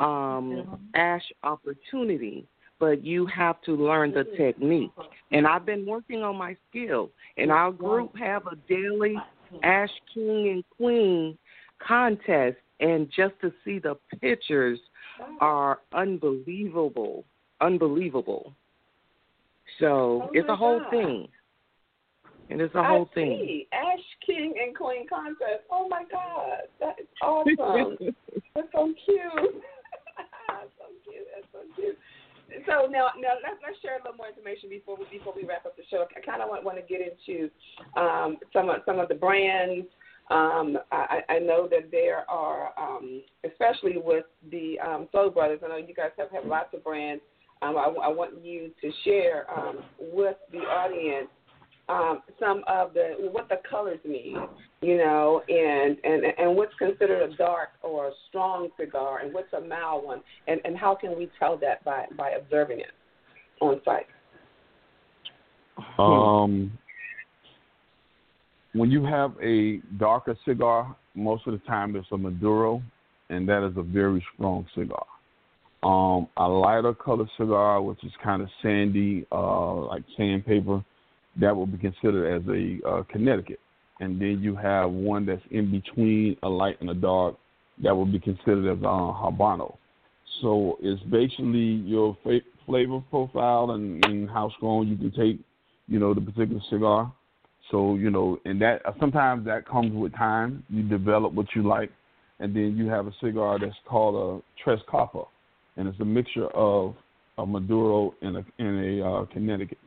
um 0.00 0.78
ash 0.94 1.24
opportunity 1.42 2.46
but 2.80 3.04
you 3.04 3.26
have 3.26 3.60
to 3.62 3.72
learn 3.76 4.12
the 4.12 4.24
technique 4.36 4.90
and 5.32 5.46
i've 5.46 5.64
been 5.64 5.86
working 5.86 6.22
on 6.22 6.36
my 6.36 6.56
skill 6.68 7.10
and 7.36 7.50
our 7.50 7.70
group 7.70 8.16
have 8.16 8.46
a 8.46 8.56
daily 8.68 9.16
ash 9.62 9.90
king 10.12 10.48
and 10.52 10.64
queen 10.76 11.38
contest 11.86 12.56
and 12.80 13.08
just 13.16 13.34
to 13.40 13.52
see 13.64 13.78
the 13.78 13.96
pictures 14.20 14.78
are 15.40 15.78
unbelievable 15.92 17.24
unbelievable 17.60 18.52
so 19.78 19.86
oh 20.24 20.30
it's 20.32 20.48
a 20.48 20.56
whole 20.56 20.80
God. 20.80 20.90
thing. 20.90 21.28
And 22.50 22.60
it's 22.60 22.74
a 22.74 22.82
whole 22.82 23.08
I 23.10 23.14
thing. 23.14 23.38
See. 23.40 23.68
Ash 23.72 24.04
King 24.26 24.54
and 24.62 24.76
Queen 24.76 25.08
contest. 25.08 25.64
Oh 25.70 25.88
my 25.88 26.04
God, 26.10 26.68
that 26.80 26.96
is 27.00 27.06
awesome. 27.22 27.96
That's 28.54 28.68
so 28.72 28.92
cute. 29.04 29.32
so 30.78 30.86
cute. 31.04 31.26
That's 31.32 31.48
so 31.52 31.60
cute. 31.74 31.98
So 32.66 32.86
now, 32.90 33.08
now 33.18 33.34
let's 33.42 33.58
let's 33.66 33.80
share 33.80 33.96
a 33.96 34.02
little 34.04 34.16
more 34.16 34.28
information 34.28 34.68
before 34.68 34.96
we 34.96 35.06
before 35.10 35.32
we 35.34 35.44
wrap 35.44 35.66
up 35.66 35.76
the 35.76 35.82
show. 35.90 36.04
I 36.16 36.20
kind 36.20 36.42
of 36.42 36.48
want 36.48 36.64
want 36.64 36.78
to 36.78 36.84
get 36.84 37.00
into 37.00 37.50
um, 37.96 38.36
some 38.52 38.68
of 38.68 38.76
some 38.86 38.98
of 38.98 39.08
the 39.08 39.14
brands. 39.14 39.86
Um, 40.30 40.78
I, 40.90 41.20
I 41.28 41.38
know 41.38 41.68
that 41.68 41.90
there 41.90 42.24
are, 42.30 42.72
um, 42.78 43.22
especially 43.44 43.98
with 44.02 44.24
the 44.50 44.80
um, 44.80 45.06
Soul 45.12 45.28
Brothers. 45.28 45.60
I 45.62 45.68
know 45.68 45.76
you 45.76 45.92
guys 45.92 46.12
have 46.16 46.30
have 46.30 46.46
lots 46.46 46.72
of 46.72 46.82
brands 46.82 47.20
um, 47.64 47.76
I, 47.76 47.84
I, 48.02 48.08
want 48.08 48.44
you 48.44 48.70
to 48.80 48.90
share 49.04 49.46
um, 49.56 49.78
with 49.98 50.36
the 50.52 50.58
audience 50.58 51.28
um, 51.88 52.22
some 52.40 52.62
of 52.66 52.94
the 52.94 53.14
what 53.30 53.48
the 53.48 53.60
colors 53.68 53.98
mean, 54.04 54.38
you 54.80 54.96
know, 54.96 55.42
and, 55.48 55.98
and 56.02 56.24
and 56.38 56.56
what's 56.56 56.74
considered 56.78 57.30
a 57.30 57.36
dark 57.36 57.70
or 57.82 58.08
a 58.08 58.10
strong 58.28 58.68
cigar, 58.80 59.18
and 59.18 59.34
what's 59.34 59.52
a 59.52 59.60
mild 59.60 60.04
one, 60.04 60.22
and, 60.46 60.60
and 60.64 60.76
how 60.78 60.94
can 60.94 61.16
we 61.16 61.30
tell 61.38 61.58
that 61.58 61.84
by 61.84 62.06
by 62.16 62.30
observing 62.30 62.80
it 62.80 62.92
on 63.60 63.80
site? 63.84 64.06
Um, 65.98 66.72
when 68.72 68.90
you 68.90 69.04
have 69.04 69.34
a 69.42 69.78
darker 69.98 70.36
cigar, 70.46 70.96
most 71.14 71.46
of 71.46 71.52
the 71.52 71.66
time 71.66 71.94
it's 71.96 72.06
a 72.12 72.16
Maduro, 72.16 72.82
and 73.28 73.48
that 73.48 73.66
is 73.66 73.76
a 73.76 73.82
very 73.82 74.24
strong 74.34 74.66
cigar. 74.74 75.04
Um, 75.82 76.28
a 76.38 76.48
lighter 76.48 76.94
color 76.94 77.28
cigar, 77.36 77.82
which 77.82 78.02
is 78.04 78.12
kind 78.22 78.40
of 78.40 78.48
sandy, 78.62 79.26
uh, 79.30 79.74
like 79.74 80.02
sandpaper, 80.16 80.82
that 81.40 81.54
will 81.54 81.66
be 81.66 81.78
considered 81.78 82.36
as 82.36 82.48
a 82.48 82.88
uh, 82.88 83.02
Connecticut. 83.04 83.60
And 84.00 84.20
then 84.20 84.40
you 84.40 84.56
have 84.56 84.90
one 84.90 85.26
that's 85.26 85.42
in 85.50 85.70
between 85.70 86.36
a 86.42 86.48
light 86.48 86.80
and 86.80 86.90
a 86.90 86.94
dark, 86.94 87.36
that 87.82 87.94
will 87.94 88.06
be 88.06 88.18
considered 88.18 88.70
as 88.70 88.82
a 88.82 88.88
uh, 88.88 89.12
Habano. 89.12 89.76
So 90.40 90.78
it's 90.82 91.02
basically 91.04 91.82
your 91.86 92.16
flavor 92.66 93.00
profile 93.10 93.72
and, 93.72 94.04
and 94.04 94.28
how 94.28 94.50
strong 94.56 94.86
you 94.88 94.96
can 94.96 95.12
take, 95.12 95.40
you 95.88 95.98
know, 95.98 96.14
the 96.14 96.20
particular 96.20 96.60
cigar. 96.70 97.12
So 97.70 97.94
you 97.94 98.10
know, 98.10 98.38
and 98.44 98.60
that 98.60 98.82
sometimes 99.00 99.46
that 99.46 99.66
comes 99.66 99.92
with 99.92 100.14
time. 100.14 100.64
You 100.68 100.82
develop 100.82 101.32
what 101.32 101.46
you 101.54 101.66
like, 101.66 101.90
and 102.38 102.54
then 102.54 102.76
you 102.76 102.88
have 102.88 103.06
a 103.06 103.12
cigar 103.22 103.58
that's 103.58 103.74
called 103.88 104.42
a 104.42 104.62
Tres 104.62 104.80
Capa 104.88 105.24
and 105.76 105.88
it's 105.88 106.00
a 106.00 106.04
mixture 106.04 106.48
of 106.48 106.94
a 107.38 107.46
Maduro 107.46 108.14
and 108.22 108.36
a, 108.36 108.44
and 108.58 109.00
a 109.00 109.06
uh, 109.06 109.24
Connecticut, 109.26 109.78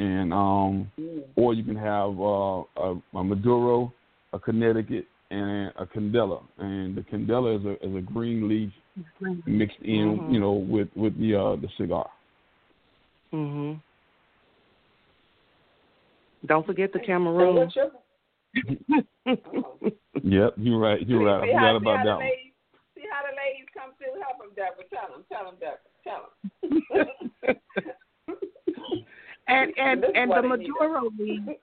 and 0.00 0.32
um, 0.32 0.90
or 1.36 1.52
you 1.52 1.62
can 1.62 1.76
have 1.76 2.18
uh, 2.18 2.62
a, 2.82 3.18
a 3.18 3.24
Maduro, 3.24 3.92
a 4.32 4.38
Connecticut, 4.38 5.06
and 5.30 5.72
a 5.76 5.86
Candela, 5.86 6.42
and 6.58 6.96
the 6.96 7.02
Candela 7.02 7.58
is 7.58 7.64
a 7.66 7.72
is 7.86 7.96
a 7.96 8.00
green 8.00 8.48
leaf 8.48 8.72
mixed 9.46 9.76
in, 9.82 10.18
mm-hmm. 10.18 10.32
you 10.32 10.40
know, 10.40 10.52
with 10.52 10.88
with 10.96 11.18
the 11.18 11.34
uh, 11.34 11.56
the 11.56 11.68
cigar. 11.76 12.08
Mhm. 13.32 13.80
Don't 16.46 16.66
forget 16.66 16.92
the 16.92 17.00
Cameroon. 17.00 17.70
yep, 20.22 20.54
you're 20.56 20.78
right. 20.78 21.06
You're 21.06 21.24
right. 21.24 21.42
I 21.42 21.52
forgot 21.52 21.76
about 21.76 22.04
that 22.04 22.16
one 22.16 22.26
how 23.10 23.22
the 23.26 23.34
ladies 23.34 23.66
come 23.74 23.90
through. 23.98 24.14
Help 24.22 24.38
them, 24.38 24.54
Deborah. 24.54 24.86
Tell 24.88 25.10
them. 25.10 25.24
Tell 25.28 25.44
them, 25.50 25.58
Deborah. 25.58 25.90
Tell 26.06 26.30
them. 27.44 27.56
and 29.50 29.72
and 29.76 30.04
and 30.14 30.30
the 30.30 30.42
Maduro 30.42 31.10
leaf. 31.18 31.56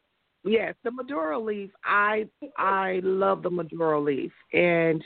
Yes, 0.43 0.75
the 0.83 0.91
Maduro 0.91 1.39
leaf. 1.41 1.71
I 1.83 2.27
I 2.57 3.01
love 3.03 3.43
the 3.43 3.49
Maduro 3.49 4.01
leaf, 4.01 4.31
and 4.53 5.03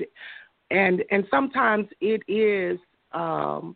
and 0.70 1.04
and 1.12 1.26
sometimes 1.32 1.88
it 2.00 2.22
is 2.28 2.80
um, 3.14 3.76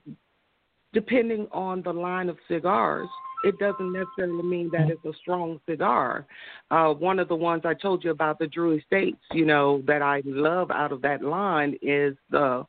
depending 0.94 1.48
on 1.52 1.82
the 1.82 1.94
line 1.94 2.30
of 2.30 2.38
cigars 2.48 3.10
it 3.46 3.60
doesn't 3.60 3.94
necessarily 3.94 4.44
mean 4.44 4.72
that 4.72 4.90
it's 4.90 5.06
a 5.06 5.14
strong 5.22 5.60
cigar. 5.70 6.26
Uh, 6.72 6.90
one 6.90 7.20
of 7.20 7.28
the 7.28 7.36
ones 7.36 7.62
I 7.64 7.76
told 7.76 8.04
you 8.04 8.10
about, 8.10 8.40
the 8.40 8.48
Drew 8.48 8.78
Estates, 8.78 9.22
you 9.34 9.46
know, 9.46 9.84
that 9.86 10.02
I 10.02 10.24
love 10.26 10.72
out 10.72 10.92
of 10.92 11.02
that 11.04 11.22
line 11.22 11.78
is 11.82 12.16
the 12.32 12.66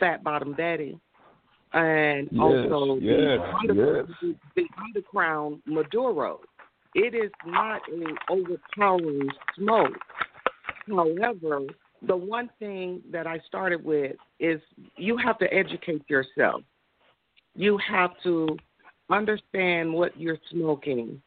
Fat 0.00 0.24
Bottom 0.24 0.52
Betty. 0.52 0.98
And 1.76 2.28
yes, 2.32 2.40
also 2.40 2.98
yes, 3.02 3.38
the, 3.66 3.74
yes. 3.74 4.34
the, 4.54 4.64
Undercrown 4.80 5.60
Maduro. 5.66 6.40
It 6.94 7.14
is 7.14 7.30
not 7.44 7.82
an 7.92 8.16
overpowering 8.30 9.28
smoke. 9.54 9.92
However, 10.88 11.60
the 12.06 12.16
one 12.16 12.48
thing 12.58 13.02
that 13.12 13.26
I 13.26 13.40
started 13.46 13.84
with 13.84 14.16
is 14.40 14.58
you 14.96 15.18
have 15.18 15.38
to 15.40 15.52
educate 15.52 16.08
yourself. 16.08 16.62
You 17.54 17.78
have 17.86 18.12
to 18.22 18.56
understand 19.10 19.92
what 19.92 20.18
you're 20.18 20.38
smoking. 20.50 21.20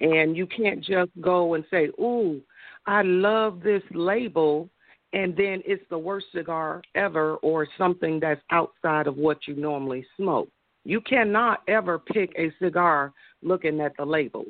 And 0.00 0.36
you 0.36 0.46
can't 0.46 0.84
just 0.84 1.10
go 1.20 1.54
and 1.54 1.64
say, 1.68 1.86
Ooh, 1.98 2.40
I 2.86 3.02
love 3.02 3.60
this 3.60 3.82
label, 3.90 4.68
and 5.12 5.36
then 5.36 5.62
it's 5.64 5.82
the 5.90 5.98
worst 5.98 6.26
cigar 6.34 6.82
ever 6.94 7.36
or 7.36 7.66
something 7.76 8.20
that's 8.20 8.40
outside 8.50 9.06
of 9.06 9.16
what 9.16 9.38
you 9.46 9.54
normally 9.56 10.06
smoke. 10.16 10.48
You 10.84 11.00
cannot 11.00 11.62
ever 11.68 11.98
pick 11.98 12.32
a 12.38 12.52
cigar 12.62 13.12
looking 13.42 13.80
at 13.80 13.92
the 13.98 14.04
label, 14.04 14.44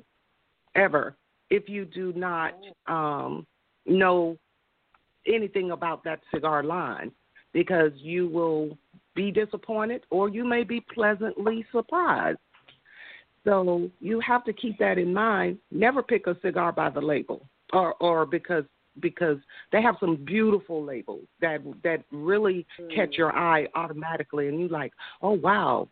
ever, 0.74 1.16
if 1.48 1.68
you 1.68 1.84
do 1.84 2.12
not 2.12 2.54
um, 2.86 3.46
know 3.86 4.36
anything 5.26 5.72
about 5.72 6.04
that 6.04 6.20
cigar 6.32 6.62
line, 6.62 7.10
because 7.52 7.90
you 7.96 8.28
will 8.28 8.78
be 9.16 9.30
disappointed 9.30 10.02
or 10.10 10.28
you 10.28 10.44
may 10.44 10.62
be 10.62 10.80
pleasantly 10.94 11.66
surprised. 11.72 12.38
So 13.44 13.90
you 14.00 14.20
have 14.20 14.44
to 14.44 14.52
keep 14.52 14.78
that 14.78 14.98
in 14.98 15.12
mind. 15.12 15.58
Never 15.70 16.02
pick 16.02 16.26
a 16.26 16.36
cigar 16.42 16.72
by 16.72 16.90
the 16.90 17.00
label, 17.00 17.48
or 17.72 17.94
or 17.94 18.26
because 18.26 18.64
because 18.98 19.38
they 19.72 19.80
have 19.80 19.96
some 20.00 20.16
beautiful 20.16 20.84
labels 20.84 21.24
that 21.40 21.60
that 21.84 22.02
really 22.10 22.66
mm. 22.80 22.94
catch 22.94 23.14
your 23.16 23.36
eye 23.36 23.66
automatically, 23.74 24.48
and 24.48 24.60
you 24.60 24.68
like, 24.68 24.92
oh 25.22 25.32
wow. 25.32 25.88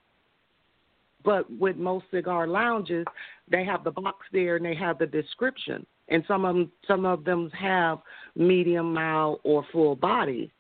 But 1.25 1.51
with 1.59 1.77
most 1.77 2.07
cigar 2.11 2.47
lounges, 2.47 3.05
they 3.51 3.65
have 3.65 3.85
the 3.85 3.91
box 3.91 4.19
there 4.33 4.57
and 4.57 4.65
they 4.65 4.75
have 4.75 4.99
the 4.99 5.07
description, 5.07 5.87
and 6.09 6.25
some 6.27 6.45
of 6.45 6.55
them 6.55 6.73
some 6.87 7.05
of 7.05 7.25
them 7.25 7.51
have 7.51 7.99
medium, 8.35 8.95
mild, 8.95 9.41
or 9.45 9.65
full 9.73 9.97
body. 9.97 10.51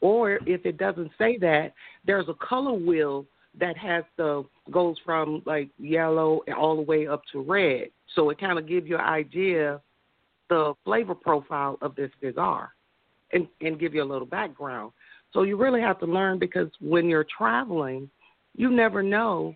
Or 0.00 0.38
if 0.46 0.66
it 0.66 0.76
doesn't 0.76 1.12
say 1.16 1.38
that, 1.38 1.72
there's 2.06 2.28
a 2.28 2.34
color 2.34 2.74
wheel 2.74 3.24
that 3.58 3.76
has 3.76 4.04
the 4.16 4.44
goes 4.70 4.96
from 5.04 5.42
like 5.46 5.68
yellow 5.78 6.40
all 6.56 6.76
the 6.76 6.82
way 6.82 7.06
up 7.06 7.22
to 7.32 7.40
red. 7.40 7.88
So 8.14 8.30
it 8.30 8.38
kind 8.38 8.58
of 8.58 8.68
gives 8.68 8.88
you 8.88 8.96
an 8.96 9.04
idea 9.04 9.80
the 10.48 10.74
flavor 10.84 11.14
profile 11.14 11.78
of 11.82 11.94
this 11.94 12.10
cigar 12.22 12.72
and, 13.32 13.46
and 13.60 13.78
give 13.78 13.94
you 13.94 14.02
a 14.02 14.04
little 14.04 14.26
background. 14.26 14.92
So 15.32 15.42
you 15.42 15.56
really 15.56 15.80
have 15.80 15.98
to 16.00 16.06
learn 16.06 16.38
because 16.38 16.68
when 16.80 17.08
you're 17.08 17.26
traveling, 17.36 18.08
you 18.56 18.70
never 18.70 19.02
know 19.02 19.54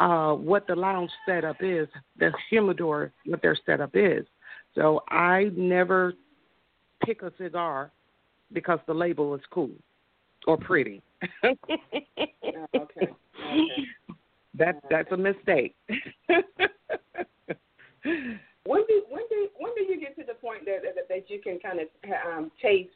uh, 0.00 0.32
what 0.32 0.66
the 0.66 0.74
lounge 0.74 1.10
setup 1.26 1.56
is, 1.60 1.88
the 2.18 2.32
humidor, 2.50 3.12
what 3.26 3.40
their 3.42 3.56
setup 3.64 3.90
is. 3.94 4.26
So 4.74 5.02
I 5.08 5.50
never 5.56 6.14
pick 7.04 7.22
a 7.22 7.32
cigar 7.38 7.92
because 8.52 8.80
the 8.86 8.94
label 8.94 9.34
is 9.34 9.40
cool. 9.50 9.70
or 10.46 10.56
pretty. 10.56 11.02
oh, 11.44 11.54
okay. 11.62 11.78
okay. 12.74 13.08
That 14.56 14.76
that's 14.88 15.10
a 15.10 15.16
mistake. 15.16 15.74
when 18.66 18.82
do 18.86 19.02
when 19.08 19.22
do 19.28 19.48
when 19.58 19.72
do 19.74 19.84
you 19.84 20.00
get 20.00 20.16
to 20.16 20.24
the 20.24 20.34
point 20.34 20.64
that 20.64 20.82
that, 20.82 21.08
that 21.08 21.30
you 21.30 21.40
can 21.40 21.58
kind 21.58 21.80
of 21.80 21.88
um, 22.26 22.50
taste, 22.62 22.90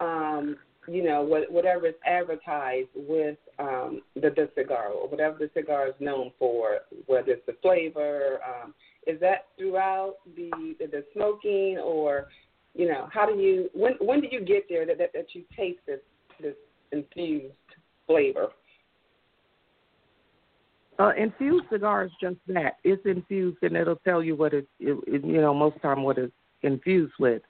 um, 0.00 0.56
you 0.88 1.02
know, 1.02 1.22
what, 1.22 1.50
whatever 1.50 1.86
is 1.86 1.94
advertised 2.06 2.88
with 2.94 3.38
um, 3.58 4.02
the 4.14 4.30
the 4.30 4.50
cigar 4.56 4.88
or 4.88 5.08
whatever 5.08 5.38
the 5.38 5.50
cigar 5.54 5.88
is 5.88 5.94
known 6.00 6.32
for, 6.38 6.80
whether 7.06 7.32
it's 7.32 7.46
the 7.46 7.56
flavor. 7.62 8.38
Um, 8.46 8.74
is 9.06 9.18
that 9.20 9.46
throughout 9.58 10.16
the 10.36 10.50
the 10.78 11.04
smoking 11.14 11.78
or 11.78 12.28
you 12.74 12.86
know 12.86 13.08
how 13.12 13.26
do 13.26 13.40
you 13.40 13.70
when 13.74 13.94
when 14.00 14.20
do 14.20 14.28
you 14.30 14.44
get 14.44 14.64
there 14.68 14.86
that 14.86 14.98
that, 14.98 15.12
that 15.14 15.26
you 15.34 15.42
taste 15.56 15.80
this 15.86 16.00
this 16.40 16.54
infused 16.92 17.54
flavor 18.06 18.48
uh, 21.00 21.12
infused 21.16 21.64
cigar 21.72 22.04
is 22.04 22.12
just 22.20 22.36
that. 22.46 22.76
It's 22.84 23.04
infused, 23.06 23.58
and 23.62 23.74
it'll 23.74 23.96
tell 23.96 24.22
you 24.22 24.36
what 24.36 24.52
it, 24.52 24.68
it, 24.78 24.98
it 25.06 25.24
you 25.24 25.40
know, 25.40 25.54
most 25.54 25.80
time 25.80 26.02
what 26.02 26.18
it's 26.18 26.32
infused 26.62 27.14
with. 27.18 27.40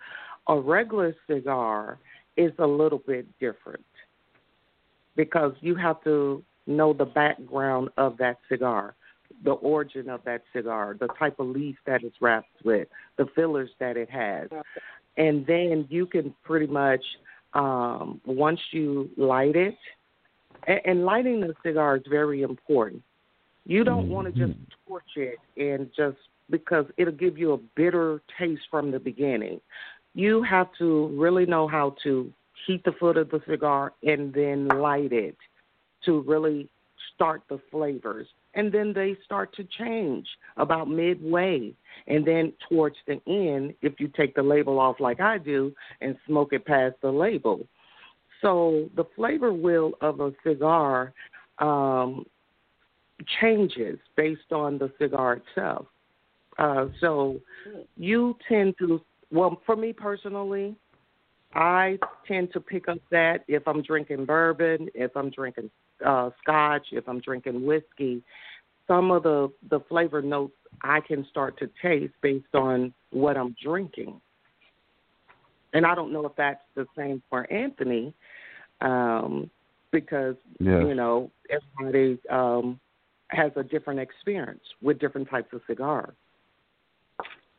A 0.49 0.59
regular 0.59 1.15
cigar 1.29 1.99
is 2.37 2.53
a 2.59 2.67
little 2.67 3.03
bit 3.05 3.27
different 3.41 3.85
because 5.17 5.53
you 5.61 5.75
have 5.75 6.03
to 6.05 6.45
know 6.67 6.93
the 6.93 7.05
background 7.05 7.89
of 7.97 8.17
that 8.19 8.39
cigar, 8.49 8.95
the 9.45 9.53
origin 9.53 10.09
of 10.09 10.21
that 10.25 10.43
cigar, 10.55 10.97
the 10.99 11.09
type 11.19 11.41
of 11.41 11.49
leaf 11.49 11.77
that 11.87 12.05
it's 12.05 12.17
wrapped 12.21 12.65
with, 12.65 12.87
the 13.19 13.27
fillers 13.35 13.71
that 13.81 13.97
it 13.97 14.09
has, 14.09 14.49
and 15.17 15.45
then 15.47 15.87
you 15.91 16.07
can 16.07 16.33
pretty 16.45 16.69
much 16.69 17.03
um, 17.55 18.21
once 18.25 18.61
you 18.71 19.11
light 19.17 19.57
it, 19.57 19.77
and, 20.69 20.81
and 20.85 21.05
lighting 21.05 21.41
the 21.41 21.53
cigar 21.65 21.97
is 21.97 22.03
very 22.09 22.43
important 22.43 23.03
you 23.67 23.85
don't 23.85 24.05
mm-hmm. 24.05 24.13
want 24.13 24.35
to 24.35 24.47
just 24.47 24.59
torch 24.87 25.03
it 25.17 25.39
and 25.57 25.91
just 25.97 26.17
because 26.51 26.87
it'll 26.97 27.13
give 27.13 27.39
you 27.39 27.53
a 27.53 27.59
bitter 27.77 28.21
taste 28.39 28.63
from 28.71 28.91
the 28.91 28.99
beginning. 28.99 29.61
You 30.15 30.43
have 30.43 30.69
to 30.79 31.09
really 31.17 31.47
know 31.47 31.69
how 31.69 31.95
to 32.03 32.33
heat 32.67 32.85
the 32.85 32.93
foot 32.93 33.17
of 33.17 33.31
the 33.31 33.41
cigar 33.49 33.93
and 34.03 34.33
then 34.35 34.69
light 34.69 35.13
it 35.13 35.37
to 36.05 36.23
really 36.23 36.69
start 37.15 37.43
the 37.49 37.61
flavors. 37.71 38.27
And 38.55 38.73
then 38.73 38.93
they 38.93 39.17
start 39.25 39.55
to 39.57 39.65
change 39.79 40.27
about 40.57 40.89
midway. 40.89 41.73
And 42.09 42.27
then 42.27 42.53
towards 42.69 42.97
the 43.07 43.21
end, 43.27 43.75
if 43.83 44.01
you 44.01 44.09
take 44.09 44.35
the 44.35 44.43
label 44.43 44.81
off 44.81 44.99
like 44.99 45.21
I 45.21 45.39
do 45.39 45.73
and 46.01 46.17
smoke 46.27 46.53
it 46.53 46.65
past 46.65 46.97
the 47.03 47.11
label. 47.11 47.67
So 48.41 48.89
the 48.97 49.05
flavor 49.15 49.53
wheel 49.53 49.93
of 50.01 50.21
a 50.21 50.33
cigar 50.45 51.13
um, 51.59 52.25
changes 53.41 53.99
based 54.17 54.53
on 54.53 54.79
the 54.79 54.91
cigar 54.99 55.35
itself. 55.35 55.87
Uh, 56.59 56.87
so 57.01 57.41
you 57.97 58.37
tend 58.49 58.75
to, 58.79 59.01
well, 59.31 59.61
for 59.65 59.77
me 59.77 59.93
personally, 59.93 60.77
I 61.55 61.99
tend 62.29 62.53
to 62.53 62.61
pick 62.61 62.89
up 62.89 62.99
that 63.11 63.45
if 63.49 63.67
I'm 63.67 63.83
drinking 63.83 64.27
bourbon, 64.27 64.89
if 64.95 65.17
I'm 65.17 65.31
drinking 65.31 65.71
uh, 66.05 66.31
scotch, 66.43 66.87
if 66.93 67.09
I'm 67.09 67.21
drinking 67.21 67.65
whiskey, 67.65 68.23
some 68.87 69.11
of 69.11 69.23
the, 69.23 69.51
the 69.71 69.81
flavor 69.89 70.23
notes 70.23 70.55
I 70.83 71.01
can 71.01 71.27
start 71.31 71.59
to 71.59 71.71
taste 71.83 72.15
based 72.23 72.55
on 72.55 72.93
what 73.11 73.37
I'm 73.37 73.55
drinking. 73.63 74.21
And 75.73 75.87
I 75.87 75.95
don't 75.95 76.13
know 76.13 76.27
if 76.27 76.33
that's 76.37 76.63
the 76.75 76.87
same 76.97 77.23
for 77.31 77.51
Anthony, 77.53 78.13
um, 78.81 79.51
because 79.93 80.37
yes. 80.59 80.83
you 80.87 80.95
know 80.95 81.31
everybody 81.49 82.19
um, 82.31 82.81
has 83.31 83.53
a 83.57 83.63
different 83.63 84.01
experience 84.01 84.63
with 84.83 84.99
different 84.99 85.29
types 85.31 85.49
of 85.53 85.61
cigars. 85.67 86.15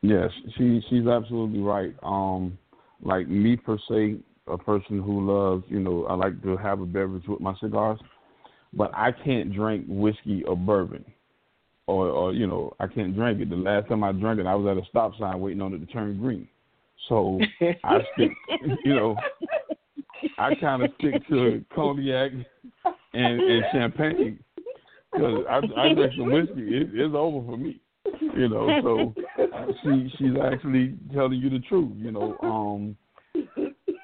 Yes, 0.01 0.29
she 0.57 0.81
she's 0.89 1.07
absolutely 1.07 1.59
right. 1.59 1.93
Um, 2.01 2.57
like 3.03 3.27
me 3.27 3.55
per 3.55 3.77
se, 3.89 4.17
a 4.47 4.57
person 4.57 5.01
who 5.01 5.31
loves, 5.31 5.63
you 5.67 5.79
know, 5.79 6.05
I 6.05 6.15
like 6.15 6.41
to 6.43 6.57
have 6.57 6.81
a 6.81 6.85
beverage 6.85 7.27
with 7.27 7.39
my 7.39 7.53
cigars, 7.61 7.99
but 8.73 8.91
I 8.95 9.11
can't 9.11 9.53
drink 9.53 9.85
whiskey 9.87 10.43
or 10.45 10.57
bourbon, 10.57 11.05
or 11.87 12.07
or 12.07 12.33
you 12.33 12.47
know, 12.47 12.73
I 12.79 12.87
can't 12.87 13.15
drink 13.15 13.41
it. 13.41 13.49
The 13.49 13.55
last 13.55 13.89
time 13.89 14.03
I 14.03 14.11
drank 14.11 14.39
it, 14.39 14.47
I 14.47 14.55
was 14.55 14.75
at 14.75 14.83
a 14.83 14.87
stop 14.89 15.13
sign 15.19 15.39
waiting 15.39 15.61
on 15.61 15.73
it 15.73 15.79
to 15.79 15.85
turn 15.85 16.19
green. 16.19 16.47
So 17.07 17.39
I 17.83 17.99
stick, 18.13 18.31
you 18.85 18.95
know, 18.95 19.15
I 20.37 20.55
kind 20.55 20.83
of 20.83 20.91
stick 20.99 21.27
to 21.29 21.63
cognac 21.75 22.31
and, 23.13 23.41
and 23.41 23.63
champagne 23.71 24.39
because 25.11 25.45
I, 25.49 25.57
I 25.57 25.59
drink 25.93 26.13
some 26.17 26.31
whiskey. 26.31 26.77
It, 26.77 26.89
it's 26.93 27.15
over 27.15 27.45
for 27.45 27.57
me. 27.57 27.79
You 28.35 28.49
know, 28.49 28.79
so 28.81 29.13
she 29.83 30.11
she's 30.17 30.33
actually 30.41 30.95
telling 31.13 31.39
you 31.39 31.49
the 31.49 31.59
truth. 31.59 31.91
You 31.97 32.11
know, 32.11 32.37
um, 32.41 32.97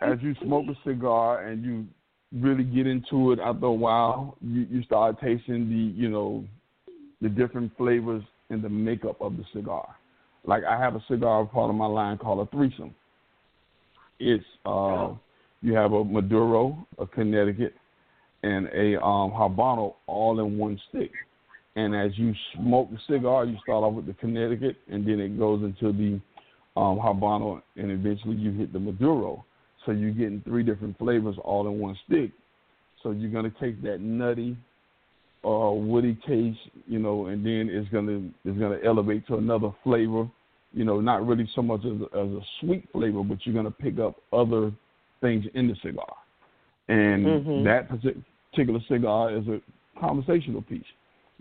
as 0.02 0.18
you 0.22 0.36
smoke 0.44 0.66
a 0.70 0.90
cigar 0.90 1.46
and 1.48 1.64
you 1.64 1.86
really 2.32 2.64
get 2.64 2.86
into 2.88 3.32
it 3.32 3.40
after 3.40 3.66
a 3.66 3.74
while, 3.74 4.38
you 4.42 4.68
you 4.70 4.84
start 4.84 5.20
tasting 5.22 5.70
the 5.70 6.00
you 6.00 6.10
know 6.10 6.44
the 7.22 7.30
different 7.30 7.76
flavors 7.78 8.24
and 8.50 8.64
the 8.64 8.70
makeup 8.70 9.20
of 9.22 9.38
the 9.38 9.44
cigar. 9.54 9.96
Like 10.46 10.64
I 10.64 10.80
have 10.80 10.96
a 10.96 11.04
cigar 11.10 11.46
part 11.46 11.70
of 11.70 11.76
my 11.76 11.88
line 11.88 12.18
called 12.18 12.48
a 12.48 12.52
threesome. 12.52 12.94
It's 14.20 14.46
uh, 14.66 15.14
you 15.62 15.74
have 15.74 15.94
a 15.94 16.04
Maduro, 16.04 16.88
a 17.00 17.08
Connecticut, 17.08 17.74
and 18.48 18.68
a 18.68 19.04
um, 19.04 19.32
Habano 19.32 19.96
all 20.08 20.40
in 20.40 20.58
one 20.58 20.80
stick. 20.90 21.12
And 21.76 21.96
as 21.96 22.18
you 22.18 22.34
smoke 22.56 22.90
the 22.90 22.98
cigar, 23.08 23.46
you 23.46 23.58
start 23.62 23.84
off 23.84 23.94
with 23.94 24.08
the 24.08 24.14
Connecticut, 24.14 24.78
and 24.90 25.06
then 25.06 25.20
it 25.20 25.38
goes 25.38 25.62
into 25.64 25.92
the 25.92 26.20
um, 26.80 26.98
Habano, 26.98 27.62
and 27.76 27.92
eventually 27.92 28.36
you 28.36 28.52
hit 28.52 28.74
the 28.74 28.80
Maduro. 28.80 29.46
So 29.86 29.92
you're 29.92 30.12
getting 30.12 30.42
three 30.46 30.64
different 30.64 30.98
flavors 30.98 31.36
all 31.44 31.68
in 31.68 31.80
one 31.80 31.98
stick. 32.08 32.32
So 33.04 33.12
you're 33.12 33.32
gonna 33.32 33.54
take 33.60 33.82
that 33.84 34.02
nutty, 34.02 34.58
uh, 35.46 35.72
woody 35.72 36.18
taste, 36.28 36.60
you 36.88 37.00
know, 37.00 37.28
and 37.28 37.46
then 37.46 37.70
it's 37.72 37.90
gonna 37.90 38.30
it's 38.44 38.58
gonna 38.58 38.80
elevate 38.84 39.28
to 39.28 39.36
another 39.36 39.72
flavor. 39.84 40.28
You 40.74 40.84
know, 40.84 41.00
not 41.00 41.26
really 41.26 41.50
so 41.56 41.62
much 41.62 41.82
as 41.86 42.02
a, 42.02 42.20
as 42.20 42.28
a 42.28 42.42
sweet 42.60 42.88
flavor, 42.92 43.24
but 43.24 43.38
you're 43.44 43.56
gonna 43.56 43.72
pick 43.72 44.00
up 44.00 44.16
other 44.34 44.72
things 45.22 45.46
in 45.54 45.68
the 45.68 45.76
cigar 45.84 46.14
and 46.90 47.26
mm-hmm. 47.26 47.64
that 47.66 47.90
particular 47.90 48.24
cigar 48.88 49.36
is 49.36 49.48
a 49.48 49.60
conversational 50.00 50.62
piece 50.62 50.84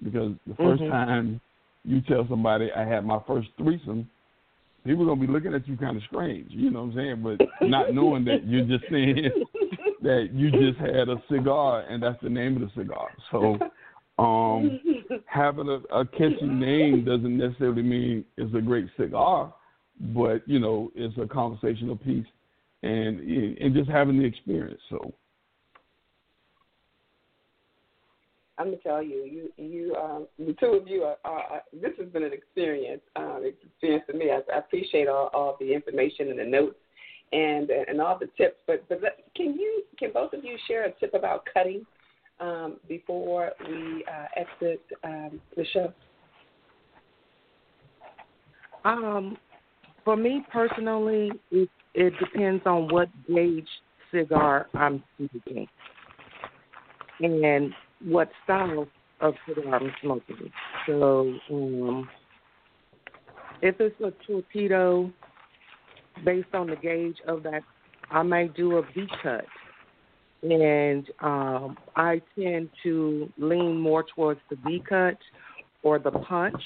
because 0.02 0.32
the 0.46 0.54
1st 0.54 0.80
mm-hmm. 0.80 0.90
time 0.90 1.40
you 1.84 2.00
tell 2.02 2.26
somebody 2.28 2.70
I 2.76 2.84
had 2.84 3.04
my 3.04 3.20
first 3.26 3.48
threesome, 3.56 4.08
people 4.84 5.04
are 5.04 5.14
gonna 5.14 5.26
be 5.26 5.32
looking 5.32 5.54
at 5.54 5.66
you 5.68 5.76
kind 5.76 5.96
of 5.96 6.02
strange, 6.04 6.50
you 6.50 6.70
know 6.70 6.84
what 6.84 6.96
I'm 6.98 7.22
saying? 7.22 7.22
But 7.22 7.68
not 7.68 7.94
knowing 7.94 8.24
that 8.26 8.46
you're 8.46 8.66
just 8.66 8.84
saying 8.90 9.30
that 10.02 10.30
you 10.32 10.50
just 10.50 10.78
had 10.78 11.08
a 11.08 11.16
cigar 11.30 11.84
and 11.88 12.02
that's 12.02 12.20
the 12.22 12.28
name 12.28 12.56
of 12.56 12.62
the 12.62 12.80
cigar. 12.80 13.08
So 13.30 13.58
um, 14.18 14.80
having 15.26 15.68
a, 15.68 15.94
a 15.94 16.06
catchy 16.06 16.46
name 16.46 17.04
doesn't 17.04 17.36
necessarily 17.36 17.82
mean 17.82 18.24
it's 18.36 18.54
a 18.54 18.60
great 18.60 18.86
cigar, 18.98 19.54
but 20.14 20.46
you 20.46 20.58
know 20.58 20.90
it's 20.94 21.16
a 21.18 21.26
conversational 21.26 21.96
piece 21.96 22.26
and 22.82 23.20
and 23.20 23.74
just 23.74 23.90
having 23.90 24.18
the 24.18 24.24
experience. 24.24 24.80
So 24.90 25.12
I'm 28.59 28.66
gonna 28.66 28.76
tell 28.78 29.02
you, 29.02 29.24
you, 29.24 29.64
you, 29.64 29.94
um, 29.96 30.26
the 30.38 30.54
two 30.54 30.66
of 30.66 30.88
you 30.88 31.02
are, 31.02 31.16
are. 31.24 31.62
This 31.72 31.92
has 31.98 32.09
been 32.09 32.22
an 32.22 32.32
experience, 32.32 33.02
um, 33.14 33.42
experience 33.44 34.04
for 34.11 34.16
me. 34.16 34.30
I, 34.30 34.40
I 34.54 34.59
appreciate 34.59 35.09
all, 35.09 35.30
all 35.34 35.57
the 35.61 35.72
information 35.74 36.30
and 36.30 36.38
the 36.38 36.44
notes 36.44 36.76
and 37.32 37.70
and 37.70 38.00
all 38.00 38.18
the 38.18 38.28
tips. 38.38 38.57
But 38.66 38.88
but 38.88 39.00
can 39.34 39.54
you, 39.54 39.82
can 39.98 40.11
both 40.12 40.32
of 40.32 40.42
you 40.42 40.57
share 40.66 40.86
a 40.86 40.92
tip 40.92 41.12
about 41.12 41.46
cutting 41.52 41.84
um, 42.40 42.76
before 42.88 43.52
we 43.68 44.04
uh, 44.11 44.26
exit 44.36 44.82
um, 45.04 45.40
the 45.57 45.64
show? 45.72 45.92
Um, 48.84 49.36
for 50.04 50.16
me 50.16 50.44
personally, 50.52 51.32
it, 51.50 51.68
it 51.94 52.12
depends 52.20 52.62
on 52.64 52.88
what 52.88 53.09
gauge 53.26 53.66
cigar 54.12 54.68
I'm 54.74 55.02
smoking. 55.16 55.66
And 57.20 57.72
what 58.05 58.28
style 58.44 58.86
of 59.20 59.34
cigar 59.49 59.74
I'm 59.74 59.92
smoking. 60.03 60.51
So 60.86 61.34
um, 61.51 62.09
if 63.62 63.76
it's 63.80 64.01
a 64.01 64.12
torpedo, 64.26 65.11
based 66.24 66.55
on 66.55 66.68
the 66.68 66.76
gauge 66.76 67.16
of 67.26 67.42
that, 67.44 67.62
I 68.11 68.22
might 68.22 68.55
do 68.55 68.76
a 68.76 68.82
V 68.82 69.07
cut. 69.22 69.44
And 70.42 71.07
um, 71.20 71.76
I 71.97 72.20
tend 72.38 72.68
to 72.84 73.32
lean 73.38 73.80
more 73.80 74.05
towards 74.14 74.40
the 74.51 74.57
V 74.64 74.82
cut 74.86 75.18
or 75.82 75.99
the 75.99 76.11
punch 76.11 76.62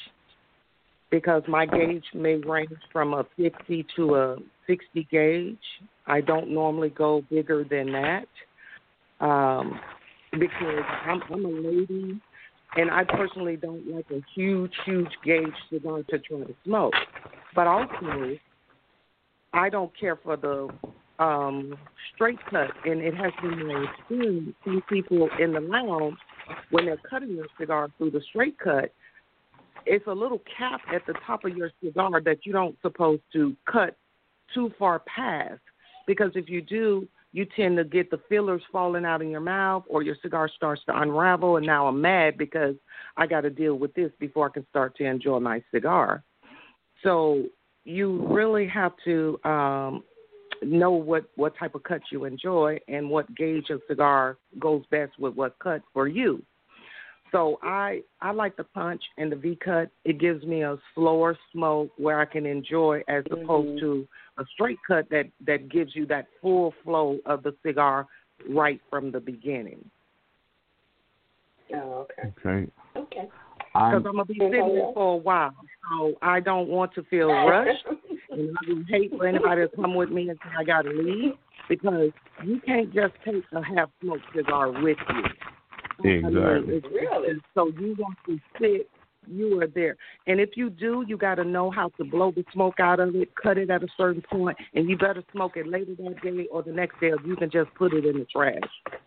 because 1.11 1.43
my 1.49 1.67
gauge 1.67 2.05
may 2.15 2.35
range 2.37 2.71
from 2.93 3.15
a 3.15 3.25
50 3.37 3.87
to 3.97 4.15
a 4.17 4.37
60 4.67 5.09
gauge. 5.11 5.57
I 6.07 6.21
don't 6.21 6.51
normally 6.51 6.91
go 6.91 7.23
bigger 7.31 7.65
than 7.69 7.93
that. 7.93 8.27
um, 9.21 9.81
because 10.33 10.85
I'm, 11.07 11.23
I'm 11.33 11.45
a 11.45 11.49
lady, 11.49 12.21
and 12.77 12.91
I 12.91 13.05
personally 13.05 13.57
don't 13.57 13.87
like 13.89 14.07
a 14.11 14.21
huge, 14.35 14.73
huge 14.85 15.11
gauge 15.25 15.49
cigar 15.73 16.03
to 16.11 16.19
try 16.19 16.39
to 16.39 16.55
smoke. 16.65 16.95
But 17.55 17.67
also, 17.67 18.37
I 19.53 19.69
don't 19.69 19.91
care 19.99 20.17
for 20.17 20.37
the 20.37 20.69
um, 21.23 21.77
straight 22.15 22.39
cut, 22.49 22.71
and 22.85 23.01
it 23.01 23.15
has 23.15 23.33
been 23.43 23.67
my 23.67 23.87
experience. 23.99 24.55
Some 24.65 24.83
people 24.89 25.29
in 25.39 25.53
the 25.53 25.61
lounge, 25.61 26.17
when 26.71 26.87
they're 26.87 27.01
cutting 27.09 27.37
their 27.37 27.47
cigar 27.59 27.89
through 27.99 28.13
the 28.13 28.21
straight 28.29 28.59
cut, 28.59 28.93
it's 29.87 30.07
a 30.07 30.13
little 30.13 30.43
cap 30.57 30.81
at 30.95 31.05
the 31.07 31.15
top 31.27 31.45
of 31.45 31.57
your 31.57 31.71
cigar 31.83 32.21
that 32.25 32.45
you 32.45 32.53
don't 32.53 32.77
supposed 32.83 33.23
to 33.33 33.57
cut 33.71 33.97
too 34.55 34.71
far 34.79 35.01
past 35.01 35.61
because 36.07 36.31
if 36.35 36.49
you 36.49 36.61
do, 36.61 37.09
you 37.33 37.47
tend 37.57 37.77
to 37.77 37.85
get 37.85 38.11
the 38.11 38.21
fillers 38.29 38.63
falling 38.73 39.05
out 39.05 39.23
in 39.23 39.31
your 39.31 39.41
mouth 39.41 39.85
or 39.89 40.03
your 40.03 40.17
cigar 40.23 40.49
starts 40.49 40.83
to 40.87 41.01
unravel 41.01 41.57
and 41.57 41.67
now 41.67 41.87
I'm 41.87 42.01
mad 42.01 42.37
because 42.37 42.75
I 43.17 43.27
got 43.27 43.43
to 43.43 43.51
deal 43.51 43.77
with 43.77 43.95
this 43.95 44.11
before 44.19 44.47
I 44.47 44.53
can 44.53 44.67
start 44.69 44.97
to 44.97 45.05
enjoy 45.05 45.39
my 45.39 45.63
cigar. 45.73 46.25
So 47.03 47.45
you 47.85 48.27
really 48.29 48.67
have 48.67 48.93
to 49.05 49.39
um 49.45 50.05
know 50.63 50.91
what 50.91 51.25
what 51.37 51.57
type 51.57 51.75
of 51.75 51.83
cut 51.83 52.03
you 52.13 52.25
enjoy 52.25 52.79
and 52.89 53.09
what 53.09 53.35
gauge 53.35 53.71
of 53.71 53.81
cigar 53.89 54.37
goes 54.59 54.83
best 54.91 55.13
with 55.19 55.35
what 55.35 55.59
cut 55.59 55.83
for 55.93 56.07
you. 56.09 56.43
So 57.33 57.59
I 57.63 58.03
I 58.21 58.33
like 58.33 58.57
the 58.57 58.65
punch 58.65 59.03
and 59.17 59.31
the 59.31 59.37
V 59.37 59.59
cut. 59.65 59.91
It 60.05 60.19
gives 60.19 60.45
me 60.45 60.63
a 60.63 60.77
slower 60.95 61.39
smoke 61.53 61.91
where 61.97 62.21
I 62.21 62.25
can 62.25 62.45
enjoy 62.45 63.03
as 63.09 63.25
mm-hmm. 63.25 63.45
opposed 63.45 63.81
to 63.81 64.07
a 64.41 64.45
straight 64.53 64.79
cut 64.87 65.09
that 65.11 65.27
that 65.47 65.69
gives 65.69 65.95
you 65.95 66.07
that 66.07 66.27
full 66.41 66.75
flow 66.83 67.19
of 67.27 67.43
the 67.43 67.55
cigar 67.65 68.07
right 68.49 68.81
from 68.89 69.13
the 69.13 69.21
beginning. 69.21 69.85
Oh, 71.75 72.07
okay. 72.19 72.33
Okay. 72.47 72.73
Okay. 72.97 73.29
Because 73.73 73.95
I'm 73.95 74.03
gonna 74.03 74.25
be 74.25 74.35
sitting 74.35 74.51
there 74.51 74.93
for 74.95 75.15
a 75.15 75.17
while, 75.17 75.55
so 75.89 76.15
I 76.23 76.41
don't 76.41 76.69
want 76.69 76.93
to 76.95 77.05
feel 77.05 77.29
rushed, 77.29 77.85
and 78.31 78.51
I 78.51 78.73
would 78.73 78.87
hate 78.89 79.13
for 79.17 79.29
anybody 79.29 79.63
to 79.63 79.69
come 79.77 79.95
with 79.95 80.11
me 80.11 80.29
and 80.29 80.39
say 80.43 80.51
I 80.59 80.65
gotta 80.65 80.91
leave 80.91 81.35
because 81.69 82.11
you 82.45 82.61
can't 82.67 82.93
just 82.93 83.15
take 83.25 83.45
a 83.53 83.63
half 83.63 83.91
smoked 84.03 84.25
cigar 84.35 84.73
with 84.83 84.99
you. 85.09 85.23
Exactly. 86.03 86.75
it's 86.77 86.87
really? 86.87 87.41
So 87.55 87.69
you 87.69 87.95
want 87.97 88.17
to 88.27 88.39
sit, 88.59 88.91
you 89.31 89.61
are 89.61 89.67
there. 89.67 89.97
And 90.27 90.41
if 90.41 90.51
you 90.57 90.71
do, 90.71 91.05
you 91.07 91.17
got 91.17 91.37
to 91.37 91.45
know 91.45 91.71
how 91.71 91.91
to 91.97 92.05
blow 92.05 92.33
the 92.33 92.45
smoke 92.53 92.81
out 92.81 93.01
of 93.01 93.15
it, 93.15 93.31
cut 93.41 93.59
it 93.59 93.71
at 93.71 93.83
a 93.83 93.89
certain 93.97 94.23
point, 94.31 94.57
and 94.75 94.89
you 94.89 94.97
better 94.97 95.23
smoke 95.33 95.57
it 95.57 95.67
later 95.67 95.95
that 95.99 96.23
day 96.23 96.47
or 96.51 96.63
the 96.63 96.73
next 96.73 97.01
day, 97.01 97.11
or 97.11 97.19
you 97.27 97.37
can 97.37 97.51
just 97.51 97.73
put 97.75 97.93
it 97.93 98.05
in 98.05 98.19
the 98.19 98.27
trash 98.27 98.59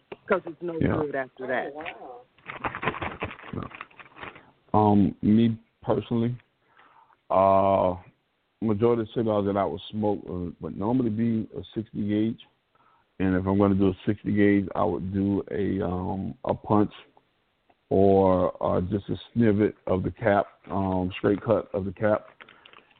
because 0.10 0.42
it's 0.46 0.62
no 0.62 0.78
yeah. 0.80 0.96
good 0.96 1.16
after 1.16 1.48
that. 1.48 1.74
Oh, 1.76 2.22
wow. 3.54 3.70
Um, 4.74 5.16
me 5.22 5.58
personally, 5.84 6.36
uh, 7.30 7.96
majority 8.62 9.04
of 9.04 9.08
cigars 9.14 9.46
that 9.46 9.58
I 9.58 9.66
would 9.66 9.82
smoke 9.92 10.22
would 10.60 10.78
normally 10.78 11.10
be 11.10 11.48
a 11.56 11.62
60 11.76 12.08
gauge 12.08 12.40
and 13.20 13.36
if 13.36 13.46
I'm 13.46 13.58
going 13.58 13.72
to 13.72 13.78
do 13.78 13.90
a 13.90 13.98
60 14.06 14.32
gauge, 14.32 14.68
I 14.76 14.84
would 14.84 15.14
do 15.14 15.44
a 15.52 15.86
um, 15.86 16.34
a 16.46 16.54
punch 16.54 16.92
or 17.94 18.52
uh, 18.60 18.82
just 18.82 19.08
a 19.10 19.16
snippet 19.32 19.76
of 19.86 20.02
the 20.02 20.10
cap, 20.10 20.48
um, 20.72 21.12
straight 21.20 21.40
cut 21.44 21.70
of 21.76 21.86
the 21.86 21.92
cap. 21.92 22.26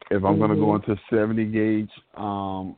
If 0.08 0.22
I'm 0.22 0.36
mm-hmm. 0.36 0.38
going 0.38 0.50
to 0.50 0.56
go 0.56 0.74
into 0.76 0.94
70 1.10 1.46
gauge, 1.46 1.90
um, 2.16 2.76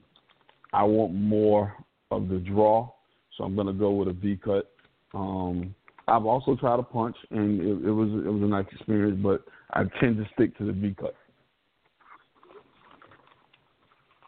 I 0.73 0.83
want 0.83 1.13
more 1.13 1.75
of 2.11 2.31
the 2.31 2.39
draw, 2.39 2.91
so 3.37 3.45
I'm 3.45 3.55
going 3.55 3.67
to 3.67 3.75
go 3.75 3.91
with 3.91 4.09
a 4.09 4.15
V 4.15 4.41
cut. 4.43 4.73
Um, 5.13 5.75
I've 6.09 6.25
also 6.25 6.57
tried 6.57 6.79
a 6.79 6.83
punch, 6.83 7.17
and 7.33 7.61
it, 7.61 7.89
it 7.89 7.93
was 7.93 8.09
it 8.09 8.31
was 8.31 8.43
a 8.43 8.47
nice 8.47 8.65
experience, 8.73 9.21
but 9.23 9.45
I 9.75 9.83
tend 10.01 10.17
to 10.17 10.25
stick 10.33 10.57
to 10.57 10.65
the 10.65 10.73
V 10.73 10.97
cut. 10.99 11.15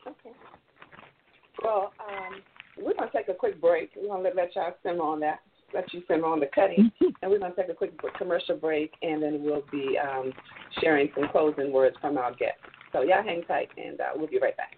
Okay. 0.06 0.36
Well, 1.62 1.94
um, 2.06 2.42
we're 2.76 2.92
going 2.92 3.08
to 3.10 3.16
take 3.16 3.28
a 3.28 3.34
quick 3.34 3.62
break. 3.62 3.92
We're 3.96 4.08
going 4.08 4.24
to 4.24 4.28
let, 4.28 4.36
let 4.36 4.54
y'all 4.56 4.74
simmer 4.82 5.04
on 5.04 5.20
that, 5.20 5.38
let 5.74 5.92
you 5.92 6.02
simmer 6.08 6.26
on 6.26 6.40
the 6.40 6.48
cutting. 6.54 6.90
and 7.00 7.30
we're 7.30 7.38
going 7.38 7.54
to 7.54 7.62
take 7.62 7.70
a 7.70 7.74
quick 7.74 7.92
commercial 8.16 8.56
break, 8.56 8.92
and 9.02 9.22
then 9.22 9.42
we'll 9.42 9.64
be 9.70 9.98
um, 9.98 10.32
sharing 10.80 11.10
some 11.14 11.28
closing 11.30 11.72
words 11.72 11.96
from 12.00 12.18
our 12.18 12.34
guests. 12.34 12.60
So 12.92 13.02
y'all 13.02 13.22
hang 13.22 13.42
tight, 13.44 13.68
and 13.76 14.00
uh, 14.00 14.04
we'll 14.16 14.28
be 14.28 14.38
right 14.38 14.56
back. 14.56 14.76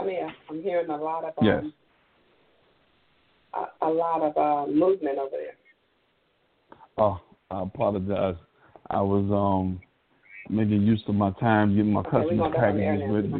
Antonia, 0.00 0.34
I'm 0.48 0.62
hearing 0.62 0.90
a 0.90 0.96
lot 0.96 1.24
of 1.24 1.34
um, 1.38 1.46
yes. 1.46 1.64
a, 3.54 3.86
a 3.86 3.90
lot 3.90 4.22
of 4.22 4.36
uh, 4.36 4.70
movement 4.70 5.18
over 5.18 5.30
there. 5.32 5.56
Oh, 6.98 7.20
I 7.50 7.62
apologize. 7.62 8.36
I 8.90 9.00
was 9.00 9.30
um 9.30 9.80
making 10.48 10.82
use 10.82 11.02
of 11.06 11.14
my 11.14 11.30
time 11.40 11.76
getting 11.76 11.92
my 11.92 12.00
okay, 12.00 12.10
customers 12.10 12.52
packages 12.56 13.02
ready. 13.08 13.32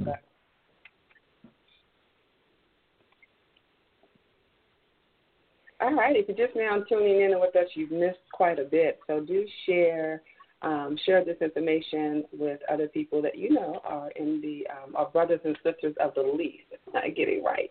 All 5.82 5.94
right, 5.94 6.14
if 6.14 6.28
you're 6.28 6.46
just 6.46 6.56
now 6.56 6.84
tuning 6.88 7.22
in 7.22 7.40
with 7.40 7.56
us, 7.56 7.66
you've 7.72 7.90
missed 7.90 8.18
quite 8.32 8.58
a 8.58 8.64
bit. 8.64 9.00
So 9.06 9.20
do 9.20 9.46
share 9.64 10.20
um, 10.62 10.96
share 11.06 11.24
this 11.24 11.38
information 11.40 12.24
with 12.32 12.60
other 12.70 12.88
people 12.88 13.22
that 13.22 13.36
you 13.36 13.50
know 13.50 13.80
are 13.84 14.10
in 14.12 14.40
the 14.40 14.66
um, 14.70 14.94
are 14.94 15.06
brothers 15.06 15.40
and 15.44 15.56
sisters 15.64 15.94
of 16.00 16.14
the 16.14 16.22
leaf. 16.22 16.60
Not 16.92 17.04
getting 17.16 17.42
right. 17.42 17.70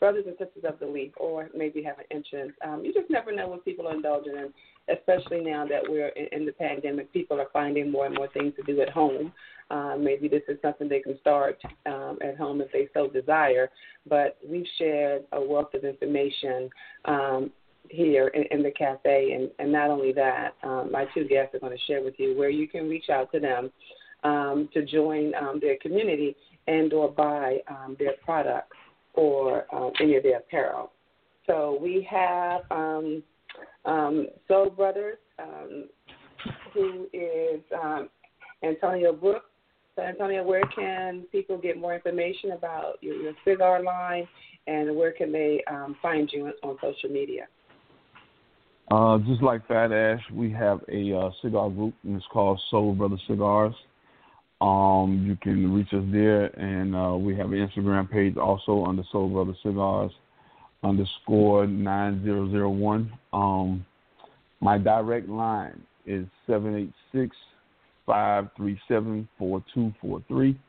Brothers 0.00 0.24
and 0.26 0.36
sisters 0.36 0.64
of 0.68 0.80
the 0.80 0.86
leaf, 0.86 1.12
or 1.16 1.48
maybe 1.54 1.82
have 1.82 1.98
an 1.98 2.06
interest. 2.10 2.58
Um, 2.66 2.84
you 2.84 2.92
just 2.92 3.08
never 3.08 3.32
know 3.32 3.46
what 3.48 3.64
people 3.64 3.86
are 3.86 3.94
indulging 3.94 4.34
in, 4.34 4.52
especially 4.92 5.40
now 5.40 5.64
that 5.66 5.82
we're 5.86 6.08
in, 6.08 6.26
in 6.32 6.46
the 6.46 6.52
pandemic. 6.52 7.12
People 7.12 7.40
are 7.40 7.48
finding 7.52 7.90
more 7.90 8.06
and 8.06 8.14
more 8.14 8.28
things 8.28 8.52
to 8.56 8.62
do 8.62 8.80
at 8.80 8.88
home. 8.90 9.32
Um, 9.70 10.02
maybe 10.02 10.28
this 10.28 10.42
is 10.48 10.58
something 10.60 10.88
they 10.88 11.00
can 11.00 11.18
start 11.20 11.58
um, 11.86 12.18
at 12.22 12.36
home 12.36 12.60
if 12.60 12.72
they 12.72 12.88
so 12.92 13.08
desire. 13.08 13.70
But 14.08 14.38
we've 14.46 14.66
shared 14.76 15.22
a 15.32 15.40
wealth 15.40 15.72
of 15.74 15.84
information 15.84 16.68
um, 17.04 17.52
here 17.88 18.28
in, 18.28 18.44
in 18.50 18.62
the 18.62 18.70
cafe. 18.70 19.32
And, 19.32 19.50
and 19.58 19.72
not 19.72 19.90
only 19.90 20.12
that, 20.12 20.54
um, 20.62 20.90
my 20.90 21.06
two 21.14 21.24
guests 21.24 21.54
are 21.54 21.58
going 21.58 21.76
to 21.76 21.84
share 21.86 22.02
with 22.02 22.14
you 22.18 22.36
where 22.36 22.50
you 22.50 22.68
can 22.68 22.88
reach 22.88 23.10
out 23.10 23.30
to 23.32 23.40
them 23.40 23.70
um, 24.24 24.68
to 24.72 24.84
join 24.84 25.34
um, 25.34 25.58
their 25.60 25.76
community 25.78 26.36
and 26.68 26.92
or 26.92 27.10
buy 27.10 27.58
um, 27.68 27.96
their 27.98 28.12
products 28.24 28.76
or 29.14 29.66
um, 29.74 29.92
any 30.00 30.16
of 30.16 30.22
their 30.22 30.38
apparel. 30.38 30.92
So 31.46 31.78
we 31.82 32.06
have 32.10 32.62
um, 32.70 33.22
um, 33.84 34.28
Soul 34.48 34.70
Brothers, 34.70 35.18
um, 35.38 35.88
who 36.72 37.08
is 37.12 37.60
um, 37.82 38.08
Antonio 38.62 39.12
Brooks. 39.12 39.46
So, 39.96 40.02
Antonio, 40.02 40.42
where 40.42 40.62
can 40.74 41.24
people 41.32 41.58
get 41.58 41.76
more 41.76 41.94
information 41.94 42.52
about 42.52 42.94
your, 43.02 43.16
your 43.16 43.32
cigar 43.44 43.82
line, 43.82 44.26
and 44.66 44.96
where 44.96 45.12
can 45.12 45.32
they 45.32 45.62
um, 45.70 45.96
find 46.00 46.30
you 46.32 46.46
on, 46.46 46.52
on 46.62 46.76
social 46.80 47.10
media? 47.10 47.46
Uh, 48.92 49.16
just 49.26 49.42
like 49.42 49.66
Phat 49.66 49.90
Ash, 49.90 50.20
we 50.34 50.52
have 50.52 50.80
a 50.92 51.16
uh, 51.16 51.30
cigar 51.40 51.70
group, 51.70 51.94
and 52.04 52.14
it's 52.14 52.26
called 52.30 52.60
Soul 52.70 52.94
Brother 52.94 53.16
Cigars. 53.26 53.72
Um, 54.60 55.24
you 55.26 55.34
can 55.36 55.72
reach 55.72 55.88
us 55.94 56.04
there, 56.12 56.48
and 56.60 56.94
uh, 56.94 57.16
we 57.16 57.34
have 57.34 57.52
an 57.52 57.66
Instagram 57.66 58.10
page 58.10 58.36
also 58.36 58.84
under 58.84 59.02
Soul 59.10 59.30
Brother 59.30 59.56
Cigars 59.62 60.10
underscore 60.84 61.66
nine 61.66 62.22
zero 62.22 62.50
zero 62.50 62.68
one. 62.68 63.10
Um, 63.32 63.86
my 64.60 64.76
direct 64.76 65.26
line 65.26 65.82
is 66.04 66.26
seven 66.46 66.76
eight 66.76 66.92
six 67.18 67.34
five 68.04 68.48
three 68.58 68.78
seven 68.88 69.26
four 69.38 69.64
two 69.72 69.90
four 70.02 70.22
three. 70.28 70.60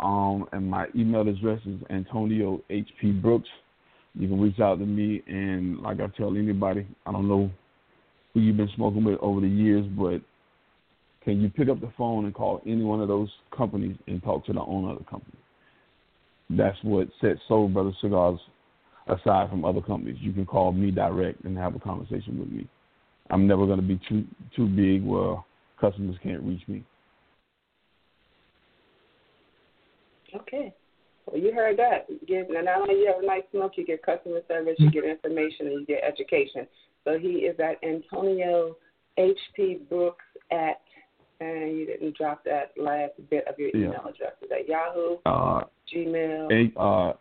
Um, 0.00 0.46
and 0.52 0.70
my 0.70 0.86
email 0.96 1.28
address 1.28 1.60
is 1.66 1.80
Antonio 1.90 2.62
H 2.70 2.88
P 2.98 3.10
Brooks 3.10 3.50
you 4.14 4.28
can 4.28 4.40
reach 4.40 4.60
out 4.60 4.78
to 4.78 4.86
me, 4.86 5.22
and 5.26 5.80
like 5.80 6.00
I 6.00 6.06
tell 6.16 6.36
anybody, 6.36 6.86
I 7.06 7.12
don't 7.12 7.28
know 7.28 7.50
who 8.34 8.40
you've 8.40 8.56
been 8.56 8.70
smoking 8.76 9.04
with 9.04 9.18
over 9.20 9.40
the 9.40 9.48
years, 9.48 9.86
but 9.96 10.20
can 11.24 11.40
you 11.40 11.48
pick 11.48 11.68
up 11.68 11.80
the 11.80 11.92
phone 11.96 12.24
and 12.24 12.34
call 12.34 12.60
any 12.66 12.82
one 12.82 13.00
of 13.00 13.08
those 13.08 13.30
companies 13.56 13.96
and 14.06 14.22
talk 14.22 14.44
to 14.46 14.52
the 14.52 14.60
owner 14.60 14.92
of 14.92 14.98
the 14.98 15.04
company? 15.04 15.38
That's 16.50 16.76
what 16.82 17.08
sets 17.20 17.40
Soul 17.48 17.68
Brother 17.68 17.92
Cigars 18.00 18.38
aside 19.06 19.48
from 19.50 19.64
other 19.64 19.80
companies. 19.80 20.18
You 20.20 20.32
can 20.32 20.46
call 20.46 20.72
me 20.72 20.90
direct 20.90 21.44
and 21.44 21.56
have 21.56 21.74
a 21.74 21.80
conversation 21.80 22.38
with 22.38 22.48
me. 22.48 22.68
I'm 23.30 23.46
never 23.46 23.66
going 23.66 23.80
to 23.80 23.86
be 23.86 24.00
too 24.08 24.24
too 24.54 24.66
big 24.66 25.04
where 25.04 25.36
customers 25.80 26.16
can't 26.22 26.42
reach 26.42 26.62
me. 26.68 26.84
Okay. 30.34 30.74
Well, 31.26 31.40
you 31.40 31.52
heard 31.52 31.78
that. 31.78 32.06
Give, 32.26 32.48
now, 32.50 32.62
not 32.62 32.80
only 32.82 32.94
you 33.00 33.06
have 33.06 33.22
a 33.22 33.26
nice 33.26 33.42
smoke, 33.52 33.72
you 33.76 33.86
get 33.86 34.02
customer 34.02 34.40
service, 34.48 34.74
you 34.78 34.90
get 34.90 35.04
information, 35.04 35.68
and 35.68 35.80
you 35.80 35.86
get 35.86 36.02
education. 36.04 36.66
So 37.04 37.18
he 37.18 37.46
is 37.46 37.58
at 37.60 37.82
Antonio 37.86 38.76
H.P. 39.16 39.80
Brooks 39.88 40.24
at, 40.50 40.80
and 41.40 41.76
you 41.78 41.86
didn't 41.86 42.16
drop 42.16 42.44
that 42.44 42.72
last 42.76 43.12
bit 43.30 43.46
of 43.46 43.58
your 43.58 43.70
email 43.74 43.92
Yeah. 43.92 44.10
address. 44.10 44.32
Is 44.42 44.48
that 44.50 44.68
Yahoo, 44.68 45.16
Uh, 45.26 45.64
Gmail? 45.94 46.50
A, 46.76 46.80
uh, 46.80 47.12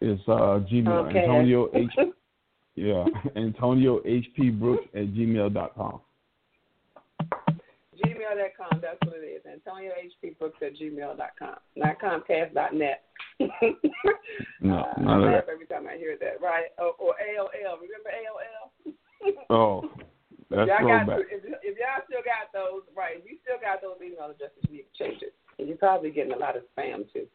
it's 0.00 0.22
uh, 0.28 0.60
Gmail. 0.70 1.08
Okay. 1.08 1.20
Antonio 1.20 1.68
H. 1.74 1.90
Yeah, 2.74 3.04
Antonio 3.36 4.00
HP 4.00 4.58
Brooks 4.58 4.86
at 4.94 5.08
gmail 5.08 5.52
dot 5.52 5.74
com. 5.74 6.00
Gmail.com, 8.02 8.80
that's 8.80 8.98
what 9.04 9.16
it 9.18 9.26
is. 9.26 9.42
Antonio 9.46 9.92
H.P. 10.02 10.30
Brooks 10.38 10.58
at 10.62 10.74
gmail.com. 10.74 11.54
Not 11.76 12.00
Comcast.net. 12.00 13.02
No, 14.60 14.78
uh, 14.78 15.10
I 15.10 15.16
laugh 15.18 15.44
every 15.50 15.66
time 15.66 15.86
I 15.88 15.96
hear 15.96 16.16
that, 16.20 16.40
right? 16.40 16.70
Or, 16.78 16.94
or 16.98 17.14
AOL. 17.18 17.80
Remember 17.80 18.10
AOL? 18.10 18.94
Oh, 19.50 19.82
that's 20.50 20.68
y'all 20.68 20.86
got, 20.86 21.06
throwback. 21.06 21.26
if, 21.30 21.44
if 21.62 21.78
y'all 21.78 22.04
still 22.06 22.22
got 22.22 22.52
those, 22.52 22.82
right, 22.96 23.18
if 23.18 23.30
you 23.30 23.38
still 23.42 23.58
got 23.60 23.82
those 23.82 23.98
email 24.02 24.30
addresses, 24.30 24.58
you 24.68 24.78
need 24.78 24.86
to 24.90 25.04
change 25.04 25.22
it. 25.22 25.34
And 25.58 25.68
you're 25.68 25.76
probably 25.76 26.10
getting 26.10 26.32
a 26.32 26.38
lot 26.38 26.56
of 26.56 26.62
spam, 26.76 27.10
too. 27.12 27.26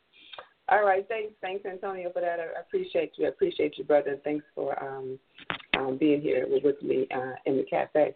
All 0.70 0.86
right, 0.86 1.08
thanks, 1.08 1.34
thanks, 1.42 1.66
Antonio, 1.66 2.12
for 2.12 2.22
that. 2.22 2.40
I 2.40 2.60
appreciate 2.60 3.14
you. 3.18 3.26
I 3.26 3.30
appreciate 3.30 3.78
you, 3.78 3.86
brother, 3.86 4.20
thanks 4.24 4.46
for 4.54 4.76
um, 4.84 5.18
um, 5.78 5.98
being 5.98 6.22
here 6.22 6.46
with 6.50 6.82
me 6.82 7.08
uh, 7.16 7.36
in 7.46 7.58
the 7.58 7.64
cafe. 7.64 8.16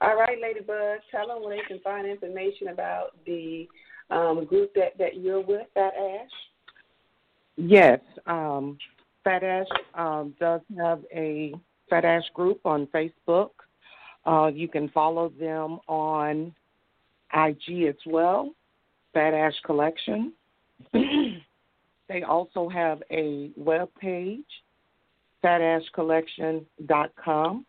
All 0.00 0.16
right, 0.16 0.36
Ladybug, 0.40 0.98
tell 1.10 1.28
them 1.28 1.42
where 1.42 1.56
they 1.56 1.62
can 1.68 1.80
find 1.80 2.06
information 2.06 2.68
about 2.68 3.12
the 3.24 3.66
um, 4.10 4.44
group 4.44 4.74
that, 4.74 4.98
that 4.98 5.16
you're 5.16 5.40
with, 5.40 5.66
Phat 5.74 5.92
Ash. 5.94 6.30
Yes, 7.56 8.00
um, 8.26 8.78
Phat 9.24 9.42
Ash 9.42 9.66
um, 9.94 10.34
does 10.38 10.60
have 10.78 11.00
a 11.14 11.54
Phat 11.88 12.04
Ash 12.04 12.24
group 12.34 12.60
on 12.64 12.86
Facebook. 12.88 13.50
Uh, 14.26 14.50
you 14.52 14.68
can 14.68 14.90
follow 14.90 15.30
them 15.38 15.78
on 15.88 16.54
IG 17.32 17.84
as 17.88 17.96
well, 18.06 18.52
Phat 19.14 19.32
Ash 19.34 19.54
Collection. 19.64 20.32
they 20.92 22.22
also 22.22 22.68
have 22.68 23.02
a 23.10 23.50
web 23.56 23.88
page, 24.00 24.44
phatashcollection.com, 25.44 27.66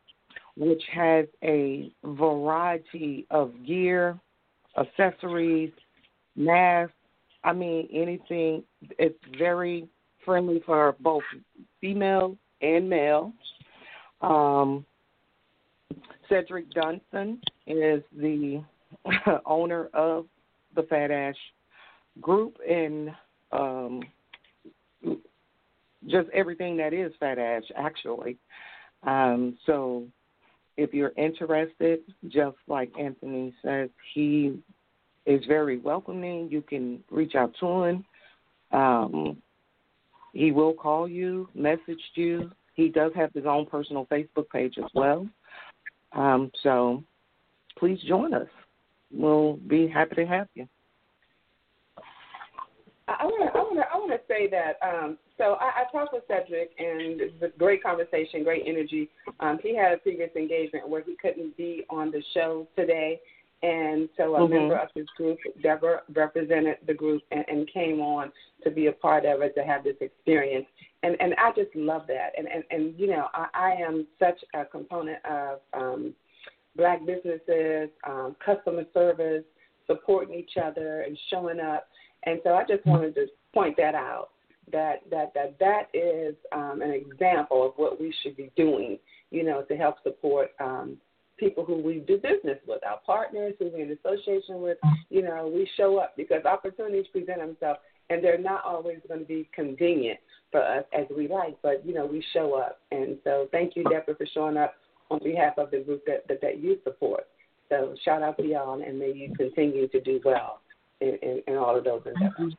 which 0.55 0.83
has 0.91 1.25
a 1.43 1.91
variety 2.03 3.25
of 3.29 3.53
gear, 3.65 4.19
accessories, 4.77 5.71
masks. 6.35 6.93
I 7.47 7.53
mean, 7.53 7.87
anything. 7.93 8.61
It's 8.99 9.17
very 9.39 9.87
friendly 10.25 10.61
for 10.65 10.97
both 10.99 11.23
female 11.79 12.35
and 12.61 12.89
male. 12.89 13.31
Um, 14.19 14.85
Cedric 16.27 16.65
Dunson 16.73 17.39
is 17.65 18.03
the 18.13 18.61
owner 19.45 19.87
of 19.93 20.25
the 20.75 20.83
Phat 20.83 21.09
Ash 21.09 21.37
group 22.19 22.57
and 22.69 23.11
um, 23.53 24.01
just 26.05 26.27
everything 26.33 26.75
that 26.75 26.93
is 26.93 27.13
Phat 27.17 27.39
Ash, 27.39 27.63
actually. 27.77 28.35
Um, 29.03 29.57
so 29.65 30.03
if 30.75 30.93
you're 30.93 31.13
interested, 31.15 31.99
just 32.27 32.57
like 32.67 32.91
Anthony 32.99 33.53
says, 33.63 33.89
he 34.13 34.59
is 35.28 35.45
very 35.45 35.78
welcoming. 35.78 36.49
You 36.49 36.61
can 36.61 37.03
reach 37.11 37.36
out 37.36 37.53
to 37.59 37.84
him. 37.84 38.05
Um, 38.71 39.38
he 40.34 40.51
will 40.51 40.73
call 40.73 41.07
you, 41.07 41.49
message 41.53 42.01
you. 42.15 42.49
He 42.73 42.89
does 42.89 43.11
have 43.15 43.34
his 43.34 43.45
own 43.45 43.65
personal 43.65 44.07
Facebook 44.11 44.49
page 44.51 44.75
as 44.78 44.89
well. 44.93 45.28
Um, 46.13 46.51
so 46.63 47.03
please 47.78 47.99
join 48.07 48.34
us. 48.34 48.47
We'll 49.11 49.53
be 49.67 49.88
happy 49.88 50.15
to 50.15 50.25
have 50.25 50.47
you. 50.55 50.67
I 53.07 53.23
want 53.23 53.51
to 53.53 53.57
I 53.57 53.61
want 53.61 53.78
to 53.78 53.86
I 53.93 53.97
want 53.97 54.11
to 54.11 54.19
say 54.28 54.49
that. 54.49 54.78
Um, 54.86 55.17
so 55.38 55.55
I, 55.61 55.84
I 55.84 55.91
talked 55.91 56.13
with 56.13 56.23
Cedric, 56.28 56.71
and 56.78 57.21
it 57.21 57.34
was 57.39 57.51
a 57.53 57.57
great 57.57 57.82
conversation, 57.82 58.43
great 58.43 58.63
energy. 58.67 59.09
Um, 59.39 59.59
he 59.63 59.75
had 59.75 59.93
a 59.93 59.97
previous 59.97 60.30
engagement 60.36 60.89
where 60.89 61.03
he 61.03 61.15
couldn't 61.21 61.55
be 61.55 61.86
on 61.89 62.11
the 62.11 62.21
show 62.34 62.67
today, 62.75 63.21
and 63.64 64.08
so 64.18 64.36
a 64.36 64.39
Mhm. 64.41 64.49
member 64.49 64.76
of 64.76 64.91
his 64.93 65.10
group, 65.12 65.39
Deborah, 65.62 66.03
represented 66.14 66.78
the 66.86 66.93
group 66.93 67.24
and, 67.32 67.43
and 67.47 67.68
came 67.68 67.99
on 68.01 68.32
to 68.64 68.70
be 68.70 68.88
a 68.88 68.91
part 68.91 69.26
of 69.26 69.41
it 69.41 69.55
to 69.55 69.64
have 69.64 69.84
this 69.84 69.97
experience. 69.99 70.68
And 71.03 71.20
and 71.20 71.34
I 71.36 71.51
just 71.51 71.76
love 71.76 72.05
that. 72.08 72.34
And 72.38 72.47
and 72.47 72.64
and 72.70 72.99
you 72.99 73.08
know 73.08 73.30
I, 73.34 73.47
I 73.53 73.72
am 73.74 74.08
such 74.20 74.43
a 74.53 74.66
component 74.66 75.24
of 75.26 75.60
um, 75.74 76.16
black 76.76 77.05
businesses, 77.05 77.89
um, 78.03 78.36
customer 78.39 78.86
service, 78.93 79.43
supporting 79.88 80.36
each 80.36 80.58
other 80.58 81.01
and 81.01 81.18
showing 81.30 81.60
up. 81.60 81.89
And 82.24 82.39
so 82.43 82.55
I 82.55 82.64
just 82.64 82.86
wanted 82.86 83.16
to 83.16 83.28
point 83.53 83.76
that 83.78 83.95
out 83.95 84.30
that 84.72 85.01
that 85.10 85.34
that 85.34 85.58
that 85.60 85.89
is 85.93 86.36
um, 86.51 86.82
an 86.82 86.91
example 86.91 87.66
of 87.66 87.74
what 87.78 87.99
we 87.99 88.14
should 88.22 88.36
be 88.36 88.51
doing, 88.55 88.99
you 89.32 89.43
know, 89.43 89.62
to 89.64 89.76
help 89.76 89.95
support 90.03 90.51
um, 90.60 90.97
people 91.38 91.63
who 91.65 91.77
we 91.81 91.99
do 91.99 92.17
business 92.17 92.57
with, 92.67 92.83
our 92.85 92.99
partners 93.05 93.53
who 93.59 93.69
we're 93.73 93.83
in 93.83 93.97
association 94.03 94.61
with. 94.61 94.77
You 95.09 95.23
know, 95.23 95.51
we 95.53 95.69
show 95.77 95.97
up 95.97 96.15
because 96.17 96.45
opportunities 96.45 97.05
present 97.11 97.39
themselves, 97.39 97.79
and 98.09 98.23
they're 98.23 98.38
not 98.38 98.63
always 98.65 98.99
going 99.07 99.21
to 99.21 99.25
be 99.25 99.49
convenient 99.53 100.19
for 100.51 100.61
us 100.61 100.83
as 100.97 101.05
we 101.15 101.27
like. 101.27 101.57
But 101.61 101.85
you 101.85 101.93
know, 101.93 102.05
we 102.05 102.23
show 102.33 102.55
up, 102.55 102.79
and 102.91 103.17
so 103.23 103.47
thank 103.51 103.75
you, 103.75 103.83
Deborah, 103.83 104.15
for 104.15 104.27
showing 104.33 104.57
up 104.57 104.75
on 105.09 105.19
behalf 105.23 105.57
of 105.57 105.71
the 105.71 105.79
group 105.79 106.03
that 106.05 106.27
that, 106.27 106.41
that 106.41 106.59
you 106.59 106.77
support. 106.83 107.27
So 107.69 107.95
shout 108.05 108.23
out 108.23 108.38
to 108.38 108.45
y'all, 108.45 108.81
and 108.81 108.97
may 108.97 109.11
you 109.13 109.33
continue 109.35 109.88
to 109.89 110.01
do 110.01 110.21
well 110.23 110.61
in, 111.01 111.17
in, 111.21 111.41
in 111.47 111.55
all 111.57 111.77
of 111.77 111.83
those 111.83 112.01
endeavors. 112.05 112.55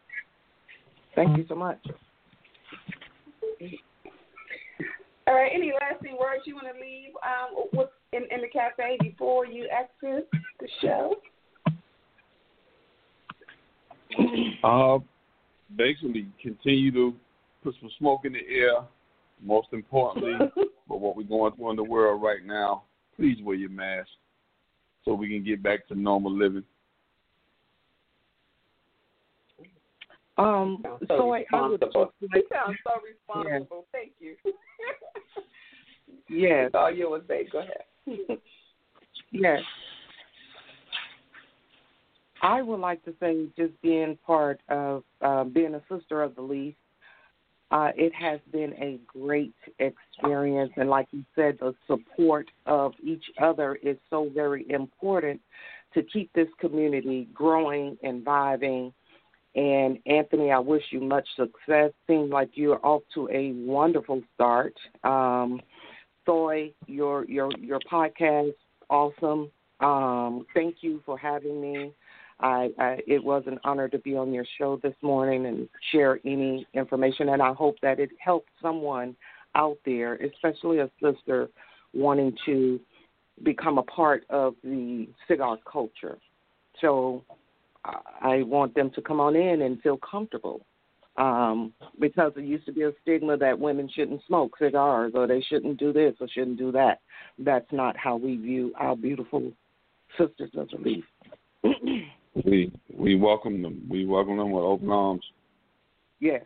Thank 1.15 1.37
you 1.37 1.45
so 1.49 1.55
much. 1.55 1.79
All 5.27 5.35
right. 5.35 5.51
Any 5.53 5.73
lasting 5.79 6.17
words 6.19 6.43
you 6.45 6.55
want 6.55 6.69
to 6.75 6.81
leave 6.81 7.11
um, 7.23 7.67
with, 7.73 7.89
in, 8.13 8.23
in 8.31 8.41
the 8.41 8.49
cafe 8.49 8.97
before 9.01 9.47
you 9.47 9.69
exit 9.71 10.29
the 10.61 10.69
show? 10.81 11.15
Uh, 14.65 14.99
basically, 15.77 16.27
continue 16.43 16.91
to 16.93 17.15
put 17.63 17.75
some 17.81 17.91
smoke 17.99 18.25
in 18.25 18.33
the 18.33 18.47
air. 18.49 18.85
Most 19.41 19.69
importantly, 19.73 20.35
but 20.89 21.01
what 21.01 21.17
we're 21.17 21.23
going 21.23 21.55
through 21.55 21.71
in 21.71 21.77
the 21.77 21.85
world 21.85 22.21
right 22.21 22.45
now, 22.45 22.83
please 23.17 23.39
wear 23.43 23.55
your 23.55 23.71
mask 23.71 24.09
so 25.05 25.15
we 25.15 25.29
can 25.29 25.45
get 25.45 25.63
back 25.63 25.87
to 25.89 25.95
normal 25.95 26.37
living. 26.37 26.65
Um, 30.39 30.79
so 30.83 30.99
so 31.09 31.35
I, 31.35 31.45
I 31.53 31.69
would 31.69 31.83
responsible. 31.83 32.13
just 32.21 32.35
You 32.35 32.43
sound 32.53 32.77
so 32.85 32.93
responsible. 33.05 33.87
Thank 33.93 34.13
you. 34.21 34.35
yes, 36.29 36.71
That's 36.73 36.81
all 36.81 36.93
you 36.93 37.11
would 37.11 37.27
say. 37.27 37.49
Go 37.51 37.59
ahead. 37.59 37.83
yes. 39.33 39.61
I 42.43 42.63
would 42.63 42.81
like 42.81 43.05
to 43.05 43.15
say, 43.21 43.47
just 43.57 43.81
being 43.83 44.17
part 44.25 44.61
of 44.69 45.03
uh, 45.21 45.45
being 45.45 45.75
a 45.75 45.83
sister 45.91 46.23
of 46.23 46.37
the 46.37 46.43
least, 46.43 46.77
uh, 47.71 47.91
it 47.97 48.13
has 48.15 48.41
been 48.53 48.73
a 48.75 48.99
great 49.07 49.55
experience. 49.79 50.73
And 50.77 50.89
like 50.89 51.09
you 51.11 51.25
said, 51.35 51.59
the 51.61 51.75
support 51.87 52.47
of 52.67 52.93
each 53.03 53.25
other 53.43 53.77
is 53.83 53.97
so 54.09 54.31
very 54.35 54.65
important 54.71 55.41
to 55.95 56.03
keep 56.03 56.33
this 56.33 56.49
community 56.61 57.29
growing 57.35 57.99
and 58.03 58.25
vibing. 58.25 58.93
And 59.55 59.99
Anthony, 60.07 60.53
I 60.53 60.59
wish 60.59 60.83
you 60.91 61.01
much 61.01 61.27
success. 61.37 61.91
Seems 62.07 62.31
like 62.31 62.51
you're 62.55 62.85
off 62.87 63.03
to 63.15 63.29
a 63.31 63.53
wonderful 63.53 64.23
start. 64.35 64.75
Um, 65.03 65.61
Soy, 66.29 66.75
your 66.87 67.25
your 67.25 67.51
your 67.59 67.81
podcast, 67.91 68.53
awesome. 68.91 69.51
Um, 69.81 70.45
thank 70.53 70.77
you 70.83 71.01
for 71.07 71.17
having 71.17 71.59
me. 71.59 71.93
I, 72.41 72.69
I 72.79 72.99
it 73.07 73.25
was 73.25 73.45
an 73.47 73.59
honor 73.65 73.89
to 73.89 73.99
be 73.99 74.15
on 74.15 74.35
your 74.35 74.45
show 74.59 74.79
this 74.83 74.95
morning 75.01 75.47
and 75.47 75.67
share 75.91 76.21
any 76.27 76.67
information, 76.75 77.31
and 77.31 77.41
I 77.41 77.55
hope 77.55 77.77
that 77.81 77.99
it 77.99 78.11
helped 78.23 78.51
someone 78.61 79.17
out 79.55 79.79
there, 79.87 80.17
especially 80.17 80.81
a 80.81 80.91
sister 81.03 81.49
wanting 81.95 82.37
to 82.45 82.79
become 83.43 83.79
a 83.79 83.83
part 83.85 84.25
of 84.29 84.55
the 84.63 85.09
cigar 85.29 85.57
culture. 85.71 86.19
So 86.83 87.25
I- 87.87 88.01
I 88.21 88.43
want 88.43 88.75
them 88.75 88.91
to 88.91 89.01
come 89.01 89.19
on 89.19 89.35
in 89.35 89.63
and 89.63 89.81
feel 89.81 89.97
comfortable. 89.97 90.61
Um, 91.19 91.73
because 91.99 92.31
there 92.37 92.45
used 92.45 92.65
to 92.67 92.73
be 92.73 92.83
a 92.83 92.93
stigma 93.03 93.37
that 93.39 93.59
women 93.59 93.91
shouldn't 93.93 94.23
smoke 94.29 94.53
cigars 94.57 95.13
or 95.17 95.27
they 95.27 95.41
shouldn't 95.41 95.77
do 95.77 95.93
this 95.93 96.15
or 96.21 96.29
shouldn't 96.29 96.59
do 96.59 96.71
that. 96.73 97.01
That's 97.41 97.67
not 97.73 97.97
how 97.97 98.17
we 98.17 98.37
view 98.37 98.73
our 98.79 98.95
beautiful 98.95 99.51
sisters 100.17 100.51
of 100.57 100.69
the 100.69 100.77
leaf. 100.79 101.05
We 102.45 102.73
we 102.95 103.17
welcome 103.17 103.63
them. 103.63 103.85
We 103.91 104.07
welcome 104.07 104.37
them 104.37 104.53
with 104.53 104.63
open 104.63 104.91
arms. 104.91 105.25
Yes. 106.21 106.45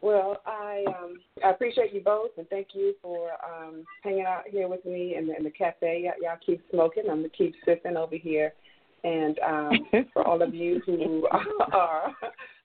Well, 0.00 0.42
I 0.44 0.84
um, 0.88 1.20
I 1.44 1.50
appreciate 1.50 1.92
you 1.92 2.00
both, 2.00 2.30
and 2.36 2.48
thank 2.48 2.68
you 2.74 2.94
for 3.00 3.30
um, 3.44 3.84
hanging 4.02 4.24
out 4.26 4.48
here 4.50 4.66
with 4.68 4.84
me 4.84 5.16
in 5.16 5.28
the, 5.28 5.36
in 5.36 5.44
the 5.44 5.50
cafe. 5.50 6.02
Y- 6.04 6.12
y'all 6.20 6.38
keep 6.44 6.60
smoking. 6.70 7.04
I'm 7.08 7.18
gonna 7.18 7.28
keep 7.28 7.54
sipping 7.64 7.96
over 7.96 8.16
here. 8.16 8.52
And 9.04 9.38
um, 9.40 9.72
for 10.12 10.26
all 10.26 10.42
of 10.42 10.54
you 10.54 10.80
who 10.86 11.28
are 11.72 12.14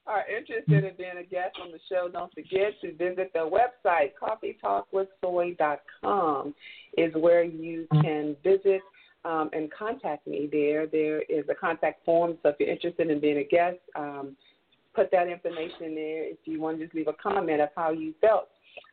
are 0.06 0.24
interested 0.26 0.84
in 0.84 0.94
being 0.96 1.18
a 1.20 1.22
guest 1.22 1.56
on 1.62 1.70
the 1.70 1.78
show, 1.88 2.08
don't 2.10 2.32
forget 2.32 2.72
to 2.80 2.92
visit 2.94 3.30
the 3.34 3.40
website 3.40 4.12
coffeetalkwithsoy.com 4.20 6.54
is 6.96 7.14
where 7.14 7.44
you 7.44 7.86
can 8.00 8.34
visit 8.42 8.80
um, 9.26 9.50
and 9.52 9.70
contact 9.70 10.26
me. 10.26 10.48
There, 10.50 10.86
there 10.86 11.20
is 11.22 11.46
a 11.50 11.54
contact 11.54 12.06
form. 12.06 12.38
So 12.42 12.48
if 12.48 12.56
you're 12.58 12.70
interested 12.70 13.10
in 13.10 13.20
being 13.20 13.36
a 13.38 13.44
guest. 13.44 13.76
Um, 13.94 14.34
put 14.98 15.10
that 15.12 15.28
information 15.28 15.84
in 15.84 15.94
there. 15.94 16.24
If 16.24 16.38
you 16.44 16.60
want 16.60 16.78
to 16.78 16.84
just 16.84 16.94
leave 16.94 17.06
a 17.06 17.12
comment 17.12 17.60
of 17.60 17.68
how 17.76 17.92
you 17.92 18.14
felt 18.20 18.48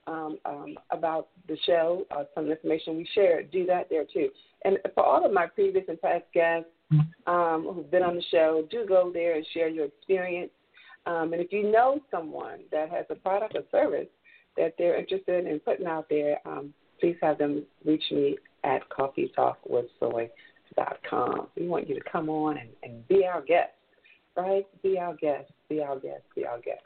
um, 0.05 0.37
um, 0.45 0.75
about 0.91 1.29
the 1.47 1.57
show, 1.65 2.05
uh, 2.11 2.25
some 2.35 2.51
information 2.51 2.97
we 2.97 3.07
shared, 3.15 3.49
do 3.51 3.65
that 3.65 3.89
there 3.89 4.05
too. 4.05 4.29
And 4.63 4.77
for 4.93 5.03
all 5.03 5.25
of 5.25 5.33
my 5.33 5.47
previous 5.47 5.85
and 5.87 5.99
past 5.99 6.25
guests 6.33 6.69
um, 7.27 7.69
who've 7.73 7.91
been 7.91 8.03
on 8.03 8.15
the 8.15 8.23
show, 8.31 8.65
do 8.69 8.85
go 8.87 9.11
there 9.13 9.35
and 9.35 9.45
share 9.53 9.67
your 9.67 9.85
experience. 9.85 10.51
Um, 11.05 11.33
and 11.33 11.41
if 11.41 11.51
you 11.51 11.69
know 11.71 11.99
someone 12.09 12.61
that 12.71 12.89
has 12.89 13.05
a 13.09 13.15
product 13.15 13.55
or 13.55 13.63
service 13.71 14.07
that 14.57 14.73
they're 14.77 14.97
interested 14.97 15.45
in 15.45 15.59
putting 15.59 15.85
out 15.85 16.07
there, 16.09 16.39
um, 16.45 16.73
please 16.99 17.17
have 17.21 17.37
them 17.37 17.63
reach 17.83 18.03
me 18.11 18.37
at 18.63 18.81
coffeetalkwithsoy.com. 18.89 21.47
We 21.55 21.67
want 21.67 21.87
you 21.87 21.93
to 21.95 22.01
come 22.11 22.29
on 22.29 22.57
and, 22.57 22.69
and 22.83 23.07
be 23.07 23.25
our 23.25 23.41
guest, 23.41 23.73
right? 24.35 24.65
Be 24.81 24.97
our 24.97 25.13
guest 25.15 25.51
be 25.69 25.81
our 25.81 25.99
guest, 25.99 26.23
be 26.35 26.45
our 26.45 26.59
guest. 26.59 26.81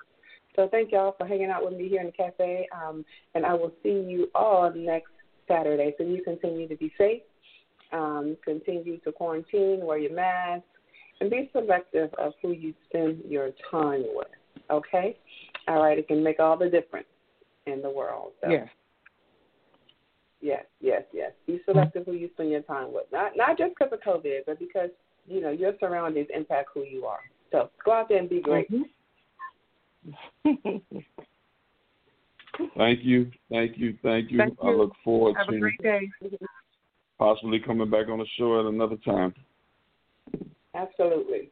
So 0.56 0.68
thank 0.70 0.92
y'all 0.92 1.16
for 1.18 1.28
hanging 1.28 1.50
out 1.50 1.64
with 1.64 1.78
me 1.78 1.88
here 1.88 2.02
in 2.02 2.08
the 2.08 2.12
cafe, 2.12 2.68
um, 2.76 3.06
and 3.36 3.46
I 3.46 3.54
will 3.54 3.72
see 3.84 3.90
you 3.90 4.30
all 4.36 4.72
next 4.76 5.12
Saturday. 5.48 5.94
So 5.98 6.04
you 6.04 6.24
continue 6.24 6.68
to 6.68 6.76
be 6.76 6.92
safe, 6.98 7.22
um, 7.92 8.38
continue 8.44 8.98
to 9.00 9.12
quarantine, 9.12 9.82
wear 9.84 9.98
your 9.98 10.14
mask, 10.14 10.64
and 11.20 11.30
be 11.30 11.50
selective 11.52 12.14
of 12.16 12.34
who 12.42 12.52
you 12.52 12.74
spend 12.88 13.22
your 13.28 13.50
time 13.72 14.04
with. 14.14 14.28
Okay? 14.70 15.18
All 15.68 15.82
right, 15.82 15.98
it 15.98 16.08
can 16.08 16.24
make 16.24 16.40
all 16.40 16.58
the 16.58 16.70
difference 16.70 17.08
in 17.66 17.82
the 17.82 17.90
world. 17.90 18.32
So. 18.42 18.50
Yes. 18.50 18.68
Yes, 20.42 20.64
yes, 20.80 21.04
yes. 21.14 21.32
Be 21.48 21.60
selective 21.66 22.06
who 22.06 22.14
you 22.14 22.30
spend 22.34 22.52
your 22.52 22.62
time 22.62 22.94
with. 22.94 23.06
Not 23.12 23.34
not 23.36 23.58
just 23.58 23.74
because 23.78 23.92
of 23.92 24.00
COVID, 24.00 24.40
but 24.46 24.58
because 24.58 24.90
you 25.28 25.42
know 25.42 25.50
your 25.52 25.74
surroundings 25.82 26.28
impact 26.34 26.70
who 26.74 26.84
you 26.84 27.06
are. 27.06 27.20
So 27.52 27.70
go 27.84 27.92
out 27.92 28.08
there 28.08 28.20
and 28.20 28.30
be 28.30 28.42
great. 28.42 28.72
Mm-hmm. 28.72 28.84
thank 32.78 33.04
you, 33.04 33.30
thank 33.50 33.78
you, 33.78 33.98
thank 34.02 34.32
you. 34.32 34.38
Thank 34.38 34.58
I 34.64 34.70
look 34.70 34.94
forward 35.04 35.36
Have 35.36 35.48
to 35.48 35.56
a 35.56 35.60
great 35.60 35.82
day. 35.82 36.10
Possibly 37.20 37.60
coming 37.60 37.90
back 37.90 38.08
on 38.10 38.18
the 38.18 38.26
show 38.38 38.60
at 38.60 38.66
another 38.66 38.96
time. 39.06 39.34
Absolutely. 40.74 41.50